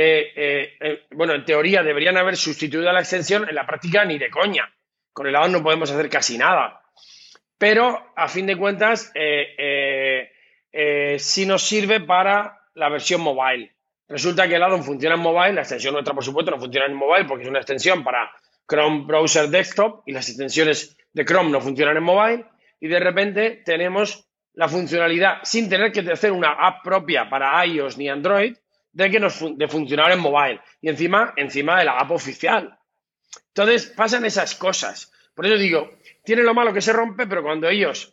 eh, 0.00 0.32
eh, 0.36 0.76
eh, 0.78 1.06
bueno, 1.10 1.34
en 1.34 1.44
teoría 1.44 1.82
deberían 1.82 2.16
haber 2.16 2.36
sustituido 2.36 2.88
a 2.88 2.92
la 2.92 3.00
extensión, 3.00 3.48
en 3.48 3.54
la 3.56 3.66
práctica 3.66 4.04
ni 4.04 4.16
de 4.16 4.30
coña. 4.30 4.72
Con 5.12 5.26
el 5.26 5.34
addon 5.34 5.50
no 5.50 5.62
podemos 5.64 5.90
hacer 5.90 6.08
casi 6.08 6.38
nada. 6.38 6.82
Pero, 7.58 8.12
a 8.14 8.28
fin 8.28 8.46
de 8.46 8.56
cuentas, 8.56 9.12
sí 11.18 11.46
nos 11.46 11.62
sirve 11.64 11.98
para 11.98 12.60
la 12.74 12.88
versión 12.90 13.22
mobile. 13.22 13.74
Resulta 14.06 14.46
que 14.46 14.54
el 14.54 14.62
addon 14.62 14.84
funciona 14.84 15.16
en 15.16 15.20
mobile, 15.20 15.54
la 15.54 15.62
extensión 15.62 15.94
nuestra, 15.94 16.14
por 16.14 16.22
supuesto, 16.22 16.52
no 16.52 16.60
funciona 16.60 16.86
en 16.86 16.94
mobile 16.94 17.24
porque 17.24 17.42
es 17.42 17.50
una 17.50 17.58
extensión 17.58 18.04
para 18.04 18.30
Chrome 18.68 19.04
Browser 19.04 19.48
Desktop 19.48 20.04
y 20.06 20.12
las 20.12 20.28
extensiones 20.28 20.96
de 21.12 21.24
Chrome 21.24 21.50
no 21.50 21.60
funcionan 21.60 21.96
en 21.96 22.04
mobile. 22.04 22.44
Y 22.78 22.86
de 22.86 23.00
repente 23.00 23.62
tenemos 23.64 24.28
la 24.52 24.68
funcionalidad, 24.68 25.38
sin 25.42 25.68
tener 25.68 25.90
que 25.90 26.08
hacer 26.08 26.30
una 26.30 26.52
app 26.52 26.84
propia 26.84 27.28
para 27.28 27.66
iOS 27.66 27.98
ni 27.98 28.08
Android, 28.08 28.56
de, 28.98 29.10
que 29.12 29.20
nos, 29.20 29.38
de 29.56 29.68
funcionar 29.68 30.10
en 30.10 30.18
mobile 30.18 30.60
y 30.80 30.88
encima, 30.88 31.32
encima 31.36 31.78
de 31.78 31.84
la 31.84 31.98
app 31.98 32.10
oficial. 32.10 32.76
Entonces 33.54 33.86
pasan 33.96 34.24
esas 34.24 34.56
cosas. 34.56 35.12
Por 35.34 35.46
eso 35.46 35.56
digo, 35.56 35.88
tiene 36.24 36.42
lo 36.42 36.52
malo 36.52 36.72
que 36.72 36.80
se 36.80 36.92
rompe, 36.92 37.28
pero 37.28 37.44
cuando 37.44 37.68
ellos 37.68 38.12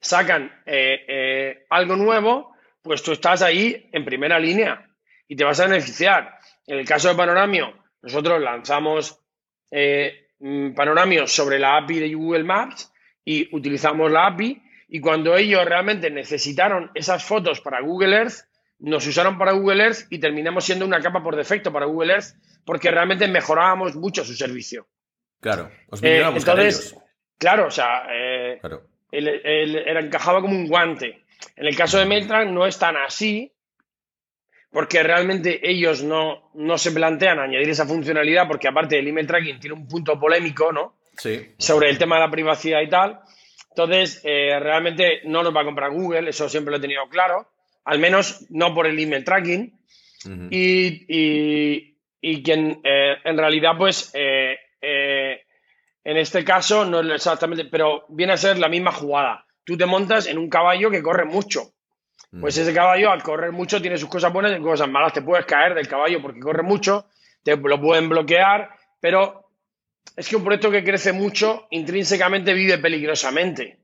sacan 0.00 0.52
eh, 0.66 1.04
eh, 1.06 1.66
algo 1.70 1.94
nuevo, 1.94 2.56
pues 2.82 3.00
tú 3.04 3.12
estás 3.12 3.42
ahí 3.42 3.88
en 3.92 4.04
primera 4.04 4.40
línea 4.40 4.90
y 5.28 5.36
te 5.36 5.44
vas 5.44 5.60
a 5.60 5.68
beneficiar. 5.68 6.36
En 6.66 6.80
el 6.80 6.84
caso 6.84 7.08
de 7.08 7.14
Panoramio, 7.14 7.72
nosotros 8.02 8.42
lanzamos 8.42 9.20
eh, 9.70 10.30
mm, 10.40 10.74
Panoramio 10.74 11.28
sobre 11.28 11.60
la 11.60 11.76
API 11.76 12.00
de 12.00 12.14
Google 12.14 12.42
Maps 12.42 12.92
y 13.24 13.54
utilizamos 13.54 14.10
la 14.10 14.26
API 14.26 14.60
y 14.88 15.00
cuando 15.00 15.36
ellos 15.36 15.64
realmente 15.64 16.10
necesitaron 16.10 16.90
esas 16.94 17.24
fotos 17.24 17.60
para 17.60 17.80
Google 17.82 18.16
Earth, 18.16 18.46
nos 18.78 19.06
usaron 19.06 19.38
para 19.38 19.52
Google 19.52 19.84
Earth 19.84 20.06
y 20.10 20.18
terminamos 20.18 20.64
siendo 20.64 20.84
una 20.84 21.00
capa 21.00 21.22
por 21.22 21.36
defecto 21.36 21.72
para 21.72 21.86
Google 21.86 22.14
Earth 22.14 22.34
porque 22.64 22.90
realmente 22.90 23.26
mejorábamos 23.28 23.96
mucho 23.96 24.24
su 24.24 24.34
servicio. 24.34 24.86
Claro, 25.40 25.70
os 25.88 26.02
eh, 26.02 26.22
entonces, 26.22 26.96
claro, 27.38 27.66
o 27.66 27.70
sea, 27.70 28.06
eh, 28.12 28.60
Él, 29.12 29.86
encajaba 29.86 30.40
como 30.40 30.54
un 30.54 30.66
guante. 30.66 31.24
En 31.54 31.66
el 31.66 31.76
caso 31.76 31.98
de 31.98 32.06
Mailtrack 32.06 32.48
no 32.48 32.66
es 32.66 32.78
tan 32.78 32.96
así, 32.96 33.52
porque 34.70 35.02
realmente 35.02 35.60
ellos 35.62 36.02
no, 36.02 36.50
no 36.54 36.76
se 36.76 36.90
plantean 36.90 37.38
añadir 37.38 37.70
esa 37.70 37.86
funcionalidad, 37.86 38.48
porque 38.48 38.68
aparte 38.68 38.98
el 38.98 39.08
email 39.08 39.26
tracking 39.26 39.60
tiene 39.60 39.74
un 39.74 39.86
punto 39.86 40.18
polémico, 40.18 40.72
¿no? 40.72 40.96
Sí. 41.16 41.54
Sobre 41.58 41.88
el 41.88 41.98
tema 41.98 42.16
de 42.16 42.22
la 42.22 42.30
privacidad 42.30 42.80
y 42.80 42.88
tal. 42.88 43.20
Entonces, 43.70 44.20
eh, 44.24 44.58
realmente 44.58 45.20
no 45.24 45.42
nos 45.42 45.54
va 45.54 45.60
a 45.60 45.64
comprar 45.64 45.90
Google, 45.90 46.28
eso 46.28 46.48
siempre 46.48 46.72
lo 46.72 46.78
he 46.78 46.80
tenido 46.80 47.08
claro 47.08 47.46
al 47.86 47.98
menos 47.98 48.44
no 48.50 48.74
por 48.74 48.86
el 48.86 48.98
email 48.98 49.24
tracking. 49.24 49.72
y, 50.50 51.94
y, 52.20 52.42
quien 52.42 52.80
eh, 52.82 53.14
en 53.24 53.38
realidad, 53.38 53.72
pues, 53.78 54.10
eh, 54.12 54.56
eh, 54.80 55.40
en 56.02 56.16
este 56.16 56.44
caso 56.44 56.84
no 56.84 57.00
es 57.00 57.14
exactamente, 57.14 57.64
pero 57.66 58.04
viene 58.08 58.32
a 58.32 58.36
ser 58.36 58.58
la 58.58 58.68
misma 58.68 58.90
jugada. 58.92 59.46
Tú 59.64 59.76
te 59.76 59.86
montas 59.86 60.26
en 60.26 60.38
un 60.38 60.50
caballo 60.50 60.90
que 60.90 61.02
corre 61.02 61.24
mucho. 61.24 61.72
Pues 62.40 62.58
ese 62.58 62.74
caballo, 62.74 63.10
al 63.10 63.22
correr 63.22 63.52
mucho, 63.52 63.80
tiene 63.80 63.96
sus 63.96 64.10
cosas 64.10 64.32
buenas 64.32 64.58
y 64.58 64.60
cosas 64.60 64.88
malas. 64.88 65.12
Te 65.12 65.22
puedes 65.22 65.46
caer 65.46 65.74
del 65.74 65.88
caballo 65.88 66.20
porque 66.20 66.40
corre 66.40 66.62
mucho, 66.62 67.06
te 67.42 67.56
lo 67.56 67.80
pueden 67.80 68.08
bloquear, 68.08 68.70
pero 69.00 69.48
es 70.16 70.28
que 70.28 70.36
un 70.36 70.44
proyecto 70.44 70.70
que 70.70 70.84
crece 70.84 71.12
mucho 71.12 71.66
intrínsecamente 71.70 72.52
vive 72.52 72.78
peligrosamente. 72.78 73.78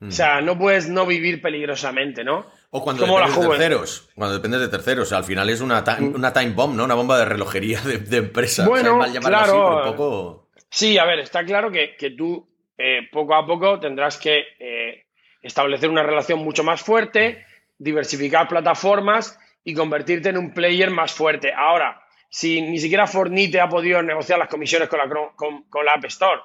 O 0.00 0.10
sea, 0.10 0.42
no 0.42 0.58
puedes 0.58 0.90
no 0.90 1.06
vivir 1.06 1.40
peligrosamente, 1.40 2.22
¿no? 2.22 2.46
O 2.76 2.82
cuando 2.82 3.06
dependes 3.06 3.34
de 3.34 3.48
terceros. 3.48 4.08
Cuando 4.14 4.34
dependes 4.34 4.60
de 4.60 4.68
terceros. 4.68 5.12
al 5.14 5.24
final 5.24 5.48
es 5.48 5.62
una, 5.62 5.82
time, 5.82 6.08
una 6.08 6.30
time 6.30 6.50
bomb, 6.50 6.76
¿no? 6.76 6.84
Una 6.84 6.94
bomba 6.94 7.18
de 7.18 7.24
relojería 7.24 7.80
de, 7.80 8.16
empresa. 8.18 8.66
Bueno, 8.66 9.00
claro. 9.22 10.46
Sí, 10.68 10.98
a 10.98 11.06
ver, 11.06 11.20
está 11.20 11.42
claro 11.44 11.72
que, 11.72 11.96
tú 12.10 12.46
eh, 12.76 13.08
poco 13.10 13.34
a 13.34 13.46
poco 13.46 13.80
tendrás 13.80 14.18
que 14.18 14.44
eh, 14.58 15.06
establecer 15.40 15.88
una 15.88 16.02
relación 16.02 16.40
mucho 16.40 16.64
más 16.64 16.82
fuerte, 16.82 17.46
diversificar 17.78 18.46
plataformas 18.46 19.38
y 19.64 19.72
convertirte 19.72 20.28
en 20.28 20.36
un 20.36 20.52
player 20.52 20.90
más 20.90 21.12
fuerte. 21.12 21.54
Ahora, 21.56 22.02
si 22.28 22.60
ni 22.60 22.78
siquiera 22.78 23.06
Fornite 23.06 23.58
ha 23.58 23.70
podido 23.70 24.02
negociar 24.02 24.38
las 24.38 24.48
comisiones 24.48 24.90
con 24.90 24.98
la, 24.98 25.08
con, 25.34 25.64
la 25.82 25.94
App 25.94 26.04
Store. 26.04 26.42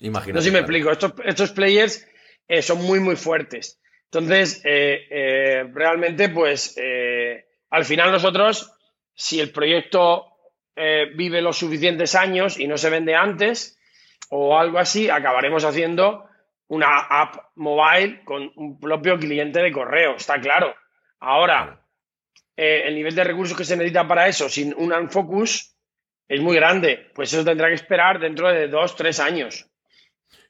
Imagínate. 0.00 0.32
No 0.32 0.40
sé 0.40 0.46
si 0.46 0.52
me 0.52 0.60
explico. 0.60 0.90
Estos, 0.90 1.12
estos 1.26 1.50
players 1.50 2.08
eh, 2.48 2.62
son 2.62 2.80
muy, 2.82 3.00
muy 3.00 3.16
fuertes. 3.16 3.78
Entonces, 4.10 4.62
eh, 4.64 5.06
eh, 5.10 5.64
realmente, 5.72 6.30
pues, 6.30 6.76
al 7.70 7.84
final 7.84 8.10
nosotros, 8.10 8.72
si 9.14 9.40
el 9.40 9.50
proyecto 9.50 10.26
vive 11.14 11.42
los 11.42 11.58
suficientes 11.58 12.14
años 12.14 12.58
y 12.58 12.68
no 12.68 12.78
se 12.78 12.88
vende 12.88 13.14
antes 13.14 13.78
o 14.30 14.56
algo 14.56 14.78
así, 14.78 15.10
acabaremos 15.10 15.64
haciendo 15.64 16.24
una 16.68 16.98
app 16.98 17.36
mobile 17.56 18.22
con 18.24 18.52
un 18.54 18.78
propio 18.78 19.18
cliente 19.18 19.60
de 19.60 19.72
correo, 19.72 20.16
está 20.16 20.40
claro. 20.40 20.74
Ahora, 21.18 21.84
el 22.56 22.94
nivel 22.94 23.14
de 23.14 23.24
recursos 23.24 23.56
que 23.56 23.64
se 23.64 23.76
necesita 23.76 24.06
para 24.06 24.28
eso 24.28 24.48
sin 24.48 24.72
un 24.76 24.92
unfocus 24.92 25.76
es 26.28 26.40
muy 26.40 26.56
grande, 26.56 27.10
pues 27.14 27.32
eso 27.32 27.44
tendrá 27.44 27.68
que 27.68 27.74
esperar 27.74 28.20
dentro 28.20 28.48
de 28.48 28.68
dos, 28.68 28.94
tres 28.96 29.18
años. 29.18 29.68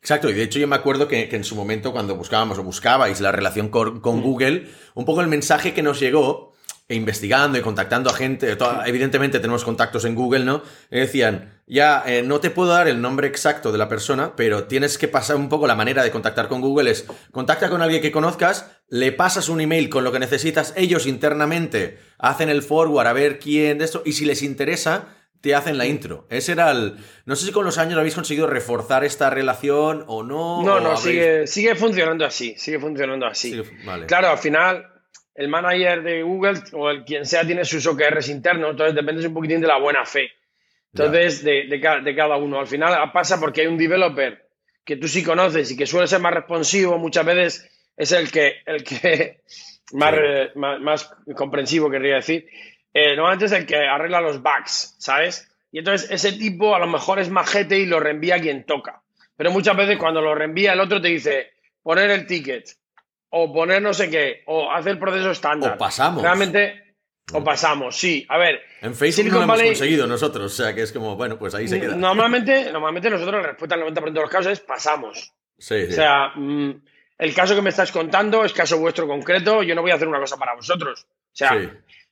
Exacto, 0.00 0.30
y 0.30 0.32
de 0.32 0.42
hecho 0.42 0.58
yo 0.58 0.68
me 0.68 0.76
acuerdo 0.76 1.08
que, 1.08 1.28
en 1.30 1.44
su 1.44 1.56
momento 1.56 1.92
cuando 1.92 2.16
buscábamos 2.16 2.58
o 2.58 2.62
buscabais 2.62 3.20
la 3.20 3.32
relación 3.32 3.68
con, 3.68 3.96
mm. 3.96 4.22
Google, 4.22 4.68
un 4.94 5.04
poco 5.04 5.20
el 5.20 5.28
mensaje 5.28 5.74
que 5.74 5.82
nos 5.82 6.00
llegó, 6.00 6.54
e 6.90 6.94
investigando 6.94 7.58
y 7.58 7.60
contactando 7.60 8.08
a 8.08 8.14
gente, 8.14 8.56
evidentemente 8.86 9.40
tenemos 9.40 9.62
contactos 9.62 10.06
en 10.06 10.14
Google, 10.14 10.46
¿no? 10.46 10.62
decían, 10.90 11.60
ya, 11.66 12.02
eh, 12.06 12.22
no 12.22 12.40
te 12.40 12.48
puedo 12.48 12.70
dar 12.70 12.88
el 12.88 13.02
nombre 13.02 13.28
exacto 13.28 13.72
de 13.72 13.76
la 13.76 13.90
persona, 13.90 14.34
pero 14.36 14.64
tienes 14.64 14.96
que 14.96 15.06
pasar 15.06 15.36
un 15.36 15.50
poco 15.50 15.66
la 15.66 15.74
manera 15.74 16.02
de 16.02 16.10
contactar 16.10 16.48
con 16.48 16.62
Google 16.62 16.90
es, 16.90 17.04
contacta 17.30 17.68
con 17.68 17.82
alguien 17.82 18.00
que 18.00 18.10
conozcas, 18.10 18.70
le 18.88 19.12
pasas 19.12 19.50
un 19.50 19.60
email 19.60 19.90
con 19.90 20.02
lo 20.02 20.12
que 20.12 20.18
necesitas, 20.18 20.72
ellos 20.76 21.06
internamente 21.06 21.98
hacen 22.16 22.48
el 22.48 22.62
forward 22.62 23.06
a 23.06 23.12
ver 23.12 23.38
quién 23.38 23.76
de 23.76 23.84
esto, 23.84 24.00
y 24.06 24.14
si 24.14 24.24
les 24.24 24.40
interesa, 24.40 25.17
te 25.40 25.54
hacen 25.54 25.78
la 25.78 25.86
intro. 25.86 26.26
Ese 26.30 26.52
era 26.52 26.70
el. 26.70 26.96
No 27.24 27.36
sé 27.36 27.46
si 27.46 27.52
con 27.52 27.64
los 27.64 27.78
años 27.78 27.98
habéis 27.98 28.14
conseguido 28.14 28.46
reforzar 28.46 29.04
esta 29.04 29.30
relación 29.30 30.04
o 30.06 30.22
no. 30.22 30.62
No, 30.62 30.80
no, 30.80 30.96
sigue, 30.96 31.46
sigue 31.46 31.74
funcionando 31.74 32.24
así. 32.24 32.54
Sigue 32.56 32.78
funcionando 32.78 33.26
así. 33.26 33.60
Claro, 34.06 34.28
al 34.28 34.38
final, 34.38 34.86
el 35.34 35.48
manager 35.48 36.02
de 36.02 36.22
Google 36.22 36.60
o 36.72 36.90
el 36.90 37.04
quien 37.04 37.24
sea 37.24 37.46
tiene 37.46 37.64
sus 37.64 37.86
OKRs 37.86 38.28
internos, 38.28 38.72
entonces 38.72 38.94
depende 38.94 39.26
un 39.26 39.34
poquitín 39.34 39.60
de 39.60 39.68
la 39.68 39.78
buena 39.78 40.04
fe. 40.04 40.30
Entonces, 40.92 41.44
de, 41.44 41.66
de, 41.68 42.14
cada 42.16 42.36
uno. 42.36 42.58
Al 42.58 42.66
final 42.66 43.12
pasa 43.12 43.38
porque 43.38 43.60
hay 43.60 43.66
un 43.68 43.78
developer 43.78 44.48
que 44.84 44.96
tú 44.96 45.06
sí 45.06 45.22
conoces 45.22 45.70
y 45.70 45.76
que 45.76 45.86
suele 45.86 46.06
ser 46.06 46.20
más 46.20 46.34
responsivo, 46.34 46.98
muchas 46.98 47.24
veces 47.24 47.70
es 47.96 48.10
el 48.12 48.32
que, 48.32 48.54
el 48.64 48.82
que 48.82 49.42
más, 49.92 50.14
más, 50.54 50.80
más 50.80 51.14
comprensivo, 51.36 51.90
querría 51.90 52.16
decir 52.16 52.48
eh, 52.98 53.16
normalmente 53.16 53.46
es 53.46 53.52
el 53.52 53.66
que 53.66 53.76
arregla 53.76 54.20
los 54.20 54.42
bugs, 54.42 54.96
¿sabes? 54.98 55.48
Y 55.70 55.78
entonces 55.78 56.10
ese 56.10 56.32
tipo 56.32 56.74
a 56.74 56.78
lo 56.78 56.86
mejor 56.86 57.18
es 57.18 57.30
majete 57.30 57.78
y 57.78 57.86
lo 57.86 58.00
reenvía 58.00 58.36
a 58.36 58.40
quien 58.40 58.64
toca. 58.64 59.02
Pero 59.36 59.50
muchas 59.50 59.76
veces 59.76 59.98
cuando 59.98 60.20
lo 60.20 60.34
reenvía 60.34 60.72
el 60.72 60.80
otro 60.80 61.00
te 61.00 61.08
dice 61.08 61.52
poner 61.82 62.10
el 62.10 62.26
ticket 62.26 62.68
o 63.30 63.52
poner 63.52 63.82
no 63.82 63.92
sé 63.92 64.10
qué 64.10 64.42
o 64.46 64.72
hacer 64.72 64.92
el 64.92 64.98
proceso 64.98 65.30
estándar. 65.30 65.74
O 65.74 65.78
pasamos. 65.78 66.22
Realmente, 66.22 66.94
O 67.32 67.44
pasamos, 67.44 67.94
sí. 67.96 68.24
A 68.28 68.38
ver. 68.38 68.60
En 68.80 68.94
Facebook 68.94 69.26
no 69.26 69.38
lo 69.38 69.42
hemos 69.44 69.62
conseguido 69.62 70.06
nosotros, 70.06 70.52
o 70.52 70.64
sea 70.64 70.74
que 70.74 70.82
es 70.82 70.92
como, 70.92 71.14
bueno, 71.14 71.38
pues 71.38 71.54
ahí 71.54 71.68
se 71.68 71.78
queda. 71.78 71.94
Normalmente, 71.94 72.72
normalmente 72.72 73.10
nosotros 73.10 73.42
la 73.42 73.48
respuesta 73.48 73.74
al 73.74 73.82
90% 73.82 74.12
de 74.12 74.20
los 74.20 74.30
casos 74.30 74.52
es 74.52 74.60
pasamos. 74.60 75.34
Sí, 75.58 75.86
sí. 75.86 75.92
O 75.92 75.94
sea, 75.94 76.28
mm, 76.34 76.82
el 77.18 77.34
caso 77.34 77.54
que 77.54 77.60
me 77.62 77.68
estás 77.68 77.92
contando 77.92 78.44
es 78.44 78.52
caso 78.54 78.78
vuestro 78.78 79.06
concreto, 79.06 79.62
yo 79.62 79.74
no 79.74 79.82
voy 79.82 79.90
a 79.90 79.96
hacer 79.96 80.08
una 80.08 80.20
cosa 80.20 80.38
para 80.38 80.54
vosotros. 80.54 81.04
O 81.04 81.36
sea, 81.38 81.50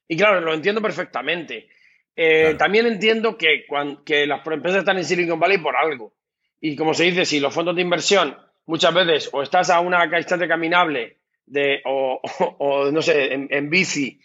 y 0.08 0.16
claro, 0.16 0.40
lo 0.40 0.54
entiendo 0.54 0.80
perfectamente. 0.80 1.68
Eh, 2.14 2.54
también 2.58 2.86
entiendo 2.86 3.36
que, 3.36 3.66
cuando, 3.66 4.02
que 4.04 4.26
las 4.26 4.46
empresas 4.46 4.80
están 4.80 4.96
en 4.98 5.04
Silicon 5.04 5.38
Valley 5.38 5.58
por 5.58 5.76
algo. 5.76 6.14
Y 6.60 6.76
como 6.76 6.94
se 6.94 7.04
dice, 7.04 7.24
si 7.24 7.40
los 7.40 7.52
fondos 7.52 7.76
de 7.76 7.82
inversión 7.82 8.36
muchas 8.66 8.92
veces 8.94 9.30
o 9.32 9.42
estás 9.42 9.70
a 9.70 9.80
una 9.80 10.06
de 10.06 10.48
caminable 10.48 11.18
de, 11.46 11.80
o, 11.84 12.20
no 12.92 13.02
sé, 13.02 13.32
en, 13.32 13.70
bici 13.70 14.20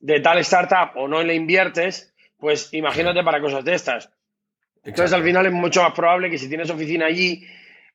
de 0.00 0.20
tal 0.20 0.38
startup 0.38 0.96
o 0.96 1.08
no 1.08 1.22
le 1.22 1.34
inviertes, 1.34 2.14
pues 2.38 2.72
imagínate 2.72 3.22
para 3.22 3.40
cosas 3.40 3.64
de 3.64 3.74
estas. 3.74 4.10
Entonces 4.84 5.12
al 5.12 5.24
final 5.24 5.46
es 5.46 5.52
mucho 5.52 5.82
más 5.82 5.92
probable 5.92 6.30
que 6.30 6.38
si 6.38 6.48
tienes 6.48 6.70
oficina 6.70 7.06
allí, 7.06 7.44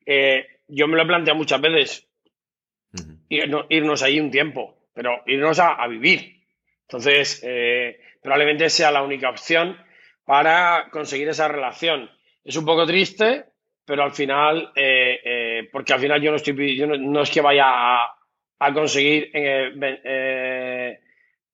eh, 0.06 0.46
yo 0.68 0.88
me 0.88 0.98
lo 0.98 1.04
he 1.04 1.08
planteado 1.08 1.38
muchas 1.38 1.62
veces, 1.62 2.08
irnos, 3.30 4.04
allí 4.04 4.20
un 4.20 4.32
tiempo, 4.32 4.78
pero 4.94 5.22
irnos 5.26 5.60
a, 5.60 5.88
vivir. 5.88 6.41
Entonces, 6.92 7.40
eh, 7.46 8.02
probablemente 8.22 8.70
sea 8.70 8.92
la 8.92 9.02
única 9.02 9.30
opción 9.30 9.78
para 10.26 10.90
conseguir 10.92 11.30
esa 11.30 11.48
relación. 11.48 12.10
Es 12.44 12.58
un 12.58 12.66
poco 12.66 12.86
triste, 12.86 13.46
pero 13.86 14.04
al 14.04 14.12
final, 14.12 14.74
eh, 14.76 15.22
eh, 15.24 15.70
porque 15.72 15.94
al 15.94 16.02
final 16.02 16.22
yo 16.22 16.32
no 16.32 16.36
estoy, 16.36 16.76
yo 16.76 16.88
no, 16.88 17.22
es 17.22 17.30
que 17.30 17.40
vaya 17.40 17.66
a, 17.66 18.74
conseguir 18.74 19.32
eh, 19.34 21.00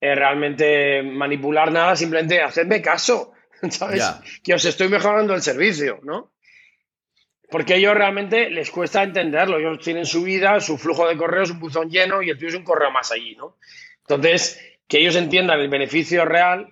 realmente 0.01 1.03
manipular 1.03 1.71
nada, 1.71 1.95
simplemente 1.95 2.41
hacerme 2.41 2.81
caso, 2.81 3.33
¿sabes? 3.69 4.03
Que 4.43 4.55
os 4.55 4.65
estoy 4.65 4.89
mejorando 4.89 5.35
el 5.35 5.43
servicio, 5.43 5.99
¿no? 6.01 6.31
Porque 7.47 7.75
a 7.75 7.77
ellos 7.77 7.93
realmente 7.93 8.49
les 8.49 8.71
cuesta 8.71 9.03
entenderlo. 9.03 9.59
Ellos 9.59 9.79
tienen 9.79 10.05
su 10.05 10.23
vida, 10.23 10.59
su 10.59 10.79
flujo 10.79 11.07
de 11.07 11.15
correos, 11.15 11.51
un 11.51 11.59
buzón 11.59 11.91
lleno 11.91 12.23
y 12.23 12.31
el 12.31 12.37
tuyo 12.37 12.49
es 12.49 12.55
un 12.55 12.63
correo 12.63 12.89
más 12.89 13.11
allí, 13.11 13.35
¿no? 13.35 13.57
Entonces, 13.99 14.66
que 14.87 14.99
ellos 14.99 15.15
entiendan 15.15 15.59
el 15.59 15.69
beneficio 15.69 16.25
real 16.25 16.69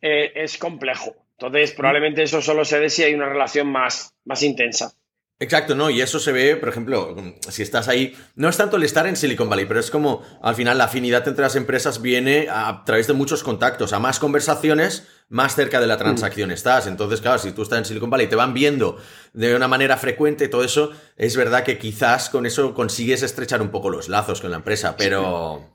es 0.00 0.58
complejo. 0.58 1.16
Entonces, 1.38 1.72
probablemente 1.72 2.22
eso 2.22 2.42
solo 2.42 2.64
se 2.64 2.78
dé 2.78 2.90
si 2.90 3.02
hay 3.02 3.14
una 3.14 3.28
relación 3.28 3.68
más, 3.68 4.14
más 4.24 4.42
intensa. 4.42 4.92
Exacto, 5.40 5.74
no, 5.74 5.90
y 5.90 6.00
eso 6.00 6.20
se 6.20 6.30
ve, 6.30 6.56
por 6.56 6.68
ejemplo, 6.68 7.16
si 7.48 7.62
estás 7.62 7.88
ahí, 7.88 8.16
no 8.36 8.48
es 8.48 8.56
tanto 8.56 8.76
el 8.76 8.84
estar 8.84 9.06
en 9.08 9.16
Silicon 9.16 9.50
Valley, 9.50 9.66
pero 9.66 9.80
es 9.80 9.90
como 9.90 10.22
al 10.40 10.54
final 10.54 10.78
la 10.78 10.84
afinidad 10.84 11.26
entre 11.26 11.42
las 11.42 11.56
empresas 11.56 12.00
viene 12.00 12.46
a, 12.48 12.84
través 12.86 13.08
de 13.08 13.14
muchos 13.14 13.42
contactos, 13.42 13.92
a 13.92 13.98
más 13.98 14.20
conversaciones, 14.20 15.08
más 15.28 15.56
cerca 15.56 15.80
de 15.80 15.88
la 15.88 15.96
transacción 15.96 16.50
mm. 16.50 16.52
estás. 16.52 16.86
Entonces, 16.86 17.20
claro, 17.20 17.38
si 17.38 17.50
tú 17.50 17.62
estás 17.62 17.78
en 17.78 17.84
Silicon 17.84 18.10
Valley 18.10 18.26
y 18.26 18.30
te 18.30 18.36
van 18.36 18.54
viendo 18.54 18.96
de 19.32 19.56
una 19.56 19.66
manera 19.66 19.96
frecuente, 19.96 20.46
todo 20.46 20.62
eso, 20.62 20.92
es 21.16 21.36
verdad 21.36 21.64
que 21.64 21.78
quizás 21.78 22.30
con 22.30 22.46
eso 22.46 22.72
consigues 22.72 23.24
estrechar 23.24 23.60
un 23.60 23.70
poco 23.70 23.90
los 23.90 24.08
lazos 24.08 24.40
con 24.40 24.52
la 24.52 24.58
empresa, 24.58 24.96
pero... 24.96 25.73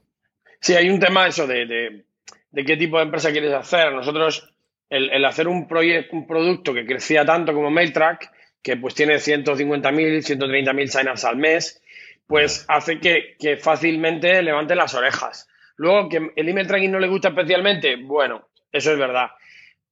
Sí, 0.60 0.76
hay 0.76 0.90
un 0.90 1.00
tema 1.00 1.28
eso 1.28 1.48
de, 1.48 2.04
de 2.52 2.66
qué 2.66 2.78
tipo 2.78 2.98
de 2.98 3.04
empresa 3.04 3.32
quieres 3.32 3.54
hacer. 3.54 3.94
Nosotros 3.94 4.54
el, 4.90 5.24
hacer 5.26 5.48
un, 5.48 5.68
proyecto, 5.68 6.16
un 6.16 6.28
producto 6.28 6.74
que 6.74 6.86
crecía 6.86 7.26
tanto 7.26 7.54
como 7.54 7.70
MailTrack, 7.70 8.32
que 8.62 8.78
pues 8.78 8.96
tiene 8.96 9.16
150.000, 9.16 9.84
130.000 9.86 10.88
signups 10.88 11.26
al 11.26 11.38
mes, 11.38 11.82
pues 12.28 12.66
hace 12.68 13.00
que, 13.00 13.58
fácilmente 13.58 14.42
levante 14.42 14.76
las 14.76 14.94
orejas. 14.94 15.48
Luego, 15.76 16.10
que 16.10 16.32
el 16.36 16.50
email 16.50 16.68
tracking 16.68 16.92
no 16.92 17.00
le 17.00 17.08
gusta 17.08 17.30
especialmente, 17.30 17.96
bueno, 17.96 18.50
eso 18.72 18.92
es 18.92 19.00
verdad. 19.00 19.30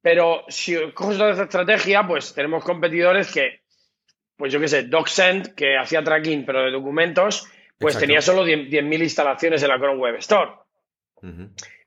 Pero 0.02 0.44
si 0.48 0.76
coges 0.92 1.18
toda 1.18 1.32
esa 1.32 1.44
estrategia, 1.44 2.06
pues 2.06 2.34
tenemos 2.34 2.64
competidores 2.64 3.32
que, 3.32 3.62
pues 4.36 4.52
yo 4.52 4.60
qué 4.60 4.68
sé, 4.68 4.84
DocSend, 4.84 5.56
que 5.56 5.78
hacía 5.78 6.04
tracking 6.04 6.46
pero 6.46 6.64
de 6.64 6.72
documentos, 6.72 7.48
pues 7.80 7.98
tenía 7.98 8.22
solo 8.22 8.46
10.000 8.46 9.02
instalaciones 9.02 9.62
en 9.64 9.70
la 9.70 9.78
Chrome 9.78 10.00
Web 10.00 10.16
Store. 10.16 10.52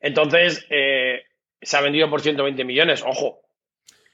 Entonces, 0.01 0.67
eh, 0.71 1.23
se 1.61 1.77
ha 1.77 1.81
vendido 1.81 2.09
por 2.11 2.21
120 2.21 2.65
millones, 2.65 3.03
ojo. 3.07 3.43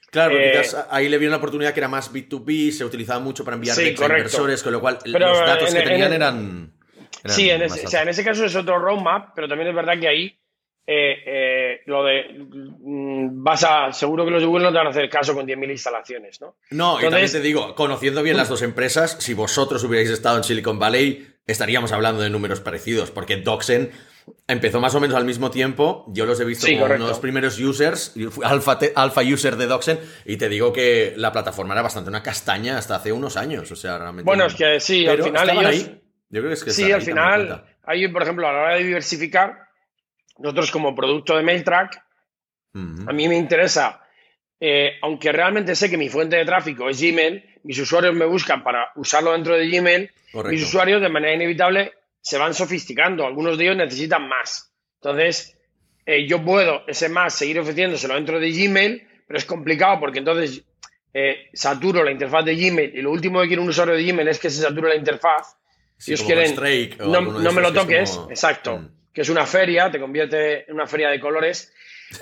Claro, 0.09 0.37
eh, 0.37 0.61
ahí 0.89 1.09
le 1.09 1.17
vieron 1.17 1.31
la 1.31 1.37
oportunidad 1.37 1.73
que 1.73 1.81
era 1.81 1.89
más 1.89 2.13
B2B, 2.13 2.71
se 2.71 2.85
utilizaba 2.85 3.19
mucho 3.19 3.43
para 3.43 3.55
enviar 3.55 3.75
sí, 3.75 3.89
inversores, 3.89 4.63
con 4.63 4.71
lo 4.71 4.79
cual 4.79 4.99
los 5.05 5.39
datos 5.39 5.73
que 5.73 5.81
tenían 5.81 6.13
eran, 6.13 6.77
Sí, 7.25 7.49
en 7.49 7.61
ese, 7.61 7.85
o 7.85 7.89
sea, 7.89 8.03
en 8.03 8.09
ese 8.09 8.23
caso 8.23 8.45
es 8.45 8.55
otro 8.55 8.79
roadmap, 8.79 9.31
pero 9.35 9.47
también 9.47 9.69
es 9.69 9.75
verdad 9.75 9.99
que 9.99 10.07
ahí 10.07 10.39
eh, 10.85 11.23
eh, 11.25 11.81
lo 11.85 12.03
de 12.03 12.23
mm, 12.33 13.43
vas 13.43 13.63
a 13.63 13.91
seguro 13.91 14.23
que 14.23 14.31
los 14.31 14.41
de 14.41 14.47
Google 14.47 14.63
no 14.63 14.71
te 14.71 14.77
van 14.77 14.87
a 14.87 14.91
hacer 14.91 15.09
caso 15.09 15.33
con 15.33 15.45
10.000 15.45 15.71
instalaciones, 15.71 16.39
¿no? 16.39 16.55
No, 16.71 16.99
y 16.99 17.03
también 17.03 17.31
te 17.31 17.41
digo, 17.41 17.75
conociendo 17.75 18.23
bien 18.23 18.37
las 18.37 18.49
dos 18.49 18.61
empresas, 18.61 19.17
si 19.19 19.33
vosotros 19.33 19.83
hubierais 19.83 20.09
estado 20.09 20.37
en 20.37 20.43
Silicon 20.43 20.79
Valley, 20.79 21.27
estaríamos 21.47 21.91
hablando 21.91 22.21
de 22.21 22.29
números 22.29 22.59
parecidos, 22.59 23.09
porque 23.11 23.37
Doxen 23.37 23.91
empezó 24.47 24.81
más 24.81 24.93
o 24.95 24.99
menos 24.99 25.15
al 25.15 25.25
mismo 25.25 25.49
tiempo. 25.49 26.05
Yo 26.09 26.25
los 26.25 26.39
he 26.39 26.45
visto 26.45 26.67
como 26.67 26.85
uno 26.85 26.93
de 26.93 26.99
los 26.99 27.19
primeros 27.19 27.57
users, 27.59 28.13
alfa, 28.43 28.77
alfa 28.95 29.21
user 29.21 29.55
de 29.55 29.65
Doxen, 29.65 29.99
y 30.25 30.37
te 30.37 30.49
digo 30.49 30.73
que 30.73 31.13
la 31.15 31.31
plataforma 31.31 31.73
era 31.73 31.81
bastante 31.81 32.09
una 32.09 32.21
castaña 32.21 32.77
hasta 32.77 32.95
hace 32.95 33.11
unos 33.11 33.37
años. 33.37 33.71
O 33.71 33.75
sea, 33.75 33.97
realmente. 33.97 34.25
Bueno, 34.25 34.45
es 34.45 34.55
que 34.55 34.79
sí, 34.79 35.07
al 35.07 35.23
final 35.23 35.49
ellos. 35.49 35.91
Yo 36.29 36.41
creo 36.41 36.49
que 36.49 36.55
es 36.55 36.63
que 36.63 36.71
sí, 36.71 36.91
al 36.91 37.01
final, 37.01 37.63
hay, 37.83 38.07
por 38.09 38.21
ejemplo, 38.21 38.47
a 38.47 38.51
la 38.51 38.59
hora 38.59 38.75
de 38.75 38.83
diversificar, 38.83 39.59
nosotros 40.39 40.71
como 40.71 40.93
producto 40.93 41.37
de 41.37 41.43
MailTrack, 41.43 42.03
a 42.73 43.13
mí 43.13 43.27
me 43.27 43.37
interesa, 43.37 44.01
eh, 44.59 44.97
aunque 45.01 45.31
realmente 45.31 45.73
sé 45.75 45.89
que 45.89 45.97
mi 45.97 46.09
fuente 46.09 46.35
de 46.35 46.45
tráfico 46.45 46.89
es 46.89 47.01
Gmail, 47.01 47.43
mis 47.67 47.79
usuarios 47.79 48.15
me 48.15 48.25
buscan 48.25 48.63
para 48.63 48.91
usarlo 48.95 49.33
dentro 49.33 49.53
de 49.55 49.67
Gmail, 49.67 50.09
mis 50.49 50.63
usuarios 50.63 51.01
de 51.01 51.09
manera 51.09 51.33
inevitable 51.33 51.93
se 52.21 52.37
van 52.37 52.53
sofisticando, 52.53 53.25
algunos 53.25 53.57
de 53.57 53.65
ellos 53.65 53.75
necesitan 53.75 54.27
más. 54.27 54.73
Entonces, 55.01 55.57
eh, 56.05 56.25
yo 56.25 56.43
puedo 56.43 56.83
ese 56.87 57.09
más 57.09 57.35
seguir 57.35 57.59
ofreciéndoselo 57.59 58.15
dentro 58.15 58.39
de 58.39 58.51
Gmail, 58.51 59.05
pero 59.27 59.37
es 59.37 59.43
complicado 59.43 59.99
porque 59.99 60.19
entonces 60.19 60.63
eh, 61.13 61.49
saturo 61.53 62.05
la 62.05 62.11
interfaz 62.11 62.45
de 62.45 62.55
Gmail 62.55 62.97
y 62.97 63.01
lo 63.01 63.11
último 63.11 63.41
que 63.41 63.47
quiere 63.47 63.61
un 63.61 63.67
usuario 63.67 63.95
de 63.95 64.03
Gmail 64.05 64.29
es 64.29 64.39
que 64.39 64.49
se 64.49 64.61
sature 64.61 64.87
la 64.87 64.95
interfaz. 64.95 65.57
Si 65.97 66.13
ellos 66.13 66.25
quieren, 66.25 66.55
no, 66.99 67.51
me 67.51 67.61
lo 67.61 67.73
toques, 67.73 68.17
exacto, 68.29 68.77
mm. 68.77 68.89
que 69.13 69.21
es 69.21 69.29
una 69.29 69.45
feria, 69.45 69.91
te 69.91 69.99
convierte 69.99 70.69
en 70.69 70.75
una 70.75 70.87
feria 70.87 71.09
de 71.09 71.19
colores, 71.19 71.73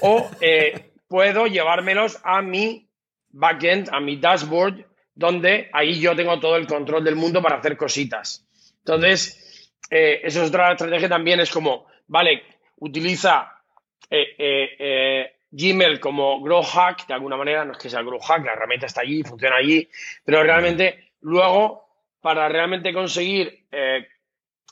o 0.02 0.28
eh, 0.42 0.92
puedo 1.08 1.46
llevármelos 1.46 2.20
a 2.24 2.42
mi 2.42 2.90
backend, 3.30 3.90
a 3.92 4.00
mi 4.00 4.18
dashboard, 4.18 4.95
donde 5.16 5.70
ahí 5.72 6.00
yo 6.00 6.16
tengo 6.16 6.40
todo 6.40 6.58
el 6.58 6.68
control 6.68 7.04
del 7.04 7.16
mundo 7.16 7.42
para 7.42 7.58
hacer 7.58 7.78
cositas. 7.78 8.46
Entonces, 8.80 9.72
eh, 9.90 10.20
eso 10.24 10.44
es 10.44 10.50
otra 10.50 10.74
estrategia 10.74 11.10
también, 11.10 11.40
es 11.40 11.50
como, 11.50 11.88
vale, 12.08 12.44
utiliza 12.78 13.64
eh, 14.10 14.36
eh, 14.38 15.36
Gmail 15.50 16.00
como 16.00 16.42
Grow 16.42 16.62
Hack, 16.62 17.08
de 17.08 17.14
alguna 17.14 17.38
manera, 17.38 17.64
no 17.64 17.72
es 17.72 17.78
que 17.78 17.90
sea 17.90 18.02
Grow 18.02 18.20
Hack, 18.20 18.46
la 18.46 18.54
herramienta 18.54 18.86
está 18.88 19.02
allí, 19.02 19.24
funciona 19.24 19.56
allí, 19.56 19.90
pero 20.24 20.44
realmente 20.44 21.12
luego, 21.22 21.88
para 22.20 22.50
realmente 22.50 22.94
conseguir 22.94 23.66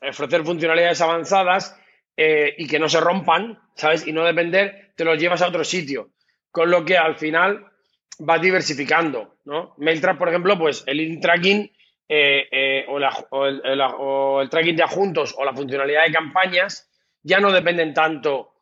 ofrecer 0.02 0.44
funcionalidades 0.44 1.00
avanzadas 1.02 1.80
y 2.16 2.68
que 2.68 2.80
no 2.80 2.90
se 2.90 3.00
rompan, 3.00 3.60
¿sabes? 3.76 4.06
Y 4.08 4.12
no 4.12 4.24
depender, 4.24 4.92
te 4.96 5.06
los 5.06 5.20
llevas 5.20 5.42
a 5.42 5.48
otro 5.48 5.64
sitio. 5.64 6.10
Con 6.52 6.70
lo 6.72 6.84
que 6.84 6.98
al 6.98 7.16
final 7.16 7.73
vas 8.20 8.42
diversificando, 8.42 9.36
¿no? 9.46 9.74
MailTrap, 9.78 10.18
por 10.18 10.30
ejemplo, 10.30 10.58
pues 10.58 10.84
el 10.88 11.00
in 11.00 11.20
tracking 11.20 11.72
eh, 12.08 12.48
eh, 12.52 12.86
o, 12.90 14.42
el, 14.42 14.50
tracking 14.50 14.76
de 14.76 14.84
adjuntos 14.84 15.34
o 15.38 15.46
la 15.46 15.54
funcionalidad 15.54 16.06
de 16.06 16.12
campañas 16.12 16.90
ya 17.22 17.40
no 17.40 17.52
dependen 17.52 17.94
tanto 17.94 18.54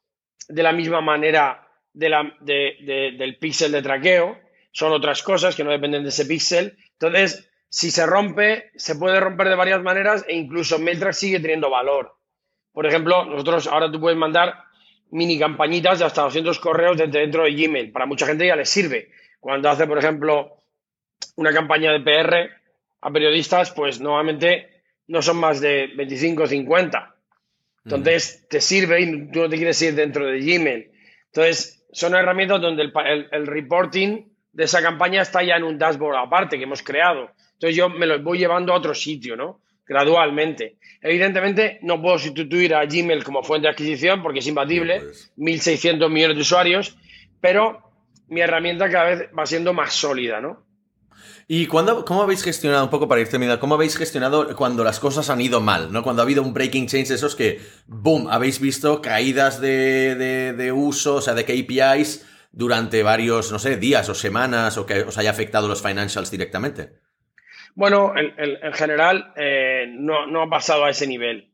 de 0.47 0.64
la 0.64 0.72
misma 0.72 1.02
manera 1.02 1.68
del 1.93 3.38
píxel 3.39 3.72
de 3.72 3.82
traqueo, 3.82 4.39
son 4.72 4.93
otras 4.93 5.24
cosas 5.24 5.56
que 5.56 5.64
no 5.64 5.72
dependen 5.72 6.04
de 6.04 6.10
ese 6.10 6.26
píxel. 6.26 6.78
Entonces, 6.93 7.49
si 7.68 7.91
se 7.91 8.06
rompe, 8.06 8.72
se 8.76 8.95
puede 8.95 9.20
romper 9.20 9.49
de 9.49 9.56
varias 9.56 9.82
maneras 9.82 10.24
e 10.28 10.36
incluso 10.36 10.80
MailTrack 10.80 11.14
sigue 11.14 11.39
teniendo 11.39 11.70
valor. 11.70 12.16
Por 12.72 12.86
ejemplo, 12.86 13.26
nosotros 13.26 13.68
ahora 13.68 13.91
tú 13.91 13.99
puedes 13.99 14.18
mandar 14.18 14.64
mini 15.10 15.38
campañitas 15.38 15.99
de 15.99 16.06
hasta 16.06 16.22
200 16.22 16.60
correos 16.60 16.97
dentro 16.97 17.43
de 17.43 17.54
Gmail. 17.54 17.91
Para 17.91 18.06
mucha 18.06 18.26
gente 18.26 18.47
ya 18.47 18.56
les 18.56 18.70
sirve. 18.70 19.10
Cuando 19.42 19.70
hace, 19.70 19.88
por 19.88 19.98
ejemplo, 19.98 20.56
una 21.36 21.52
campaña 21.52 21.92
de 21.92 22.00
PR, 22.00 22.52
a 23.02 23.12
periodistas, 23.12 23.72
pues 23.72 24.00
normalmente 24.00 24.84
no 25.08 25.22
son 25.22 25.38
más 25.38 25.60
de 25.60 25.88
25 25.98 26.44
o 26.44 26.48
50. 26.48 27.16
Entonces, 27.84 28.48
te 28.48 28.62
sirve 28.62 29.02
y 29.02 29.32
tú 29.32 29.39
no 29.39 29.50
te 29.50 29.58
quieres 29.58 29.82
ir 29.82 29.96
dentro 29.96 30.28
de 30.28 30.39
Gmail. 30.39 30.92
Entonces, 31.26 31.84
son 31.92 32.14
herramientas 32.14 32.62
donde 32.62 32.84
el, 32.84 33.48
reporting 33.48 34.30
de 34.54 34.64
esa 34.64 34.82
campaña 34.82 35.24
está 35.24 35.42
ya 35.44 35.56
en 35.56 35.64
un 35.64 35.80
dashboard 35.80 36.16
aparte 36.16 36.58
que 36.58 36.64
hemos 36.66 36.84
creado. 36.84 37.32
Entonces, 37.54 37.76
yo 37.76 37.89
me 37.89 38.06
lo 38.06 38.22
voy 38.22 38.38
llevando 38.38 38.72
a 38.72 38.78
otro 38.78 38.94
sitio, 38.94 39.36
¿no? 39.36 39.60
gradualmente. 39.88 40.78
Evidentemente, 41.02 41.80
no 41.82 42.02
puedo 42.02 42.18
sustituir 42.18 42.74
a 42.76 42.86
Gmail 42.86 43.26
como 43.26 43.44
fuente 43.44 43.68
de 43.68 43.72
adquisición 43.72 44.24
porque 44.24 44.39
es 44.39 44.48
imbatible, 44.48 45.02
1.600 45.38 46.10
millones 46.10 46.38
de 46.38 46.42
usuarios, 46.44 46.98
pero 47.42 47.91
mi 48.32 48.40
herramienta 48.40 48.90
cada 48.90 49.10
vez 49.10 49.30
va 49.38 49.46
siendo 49.46 49.74
más 49.74 49.94
sólida, 49.94 50.40
¿no? 50.40 50.66
¿Y 51.50 51.68
cuándo, 51.68 52.06
cómo 52.06 52.22
habéis 52.22 52.44
gestionado, 52.44 52.86
un 52.86 52.90
poco 52.90 53.10
para 53.10 53.20
ir 53.20 53.28
terminando, 53.28 53.60
cómo 53.60 53.76
habéis 53.76 53.98
gestionado 53.98 54.56
cuando 54.56 54.86
las 54.86 55.02
cosas 55.02 55.30
han 55.30 55.42
ido 55.42 55.60
mal, 55.60 55.92
¿no? 55.92 56.02
Cuando 56.02 56.22
ha 56.22 56.26
habido 56.26 56.42
un 56.42 56.54
breaking 56.54 56.88
change, 56.88 57.12
esos 57.12 57.36
que, 57.36 57.60
boom, 57.88 58.30
habéis 58.30 58.62
visto 58.62 59.02
caídas 59.02 59.60
de, 59.60 60.16
de, 60.56 60.72
uso, 60.72 61.16
o 61.16 61.22
sea, 61.22 61.34
de 61.34 61.44
KPIs 61.44 62.26
durante 62.54 63.04
varios, 63.04 63.52
no 63.52 63.60
sé, 63.60 63.76
días 63.76 64.08
o 64.08 64.16
semanas, 64.16 64.78
o 64.78 64.86
que 64.86 65.02
os 65.02 65.18
haya 65.18 65.30
afectado 65.30 65.68
los 65.68 65.82
financials 65.82 66.32
directamente. 66.32 66.94
Bueno, 67.76 68.14
en, 68.16 68.72
general 68.72 69.34
eh, 69.36 69.88
no, 69.90 70.42
ha 70.42 70.50
pasado 70.50 70.86
a 70.86 70.90
ese 70.90 71.06
nivel. 71.06 71.52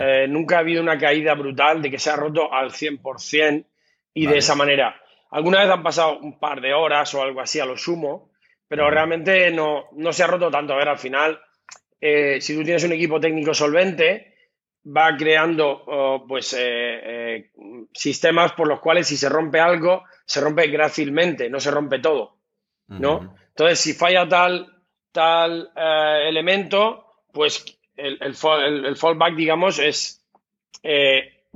Eh, 0.00 0.26
nunca 0.28 0.56
ha 0.56 0.60
habido 0.60 0.82
una 0.82 0.98
caída 0.98 1.34
brutal 1.34 1.80
de 1.80 1.92
que 1.92 2.00
se 2.00 2.10
ha 2.10 2.16
roto 2.16 2.52
al 2.52 2.72
100% 2.72 3.66
y 4.14 4.26
de 4.26 4.38
esa 4.38 4.56
manera. 4.56 5.00
Alguna 5.30 5.60
vez 5.60 5.70
han 5.70 5.82
pasado 5.82 6.18
un 6.18 6.38
par 6.38 6.60
de 6.60 6.74
horas 6.74 7.12
o 7.14 7.22
algo 7.22 7.40
así 7.40 7.60
a 7.60 7.66
lo 7.66 7.76
sumo, 7.76 8.30
pero 8.66 8.90
realmente 8.90 9.50
no, 9.50 9.86
no 9.92 10.12
se 10.12 10.22
ha 10.22 10.26
roto 10.26 10.50
tanto. 10.50 10.72
A 10.72 10.76
ver, 10.76 10.88
al 10.88 10.98
final, 10.98 11.40
eh, 12.00 12.40
si 12.40 12.56
tú 12.56 12.62
tienes 12.62 12.84
un 12.84 12.92
equipo 12.92 13.20
técnico 13.20 13.54
solvente, 13.54 14.34
va 14.84 15.16
creando 15.16 15.84
oh, 15.86 16.24
pues 16.26 16.56
sistemas 17.92 18.52
por 18.52 18.68
los 18.68 18.80
cuales 18.80 19.06
si 19.06 19.16
se 19.16 19.28
rompe 19.28 19.60
algo, 19.60 20.04
se 20.24 20.40
rompe 20.40 20.66
grácilmente, 20.68 21.50
no 21.50 21.60
se 21.60 21.70
rompe 21.70 21.98
todo. 21.98 22.38
¿no? 22.88 23.34
Entonces, 23.50 23.80
si 23.80 23.92
falla 23.92 24.26
tal 24.26 24.78
tal 25.12 25.72
eh, 25.74 26.28
elemento, 26.28 27.22
pues 27.32 27.64
el, 27.96 28.18
el, 28.20 28.96
fallback, 28.96 29.34
digamos, 29.34 29.78
es, 29.78 30.24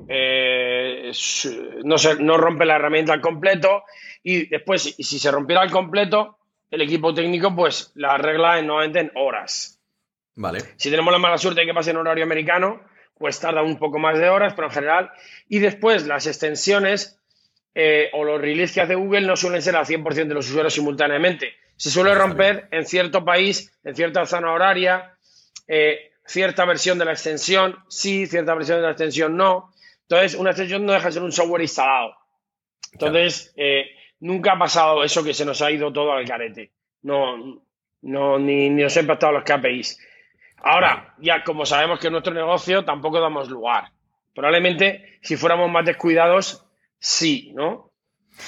eh, 0.09 1.11
eh, 1.11 1.81
no, 1.85 1.99
se, 1.99 2.17
no 2.17 2.37
rompe 2.37 2.65
la 2.65 2.77
herramienta 2.77 3.13
al 3.13 3.21
completo 3.21 3.85
y 4.23 4.47
después, 4.47 4.95
si 4.99 5.19
se 5.19 5.31
rompiera 5.31 5.63
al 5.63 5.71
completo, 5.71 6.39
el 6.71 6.83
equipo 6.83 7.13
técnico 7.15 7.55
pues 7.55 7.93
la 7.95 8.15
arregla 8.15 8.59
en, 8.59 8.67
nuevamente 8.67 9.01
en 9.01 9.13
horas. 9.15 9.81
Vale. 10.35 10.61
Si 10.77 10.91
tenemos 10.91 11.13
la 11.13 11.19
mala 11.19 11.39
suerte 11.39 11.61
de 11.61 11.67
que 11.67 11.75
pase 11.75 11.91
en 11.91 11.99
horario 11.99 12.25
americano, 12.25 12.81
pues 13.19 13.39
tarda 13.39 13.63
un 13.63 13.79
poco 13.79 13.99
más 13.99 14.19
de 14.19 14.29
horas, 14.29 14.55
pero 14.55 14.69
en 14.69 14.75
general. 14.75 15.11
Y 15.49 15.59
después 15.59 16.07
las 16.07 16.27
extensiones 16.27 17.19
o 18.13 18.25
los 18.25 18.41
releases 18.41 18.75
que 18.75 18.81
hace 18.83 18.95
Google 18.95 19.27
no 19.27 19.37
suelen 19.37 19.63
ser 19.63 19.77
al 19.77 19.87
100% 19.87 20.29
de 20.29 20.35
los 20.35 20.49
usuarios 20.49 20.75
simultáneamente 20.75 21.55
se 21.83 21.91
suele 21.91 22.15
romper 22.15 22.69
en 22.71 22.87
cierto 22.87 23.25
país, 23.25 23.73
en 23.83 23.97
cierta 23.97 24.25
zona 24.25 24.53
horaria, 24.53 25.17
eh, 25.67 26.13
cierta 26.25 26.65
versión 26.65 26.97
de 26.97 27.05
la 27.05 27.11
extensión 27.11 27.77
sí, 27.89 28.29
cierta 28.29 28.55
versión 28.55 28.79
de 28.79 28.85
la 28.85 28.91
extensión 28.91 29.37
no. 29.37 29.72
Entonces, 30.03 30.39
una 30.39 30.51
extensión 30.51 30.85
no 30.85 30.93
deja 30.93 31.07
de 31.07 31.13
ser 31.13 31.23
un 31.23 31.33
software 31.33 31.63
instalado. 31.63 32.15
Entonces, 32.93 33.53
eh, 33.57 33.87
nunca 34.21 34.53
ha 34.53 34.59
pasado 34.59 35.05
eso 35.05 35.25
que 35.25 35.35
se 35.35 35.45
nos 35.45 35.63
ha 35.63 35.71
ido 35.71 35.93
todo 35.93 36.13
al 36.13 36.27
carete. 36.27 36.73
No, 37.03 37.63
no 38.03 38.39
ni, 38.39 38.71
ni 38.71 38.83
nos 38.83 38.97
ha 38.97 39.01
impactado 39.01 39.33
los 39.33 39.45
KPIs. 39.45 39.99
Ahora, 40.65 41.15
ya 41.19 41.43
como 41.45 41.67
sabemos 41.67 41.99
que 41.99 42.07
en 42.07 42.13
nuestro 42.13 42.35
negocio 42.35 42.85
tampoco 42.85 43.21
damos 43.21 43.49
lugar. 43.49 43.91
Probablemente, 44.35 45.19
si 45.23 45.37
fuéramos 45.37 45.71
más 45.71 45.85
descuidados, 45.85 46.67
sí, 46.99 47.53
¿no? 47.55 47.92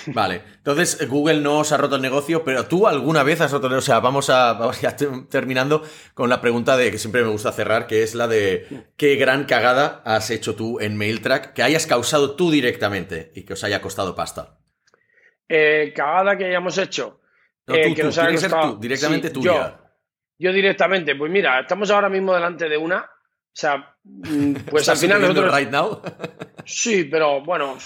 Vale, 0.07 0.43
entonces 0.57 1.09
Google 1.09 1.41
no 1.41 1.59
os 1.59 1.73
ha 1.73 1.77
roto 1.77 1.97
el 1.97 2.03
negocio, 2.03 2.45
pero 2.45 2.67
tú 2.67 2.87
alguna 2.87 3.23
vez 3.23 3.41
has 3.41 3.53
roto 3.53 3.67
el 3.67 3.73
negocio. 3.73 3.93
O 3.93 3.95
sea, 3.95 4.01
vamos 4.01 4.31
a, 4.31 4.59
ya 4.81 4.97
terminando 5.29 5.83
con 6.15 6.29
la 6.29 6.41
pregunta 6.41 6.77
de 6.77 6.91
que 6.91 6.99
siempre 6.99 7.23
me 7.23 7.29
gusta 7.29 7.53
cerrar, 7.53 7.87
que 7.87 8.03
es 8.03 8.15
la 8.15 8.29
de 8.29 8.87
qué 8.97 9.17
gran 9.17 9.45
cagada 9.45 10.03
has 10.05 10.31
hecho 10.31 10.55
tú 10.55 10.81
en 10.81 10.97
MailTrack 10.97 11.53
que 11.53 11.63
hayas 11.63 11.87
causado 11.87 12.35
tú 12.35 12.51
directamente 12.51 13.33
y 13.35 13.43
que 13.43 13.53
os 13.53 13.65
haya 13.65 13.81
costado 13.81 14.15
pasta. 14.15 14.59
Eh, 15.49 15.93
cagada 15.95 16.37
que 16.37 16.47
hayamos 16.47 16.79
hecho. 16.79 17.21
No, 17.67 17.75
eh, 17.75 17.95
que 17.95 18.13
ser 18.13 18.51
tú, 18.51 18.79
directamente 18.79 19.31
tú 19.31 19.43
yo, 19.43 19.79
Yo 20.39 20.53
directamente, 20.53 21.17
pues 21.17 21.31
mira, 21.31 21.61
estamos 21.61 21.91
ahora 21.91 22.09
mismo 22.09 22.35
delante 22.35 22.69
de 22.69 22.77
una. 22.77 22.99
O 22.99 23.57
sea, 23.57 23.97
mm, 24.03 24.55
pues 24.71 24.89
al 24.89 24.97
final 24.97 25.21
nosotros. 25.21 25.57
Right 25.57 25.71
now? 25.71 26.03
sí, 26.65 27.05
pero 27.05 27.43
bueno, 27.43 27.79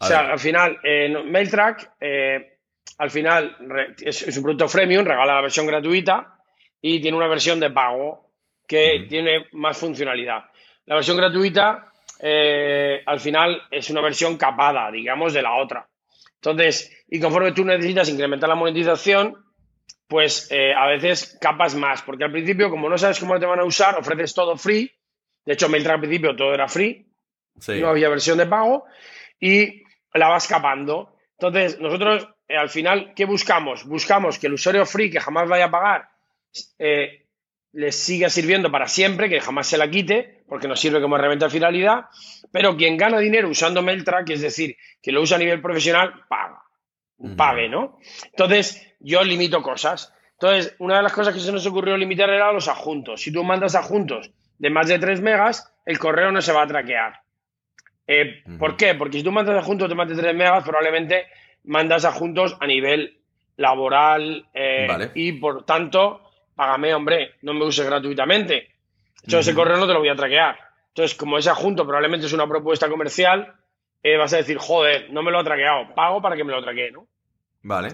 o 0.00 0.06
sea, 0.06 0.32
al 0.32 0.38
final, 0.38 0.78
MailTrack, 1.26 1.92
eh, 2.00 2.58
al 2.98 3.10
final 3.10 3.56
es, 4.00 4.36
un 4.36 4.42
producto 4.42 4.68
freemium, 4.68 5.04
regala 5.04 5.34
la 5.34 5.42
versión 5.42 5.66
gratuita 5.66 6.38
y 6.80 7.00
tiene 7.00 7.18
una 7.18 7.28
versión 7.28 7.60
de 7.60 7.70
pago 7.70 8.32
que 8.66 9.06
tiene 9.08 9.46
más 9.52 9.76
funcionalidad. 9.76 10.44
La 10.86 10.94
versión 10.94 11.18
gratuita, 11.18 11.92
eh, 12.18 13.02
al 13.04 13.20
final, 13.20 13.62
es 13.70 13.90
una 13.90 14.00
versión 14.00 14.38
capada, 14.38 14.90
digamos, 14.90 15.34
de 15.34 15.42
la 15.42 15.56
otra. 15.56 15.86
Entonces, 16.36 17.04
y 17.08 17.20
conforme 17.20 17.52
tú 17.52 17.64
necesitas 17.64 18.08
incrementar 18.08 18.48
la 18.48 18.54
monetización, 18.54 19.36
pues 20.08 20.48
eh, 20.50 20.72
a 20.72 20.86
veces 20.86 21.36
capas 21.40 21.74
más, 21.74 22.00
porque 22.02 22.24
al 22.24 22.32
principio, 22.32 22.70
como 22.70 22.88
no 22.88 22.96
sabes 22.96 23.20
cómo 23.20 23.38
te 23.38 23.44
van 23.44 23.60
a 23.60 23.64
usar, 23.64 23.98
ofreces 23.98 24.32
todo 24.32 24.56
free. 24.56 24.90
De 25.44 25.52
hecho, 25.52 25.68
MailTrack 25.68 25.94
al 25.96 26.00
principio 26.00 26.36
todo 26.36 26.54
era 26.54 26.68
free, 26.68 27.06
no 27.68 27.88
había 27.88 28.08
versión 28.08 28.38
de 28.38 28.46
pago. 28.46 28.86
Y 29.38 29.82
la 30.14 30.28
va 30.28 30.36
escapando. 30.36 31.16
Entonces, 31.38 31.80
nosotros 31.80 32.28
eh, 32.48 32.56
al 32.56 32.68
final, 32.68 33.12
¿qué 33.14 33.24
buscamos? 33.24 33.84
Buscamos 33.84 34.38
que 34.38 34.48
el 34.48 34.54
usuario 34.54 34.84
free 34.84 35.10
que 35.10 35.20
jamás 35.20 35.48
vaya 35.48 35.66
a 35.66 35.70
pagar 35.70 36.08
eh, 36.78 37.26
les 37.72 37.94
siga 37.94 38.28
sirviendo 38.28 38.70
para 38.70 38.88
siempre, 38.88 39.28
que 39.28 39.40
jamás 39.40 39.68
se 39.68 39.78
la 39.78 39.88
quite, 39.88 40.42
porque 40.48 40.66
nos 40.66 40.80
sirve 40.80 41.00
como 41.00 41.16
herramienta 41.16 41.46
de 41.46 41.52
finalidad, 41.52 42.06
pero 42.50 42.76
quien 42.76 42.96
gana 42.96 43.20
dinero 43.20 43.48
usando 43.48 43.82
MailTrack, 43.82 44.30
es 44.30 44.40
decir, 44.40 44.76
que 45.00 45.12
lo 45.12 45.22
usa 45.22 45.36
a 45.36 45.38
nivel 45.38 45.62
profesional, 45.62 46.24
paga, 46.28 46.64
pague, 47.36 47.68
¿no? 47.68 48.00
Entonces, 48.24 48.94
yo 48.98 49.22
limito 49.22 49.62
cosas. 49.62 50.12
Entonces, 50.32 50.74
una 50.80 50.96
de 50.96 51.02
las 51.02 51.12
cosas 51.12 51.32
que 51.32 51.40
se 51.40 51.52
nos 51.52 51.66
ocurrió 51.66 51.96
limitar 51.96 52.28
era 52.28 52.52
los 52.52 52.66
adjuntos. 52.66 53.22
Si 53.22 53.32
tú 53.32 53.44
mandas 53.44 53.76
adjuntos 53.76 54.32
de 54.58 54.70
más 54.70 54.88
de 54.88 54.98
3 54.98 55.20
megas, 55.20 55.72
el 55.86 55.98
correo 55.98 56.32
no 56.32 56.42
se 56.42 56.52
va 56.52 56.62
a 56.62 56.66
traquear. 56.66 57.20
Eh, 58.12 58.42
¿Por 58.58 58.76
qué? 58.76 58.96
Porque 58.96 59.18
si 59.18 59.22
tú 59.22 59.30
mandas 59.30 59.56
adjuntos 59.56 59.88
de 59.88 59.94
más 59.94 60.08
de 60.08 60.16
3 60.16 60.34
megas, 60.34 60.64
probablemente 60.64 61.28
mandas 61.62 62.04
adjuntos 62.04 62.56
a 62.58 62.66
nivel 62.66 63.20
laboral 63.56 64.48
eh, 64.52 65.12
y 65.14 65.30
por 65.30 65.64
tanto, 65.64 66.28
págame, 66.56 66.92
hombre, 66.92 67.36
no 67.42 67.54
me 67.54 67.64
uses 67.64 67.86
gratuitamente. 67.86 68.66
Yo 69.22 69.38
ese 69.38 69.54
correo 69.54 69.76
no 69.76 69.86
te 69.86 69.92
lo 69.92 70.00
voy 70.00 70.08
a 70.08 70.16
traquear. 70.16 70.58
Entonces, 70.88 71.16
como 71.16 71.38
ese 71.38 71.50
adjunto 71.50 71.86
probablemente 71.86 72.26
es 72.26 72.32
una 72.32 72.48
propuesta 72.48 72.88
comercial, 72.88 73.54
eh, 74.02 74.16
vas 74.16 74.32
a 74.32 74.38
decir, 74.38 74.58
joder, 74.58 75.12
no 75.12 75.22
me 75.22 75.30
lo 75.30 75.38
ha 75.38 75.44
traqueado, 75.44 75.94
pago 75.94 76.20
para 76.20 76.34
que 76.34 76.42
me 76.42 76.50
lo 76.50 76.60
traquee, 76.64 76.90
¿no? 76.90 77.06
Vale. 77.62 77.90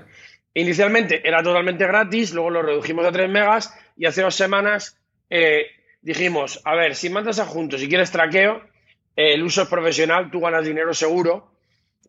Inicialmente 0.54 1.28
era 1.28 1.42
totalmente 1.42 1.86
gratis, 1.86 2.32
luego 2.32 2.48
lo 2.48 2.62
redujimos 2.62 3.04
a 3.04 3.12
3 3.12 3.28
megas 3.28 3.78
y 3.98 4.06
hace 4.06 4.22
dos 4.22 4.34
semanas 4.34 4.98
dijimos, 6.00 6.62
a 6.64 6.74
ver, 6.74 6.94
si 6.94 7.10
mandas 7.10 7.38
adjuntos 7.38 7.82
y 7.82 7.88
quieres 7.88 8.10
traqueo, 8.10 8.62
el 9.16 9.42
uso 9.42 9.62
es 9.62 9.68
profesional, 9.68 10.30
tú 10.30 10.40
ganas 10.40 10.64
dinero 10.64 10.92
seguro. 10.92 11.52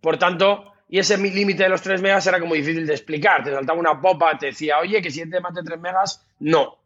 Por 0.01 0.17
tanto, 0.17 0.73
y 0.89 0.99
ese 0.99 1.17
límite 1.17 1.63
de 1.63 1.69
los 1.69 1.81
3 1.81 2.01
megas 2.01 2.27
era 2.27 2.39
como 2.39 2.53
difícil 2.53 2.85
de 2.85 2.93
explicar. 2.93 3.43
Te 3.43 3.51
saltaba 3.51 3.79
una 3.79 3.99
popa, 3.99 4.37
te 4.37 4.47
decía, 4.47 4.79
oye, 4.79 5.01
que 5.01 5.09
si 5.09 5.21
es 5.21 5.29
de 5.29 5.41
más 5.41 5.55
de 5.55 5.63
3 5.63 5.79
megas, 5.79 6.25
no. 6.39 6.77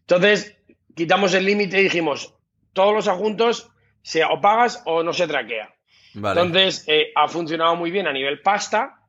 Entonces, 0.00 0.56
quitamos 0.94 1.32
el 1.34 1.44
límite 1.44 1.80
y 1.80 1.84
dijimos, 1.84 2.34
todos 2.72 2.94
los 2.94 3.08
adjuntos, 3.08 3.70
sea 4.02 4.28
o 4.28 4.40
pagas 4.40 4.82
o 4.86 5.02
no 5.02 5.12
se 5.12 5.26
traquea. 5.26 5.74
Entonces, 6.14 6.84
eh, 6.88 7.12
ha 7.14 7.28
funcionado 7.28 7.76
muy 7.76 7.90
bien 7.90 8.06
a 8.06 8.12
nivel 8.12 8.40
pasta, 8.42 9.00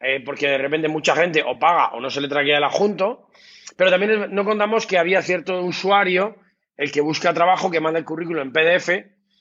eh, 0.00 0.22
porque 0.24 0.48
de 0.48 0.58
repente 0.58 0.88
mucha 0.88 1.16
gente 1.16 1.42
o 1.42 1.58
paga 1.58 1.88
o 1.88 2.00
no 2.00 2.10
se 2.10 2.20
le 2.20 2.28
traquea 2.28 2.58
el 2.58 2.64
adjunto, 2.64 3.28
pero 3.76 3.90
también 3.90 4.34
no 4.34 4.44
contamos 4.44 4.86
que 4.86 4.98
había 4.98 5.22
cierto 5.22 5.60
usuario, 5.62 6.36
el 6.76 6.92
que 6.92 7.00
busca 7.00 7.34
trabajo, 7.34 7.70
que 7.70 7.80
manda 7.80 7.98
el 7.98 8.04
currículum 8.04 8.42
en 8.42 8.52
PDF, 8.52 8.88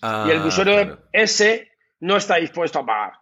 y 0.03 0.31
el 0.31 0.41
ah, 0.41 0.45
usuario 0.45 0.99
ese 1.13 1.71
no 2.01 2.17
está 2.17 2.35
dispuesto 2.35 2.79
a 2.79 2.85
pagar. 2.85 3.13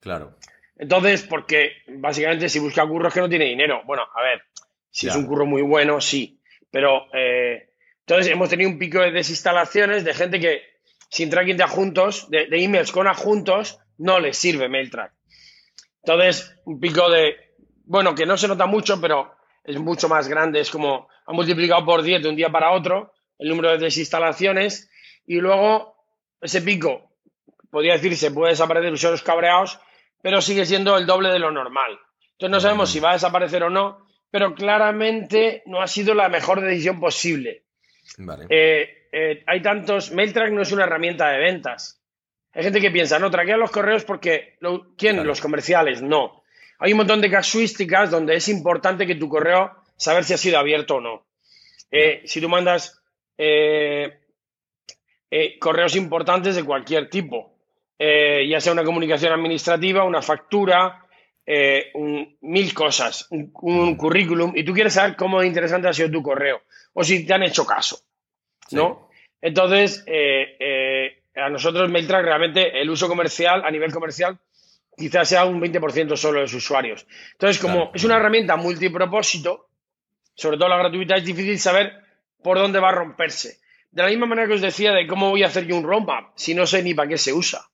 Claro. 0.00 0.36
Entonces, 0.78 1.22
porque 1.24 1.72
básicamente 1.88 2.48
si 2.48 2.58
busca 2.58 2.86
curros 2.86 3.12
que 3.12 3.20
no 3.20 3.28
tiene 3.28 3.44
dinero. 3.44 3.82
Bueno, 3.84 4.04
a 4.14 4.22
ver, 4.22 4.42
si 4.90 5.08
es 5.08 5.16
un 5.16 5.26
curro 5.26 5.44
muy 5.44 5.60
bueno, 5.60 6.00
sí. 6.00 6.40
Pero 6.70 7.06
eh, 7.12 7.70
entonces 8.00 8.32
hemos 8.32 8.48
tenido 8.48 8.70
un 8.70 8.78
pico 8.78 9.00
de 9.00 9.10
desinstalaciones 9.10 10.04
de 10.04 10.14
gente 10.14 10.40
que 10.40 10.62
sin 11.10 11.28
tracking 11.28 11.56
de 11.56 11.64
adjuntos, 11.64 12.30
de, 12.30 12.48
emails 12.50 12.92
con 12.92 13.06
adjuntos, 13.06 13.78
no 13.98 14.18
les 14.18 14.38
sirve 14.38 14.68
MailTrack. 14.68 15.12
Entonces, 16.02 16.54
un 16.64 16.80
pico 16.80 17.10
de, 17.10 17.36
bueno, 17.84 18.14
que 18.14 18.26
no 18.26 18.36
se 18.36 18.48
nota 18.48 18.66
mucho, 18.66 19.00
pero 19.00 19.34
es 19.64 19.78
mucho 19.78 20.08
más 20.08 20.28
grande. 20.28 20.60
Es 20.60 20.70
como 20.70 21.08
ha 21.26 21.32
multiplicado 21.32 21.84
por 21.84 22.02
10 22.02 22.22
de 22.22 22.28
un 22.28 22.36
día 22.36 22.50
para 22.50 22.72
otro 22.72 23.12
el 23.38 23.48
número 23.48 23.70
de 23.72 23.78
desinstalaciones. 23.78 24.90
Y 25.26 25.40
luego 25.40 25.95
ese 26.46 26.62
pico, 26.62 27.10
podría 27.70 27.94
decirse, 27.94 28.30
puede 28.30 28.52
desaparecer 28.52 28.92
usuarios 28.92 29.22
cabreados, 29.22 29.78
pero 30.22 30.40
sigue 30.40 30.64
siendo 30.64 30.96
el 30.96 31.06
doble 31.06 31.30
de 31.30 31.38
lo 31.38 31.50
normal. 31.50 31.98
Entonces 32.32 32.50
no 32.50 32.60
sabemos 32.60 32.90
si 32.90 33.00
va 33.00 33.10
a 33.10 33.14
desaparecer 33.14 33.62
o 33.62 33.70
no, 33.70 34.06
pero 34.30 34.54
claramente 34.54 35.62
no 35.66 35.80
ha 35.80 35.86
sido 35.86 36.14
la 36.14 36.28
mejor 36.28 36.60
decisión 36.60 37.00
posible. 37.00 37.64
Eh, 38.50 39.44
hay 39.46 39.62
tantos. 39.62 40.12
MailTrack 40.12 40.52
no 40.52 40.62
es 40.62 40.72
una 40.72 40.84
herramienta 40.84 41.28
de 41.30 41.38
ventas. 41.38 42.02
Hay 42.52 42.62
gente 42.62 42.80
que 42.80 42.90
piensa, 42.90 43.18
no, 43.18 43.30
traquea 43.30 43.56
los 43.56 43.70
correos 43.70 44.04
porque. 44.04 44.56
¿Quién? 44.96 45.26
Los 45.26 45.40
comerciales. 45.40 46.02
No. 46.02 46.42
Hay 46.78 46.92
un 46.92 46.98
montón 46.98 47.20
de 47.20 47.30
casuísticas 47.30 48.10
donde 48.10 48.36
es 48.36 48.48
importante 48.48 49.06
que 49.06 49.14
tu 49.14 49.28
correo 49.28 49.72
saber 49.96 50.24
si 50.24 50.34
ha 50.34 50.38
sido 50.38 50.58
abierto 50.58 50.96
o 50.96 51.00
no. 51.00 51.26
Eh, 51.90 52.22
si 52.24 52.40
tú 52.40 52.48
mandas 52.48 53.00
eh, 53.38 54.20
eh, 55.38 55.58
correos 55.58 55.96
importantes 55.96 56.56
de 56.56 56.64
cualquier 56.64 57.10
tipo, 57.10 57.52
ya 57.98 58.60
sea 58.60 58.72
una 58.72 58.84
comunicación 58.84 59.32
administrativa, 59.32 60.04
una 60.04 60.20
factura, 60.20 61.02
mil 62.40 62.74
cosas, 62.74 63.26
un, 63.30 63.96
currículum, 63.96 64.52
y 64.54 64.64
tú 64.64 64.74
quieres 64.74 64.92
saber 64.92 65.16
cómo 65.16 65.42
interesante 65.42 65.88
ha 65.88 65.94
sido 65.94 66.10
tu 66.10 66.22
correo 66.22 66.60
o 66.92 67.02
si 67.02 67.24
te 67.24 67.32
han 67.32 67.42
hecho 67.42 67.64
caso, 67.64 68.00
¿no? 68.72 69.08
Entonces, 69.40 70.04
a 71.36 71.48
nosotros 71.48 71.90
MailTrack 71.90 72.24
realmente 72.24 72.80
el 72.80 72.90
uso 72.90 73.08
comercial, 73.08 73.62
a 73.64 73.70
nivel 73.70 73.92
comercial, 73.92 74.38
quizás 74.96 75.28
sea 75.28 75.44
un 75.44 75.60
20% 75.60 76.16
solo 76.16 76.38
de 76.38 76.42
los 76.42 76.54
usuarios. 76.54 77.06
Entonces, 77.32 77.60
como 77.60 77.90
es 77.94 78.04
una 78.04 78.16
herramienta 78.16 78.56
multipropósito, 78.56 79.68
sobre 80.34 80.56
todo 80.56 80.68
la 80.68 80.78
gratuita, 80.78 81.16
es 81.16 81.24
difícil 81.24 81.58
saber 81.58 81.92
por 82.42 82.58
dónde 82.58 82.80
va 82.80 82.88
a 82.88 82.92
romperse. 82.92 83.58
De 83.96 84.02
la 84.02 84.10
misma 84.10 84.26
manera 84.26 84.46
que 84.46 84.52
os 84.52 84.60
decía 84.60 84.92
de 84.92 85.06
cómo 85.06 85.30
voy 85.30 85.42
a 85.42 85.46
hacer 85.46 85.64
yo 85.66 85.74
un 85.74 85.82
roadmap 85.82 86.32
si 86.34 86.54
no 86.54 86.66
sé 86.66 86.82
ni 86.82 86.92
para 86.92 87.08
qué 87.08 87.16
se 87.16 87.32
usa. 87.32 87.66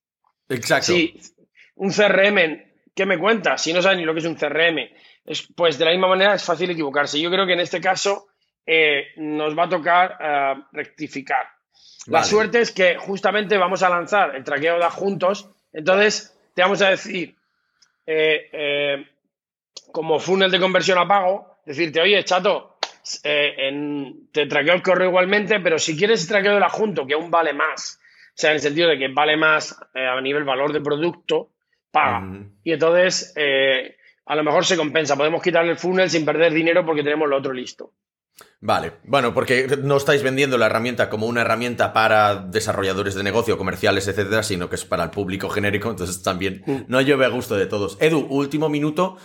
Exacto. 0.48 0.92
Si 0.92 1.20
un 1.74 1.90
CRM, 1.90 2.62
¿qué 2.94 3.06
me 3.06 3.18
cuenta? 3.18 3.58
Si 3.58 3.72
no 3.72 3.82
sabes 3.82 3.98
ni 3.98 4.04
lo 4.04 4.12
que 4.12 4.20
es 4.20 4.26
un 4.26 4.36
CRM, 4.36 4.88
pues 5.56 5.78
de 5.78 5.84
la 5.84 5.90
misma 5.90 6.06
manera 6.06 6.34
es 6.34 6.44
fácil 6.44 6.70
equivocarse. 6.70 7.20
Yo 7.20 7.28
creo 7.28 7.44
que 7.44 7.54
en 7.54 7.58
este 7.58 7.80
caso 7.80 8.28
eh, 8.64 9.06
nos 9.16 9.58
va 9.58 9.64
a 9.64 9.68
tocar 9.68 10.16
eh, 10.20 10.54
rectificar. 10.70 11.44
La 12.06 12.22
suerte 12.22 12.60
es 12.60 12.70
que 12.70 12.96
justamente 12.98 13.58
vamos 13.58 13.82
a 13.82 13.88
lanzar 13.88 14.36
el 14.36 14.44
traqueo 14.44 14.78
de 14.78 14.84
adjuntos, 14.84 15.50
entonces 15.72 16.38
te 16.54 16.62
vamos 16.62 16.82
a 16.82 16.90
decir, 16.90 17.34
eh, 18.06 19.04
como 19.90 20.20
funnel 20.20 20.52
de 20.52 20.60
conversión 20.60 20.98
a 20.98 21.08
pago, 21.08 21.58
decirte, 21.66 22.00
oye, 22.00 22.22
chato, 22.22 22.71
eh, 23.24 24.14
te 24.32 24.46
traqueo 24.46 24.74
el 24.74 24.82
correo 24.82 25.08
igualmente, 25.08 25.60
pero 25.60 25.78
si 25.78 25.96
quieres 25.96 26.22
el 26.22 26.28
traqueo 26.28 26.54
del 26.54 26.62
adjunto, 26.62 27.06
que 27.06 27.14
aún 27.14 27.30
vale 27.30 27.52
más, 27.52 28.00
o 28.28 28.34
sea, 28.34 28.50
en 28.50 28.56
el 28.56 28.62
sentido 28.62 28.88
de 28.88 28.98
que 28.98 29.08
vale 29.08 29.36
más 29.36 29.76
eh, 29.94 30.06
a 30.06 30.20
nivel 30.20 30.44
valor 30.44 30.72
de 30.72 30.80
producto, 30.80 31.50
paga. 31.90 32.26
Y 32.64 32.72
entonces, 32.72 33.32
eh, 33.36 33.96
a 34.26 34.34
lo 34.34 34.44
mejor 34.44 34.64
se 34.64 34.76
compensa. 34.76 35.16
Podemos 35.16 35.42
quitarle 35.42 35.72
el 35.72 35.78
funnel 35.78 36.08
sin 36.08 36.24
perder 36.24 36.52
dinero 36.52 36.86
porque 36.86 37.02
tenemos 37.02 37.28
lo 37.28 37.36
otro 37.36 37.52
listo. 37.52 37.92
Vale, 38.60 38.92
bueno, 39.04 39.34
porque 39.34 39.76
no 39.82 39.96
estáis 39.96 40.22
vendiendo 40.22 40.56
la 40.56 40.66
herramienta 40.66 41.10
como 41.10 41.26
una 41.26 41.42
herramienta 41.42 41.92
para 41.92 42.36
desarrolladores 42.36 43.14
de 43.14 43.22
negocio, 43.22 43.58
comerciales, 43.58 44.08
etcétera, 44.08 44.42
sino 44.42 44.70
que 44.70 44.76
es 44.76 44.84
para 44.84 45.04
el 45.04 45.10
público 45.10 45.50
genérico, 45.50 45.90
entonces 45.90 46.22
también 46.22 46.62
mm. 46.64 46.82
no 46.86 47.00
llueve 47.00 47.26
a 47.26 47.28
gusto 47.28 47.56
de 47.56 47.66
todos. 47.66 47.98
Edu, 48.00 48.20
último 48.30 48.68
minuto. 48.68 49.18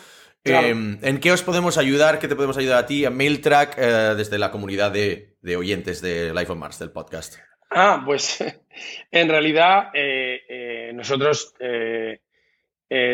Em, 0.50 1.00
¿En 1.02 1.20
qué 1.20 1.32
os 1.32 1.44
podemos 1.44 1.78
ayudar? 1.78 2.20
¿Qué 2.20 2.28
te 2.28 2.36
podemos 2.36 2.58
ayudar 2.58 2.80
a 2.80 2.86
ti? 2.86 3.06
A 3.06 3.10
MailTrack 3.10 3.76
eh, 3.78 4.14
desde 4.16 4.38
la 4.38 4.52
comunidad 4.52 4.92
de, 4.92 5.36
oyentes 5.56 6.02
de 6.02 6.34
Life 6.34 6.52
on 6.52 6.60
Mars, 6.60 6.80
del 6.80 6.92
podcast. 6.92 7.36
Ah, 7.70 8.02
pues 8.06 8.44
en 9.12 9.30
realidad 9.30 9.90
eh, 9.94 10.42
eh, 10.48 10.92
nosotros 10.94 11.54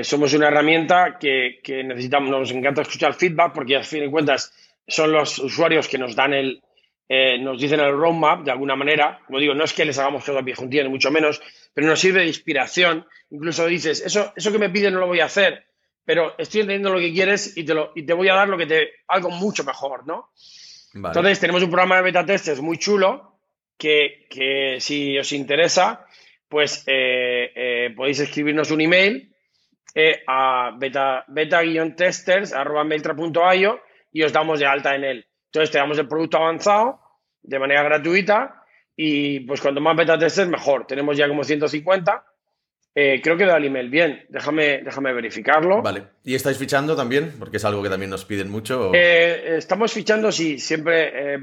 somos 0.03 0.33
una 0.33 0.47
herramienta 0.47 1.17
que, 1.19 1.59
necesitamos, 1.83 2.29
nos 2.29 2.51
encanta 2.51 2.83
escuchar 2.83 3.13
feedback 3.15 3.53
porque 3.53 3.77
a 3.77 3.83
fin 3.83 4.01
de 4.01 4.11
cuentas 4.11 4.53
son 4.87 5.11
los 5.11 5.39
usuarios 5.39 5.87
que 5.87 5.97
nos 5.97 6.15
dan 6.15 6.33
el, 6.33 6.61
nos 7.39 7.59
dicen 7.59 7.79
el 7.79 7.91
roadmap 7.91 8.43
de 8.43 8.51
alguna 8.51 8.75
manera. 8.75 9.19
Como 9.25 9.39
digo, 9.39 9.55
no 9.55 9.63
es 9.63 9.73
que 9.73 9.85
les 9.85 9.97
hagamos 9.97 10.23
todo 10.23 10.39
a 10.39 10.43
pie 10.43 10.55
ni 10.83 10.89
mucho 10.89 11.09
menos, 11.09 11.41
pero 11.73 11.87
nos 11.87 11.99
sirve 11.99 12.21
de 12.21 12.27
inspiración. 12.27 13.07
Incluso 13.31 13.65
dices, 13.65 14.03
eso, 14.05 14.31
eso 14.35 14.51
que 14.51 14.59
me 14.59 14.69
piden 14.69 14.93
no 14.93 14.99
lo 14.99 15.07
voy 15.07 15.21
a 15.21 15.25
hacer 15.25 15.65
pero 16.05 16.35
estoy 16.37 16.61
entendiendo 16.61 16.93
lo 16.93 16.99
que 16.99 17.11
quieres 17.13 17.57
y 17.57 17.63
te, 17.63 17.73
lo, 17.73 17.91
y 17.95 18.03
te 18.03 18.13
voy 18.13 18.29
a 18.29 18.35
dar 18.35 18.47
lo 18.49 18.57
que 18.57 18.65
te, 18.65 18.89
algo 19.07 19.29
mucho 19.29 19.63
mejor, 19.63 20.05
¿no? 20.05 20.31
Entonces, 20.93 21.39
tenemos 21.39 21.63
un 21.63 21.71
programa 21.71 21.95
de 21.97 22.03
beta 22.03 22.25
testers 22.25 22.61
muy 22.61 22.77
chulo 22.77 23.39
que, 23.77 24.27
que 24.29 24.77
si 24.79 25.17
os 25.17 25.31
interesa, 25.31 26.05
pues 26.47 26.83
eh, 26.85 27.51
eh, 27.55 27.91
podéis 27.95 28.19
escribirnos 28.19 28.69
un 28.69 28.81
email 28.81 29.33
eh, 29.95 30.21
a 30.27 30.75
beta, 30.77 31.25
beta-testers.mailtra.io 31.27 33.81
y 34.11 34.21
os 34.21 34.31
damos 34.31 34.59
de 34.59 34.67
alta 34.67 34.93
en 34.95 35.03
él. 35.03 35.25
Entonces, 35.45 35.71
te 35.71 35.79
damos 35.79 35.97
el 35.97 36.07
producto 36.07 36.37
avanzado 36.37 36.99
de 37.41 37.57
manera 37.57 37.81
gratuita 37.81 38.63
y 38.95 39.39
pues 39.41 39.59
cuanto 39.61 39.81
más 39.81 39.97
beta 39.97 40.19
testers, 40.19 40.49
mejor. 40.49 40.85
Tenemos 40.85 41.17
ya 41.17 41.27
como 41.27 41.43
150 41.43 42.23
eh, 42.95 43.19
creo 43.23 43.35
que 43.35 43.47
da 43.47 43.57
el 43.57 43.65
email 43.65 43.89
bien, 43.89 44.23
déjame, 44.29 44.83
déjame 44.83 45.11
verificarlo. 45.13 45.81
Vale. 45.81 46.03
¿Y 46.23 46.35
estáis 46.35 46.59
fichando 46.59 46.95
también? 46.95 47.33
Porque 47.39 47.57
es 47.57 47.65
algo 47.65 47.81
que 47.81 47.89
también 47.89 48.11
nos 48.11 48.23
piden 48.23 48.51
mucho. 48.51 48.91
Eh, 48.93 49.57
estamos 49.57 49.91
fichando, 49.91 50.31
sí, 50.31 50.59
siempre 50.59 51.33
eh, 51.33 51.39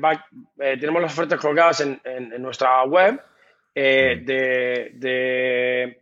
tenemos 0.79 1.03
las 1.03 1.13
ofertas 1.13 1.41
colgadas 1.41 1.81
en, 1.81 2.01
nuestra 2.41 2.85
web 2.85 3.15
mm. 3.15 3.19
de, 3.75 4.93
de, 4.95 5.99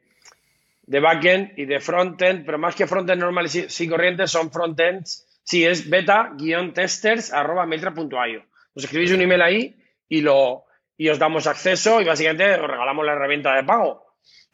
de, 0.83 1.01
backend 1.01 1.53
y 1.57 1.65
de 1.65 1.81
frontend, 1.81 2.45
pero 2.45 2.59
más 2.59 2.75
que 2.75 2.87
frontend 2.87 3.23
normales 3.23 3.81
y, 3.81 3.89
corrientes, 3.89 4.31
son 4.31 4.53
frontends. 4.53 5.25
Sí, 5.45 5.65
es 5.65 5.89
beta-testers.metra.io. 5.89 8.45
Nos 8.75 8.85
escribís 8.85 9.13
un 9.13 9.23
email 9.23 9.41
ahí 9.41 9.75
y, 10.11 10.21
lo, 10.21 10.65
y 10.99 11.09
os 11.09 11.19
damos 11.19 11.47
acceso 11.47 12.03
y 12.03 12.05
básicamente 12.05 12.53
os 12.53 12.69
regalamos 12.69 13.07
la 13.07 13.13
herramienta 13.13 13.55
de 13.55 13.65
pago 13.65 14.08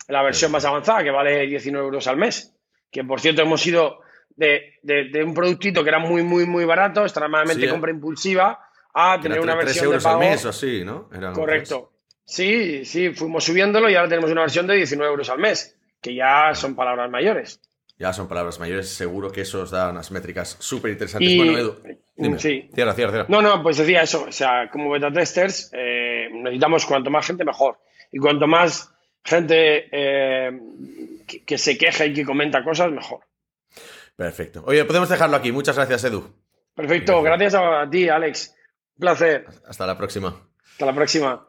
la 0.09 0.23
versión 0.23 0.53
más 0.53 0.65
avanzada, 0.65 1.03
que 1.03 1.11
vale 1.11 1.47
19 1.47 1.85
euros 1.85 2.07
al 2.07 2.17
mes. 2.17 2.55
Que 2.91 3.05
por 3.05 3.21
cierto, 3.21 3.43
hemos 3.43 3.67
ido 3.67 4.01
de, 4.37 5.25
un 5.25 5.35
productito 5.35 5.83
que 5.83 5.91
era 5.91 5.99
muy, 5.99 6.23
muy, 6.23 6.47
muy 6.47 6.65
barato, 6.65 7.03
extremadamente 7.03 7.69
compra 7.69 7.91
impulsiva, 7.91 8.61
a 8.93 9.21
tener 9.21 9.41
una 9.41 9.55
versión 9.55 9.87
euros 9.87 10.03
de 10.03 10.09
pago. 10.09 10.21
al 10.21 10.29
mes 10.29 10.45
o 10.45 10.49
así, 10.51 10.85
¿no? 10.85 11.09
Correcto. 11.33 11.93
Sí, 12.25 12.85
sí, 12.85 13.11
fuimos 13.11 13.45
subiéndolo 13.45 13.91
y 13.91 13.95
ahora 13.97 14.09
tenemos 14.09 14.31
una 14.31 14.43
versión 14.43 14.67
de 14.67 14.77
19 14.77 15.11
euros 15.11 15.29
al 15.29 15.39
mes, 15.39 15.77
que 16.01 16.15
ya 16.15 16.55
son 16.55 16.75
palabras 16.75 17.11
mayores. 17.11 17.61
Ya 17.99 18.13
son 18.13 18.29
palabras 18.29 18.59
mayores, 18.59 18.89
seguro 18.89 19.31
que 19.31 19.43
eso 19.43 19.63
os 19.63 19.71
da 19.71 19.91
unas 19.91 20.11
métricas 20.11 20.57
súper 20.59 20.93
interesantes. 20.93 21.37
bueno, 21.37 21.59
Edu, 21.59 21.77
dime. 22.17 22.39
Sí. 22.39 22.69
Cierra, 22.75 22.95
cierra, 22.95 23.13
cierra. 23.13 23.27
No, 23.29 23.41
no, 23.41 23.63
pues 23.63 23.77
decía 23.77 24.03
eso. 24.03 24.25
O 24.29 24.33
sea, 24.33 24.69
como 24.71 24.91
beta 24.91 25.13
testers, 25.13 25.71
eh, 25.73 26.29
necesitamos 26.33 26.87
cuanto 26.87 27.11
más 27.11 27.27
gente, 27.27 27.45
mejor. 27.45 27.79
Y 28.11 28.19
cuanto 28.19 28.47
más 28.47 28.94
gente 29.25 29.89
eh, 29.91 30.53
que, 31.47 31.59
se 31.59 31.79
queja 31.79 32.07
y 32.07 32.13
que 32.13 32.25
comenta 32.25 32.63
cosas, 32.63 32.93
mejor. 32.93 33.21
Perfecto. 34.17 34.63
Oye, 34.67 34.85
podemos 34.85 35.09
dejarlo 35.09 35.37
aquí. 35.37 35.51
Muchas 35.51 35.77
gracias, 35.77 36.05
Edu. 36.05 36.33
Perfecto. 36.75 37.23
Gracias 37.23 37.55
a 37.55 37.89
ti, 37.91 38.09
Alex. 38.09 38.55
Un 38.97 39.01
placer. 39.01 39.47
Hasta 39.67 39.87
la 39.87 39.97
próxima. 39.97 40.49
Hasta 40.73 40.87
la 40.87 40.95
próxima. 40.95 41.49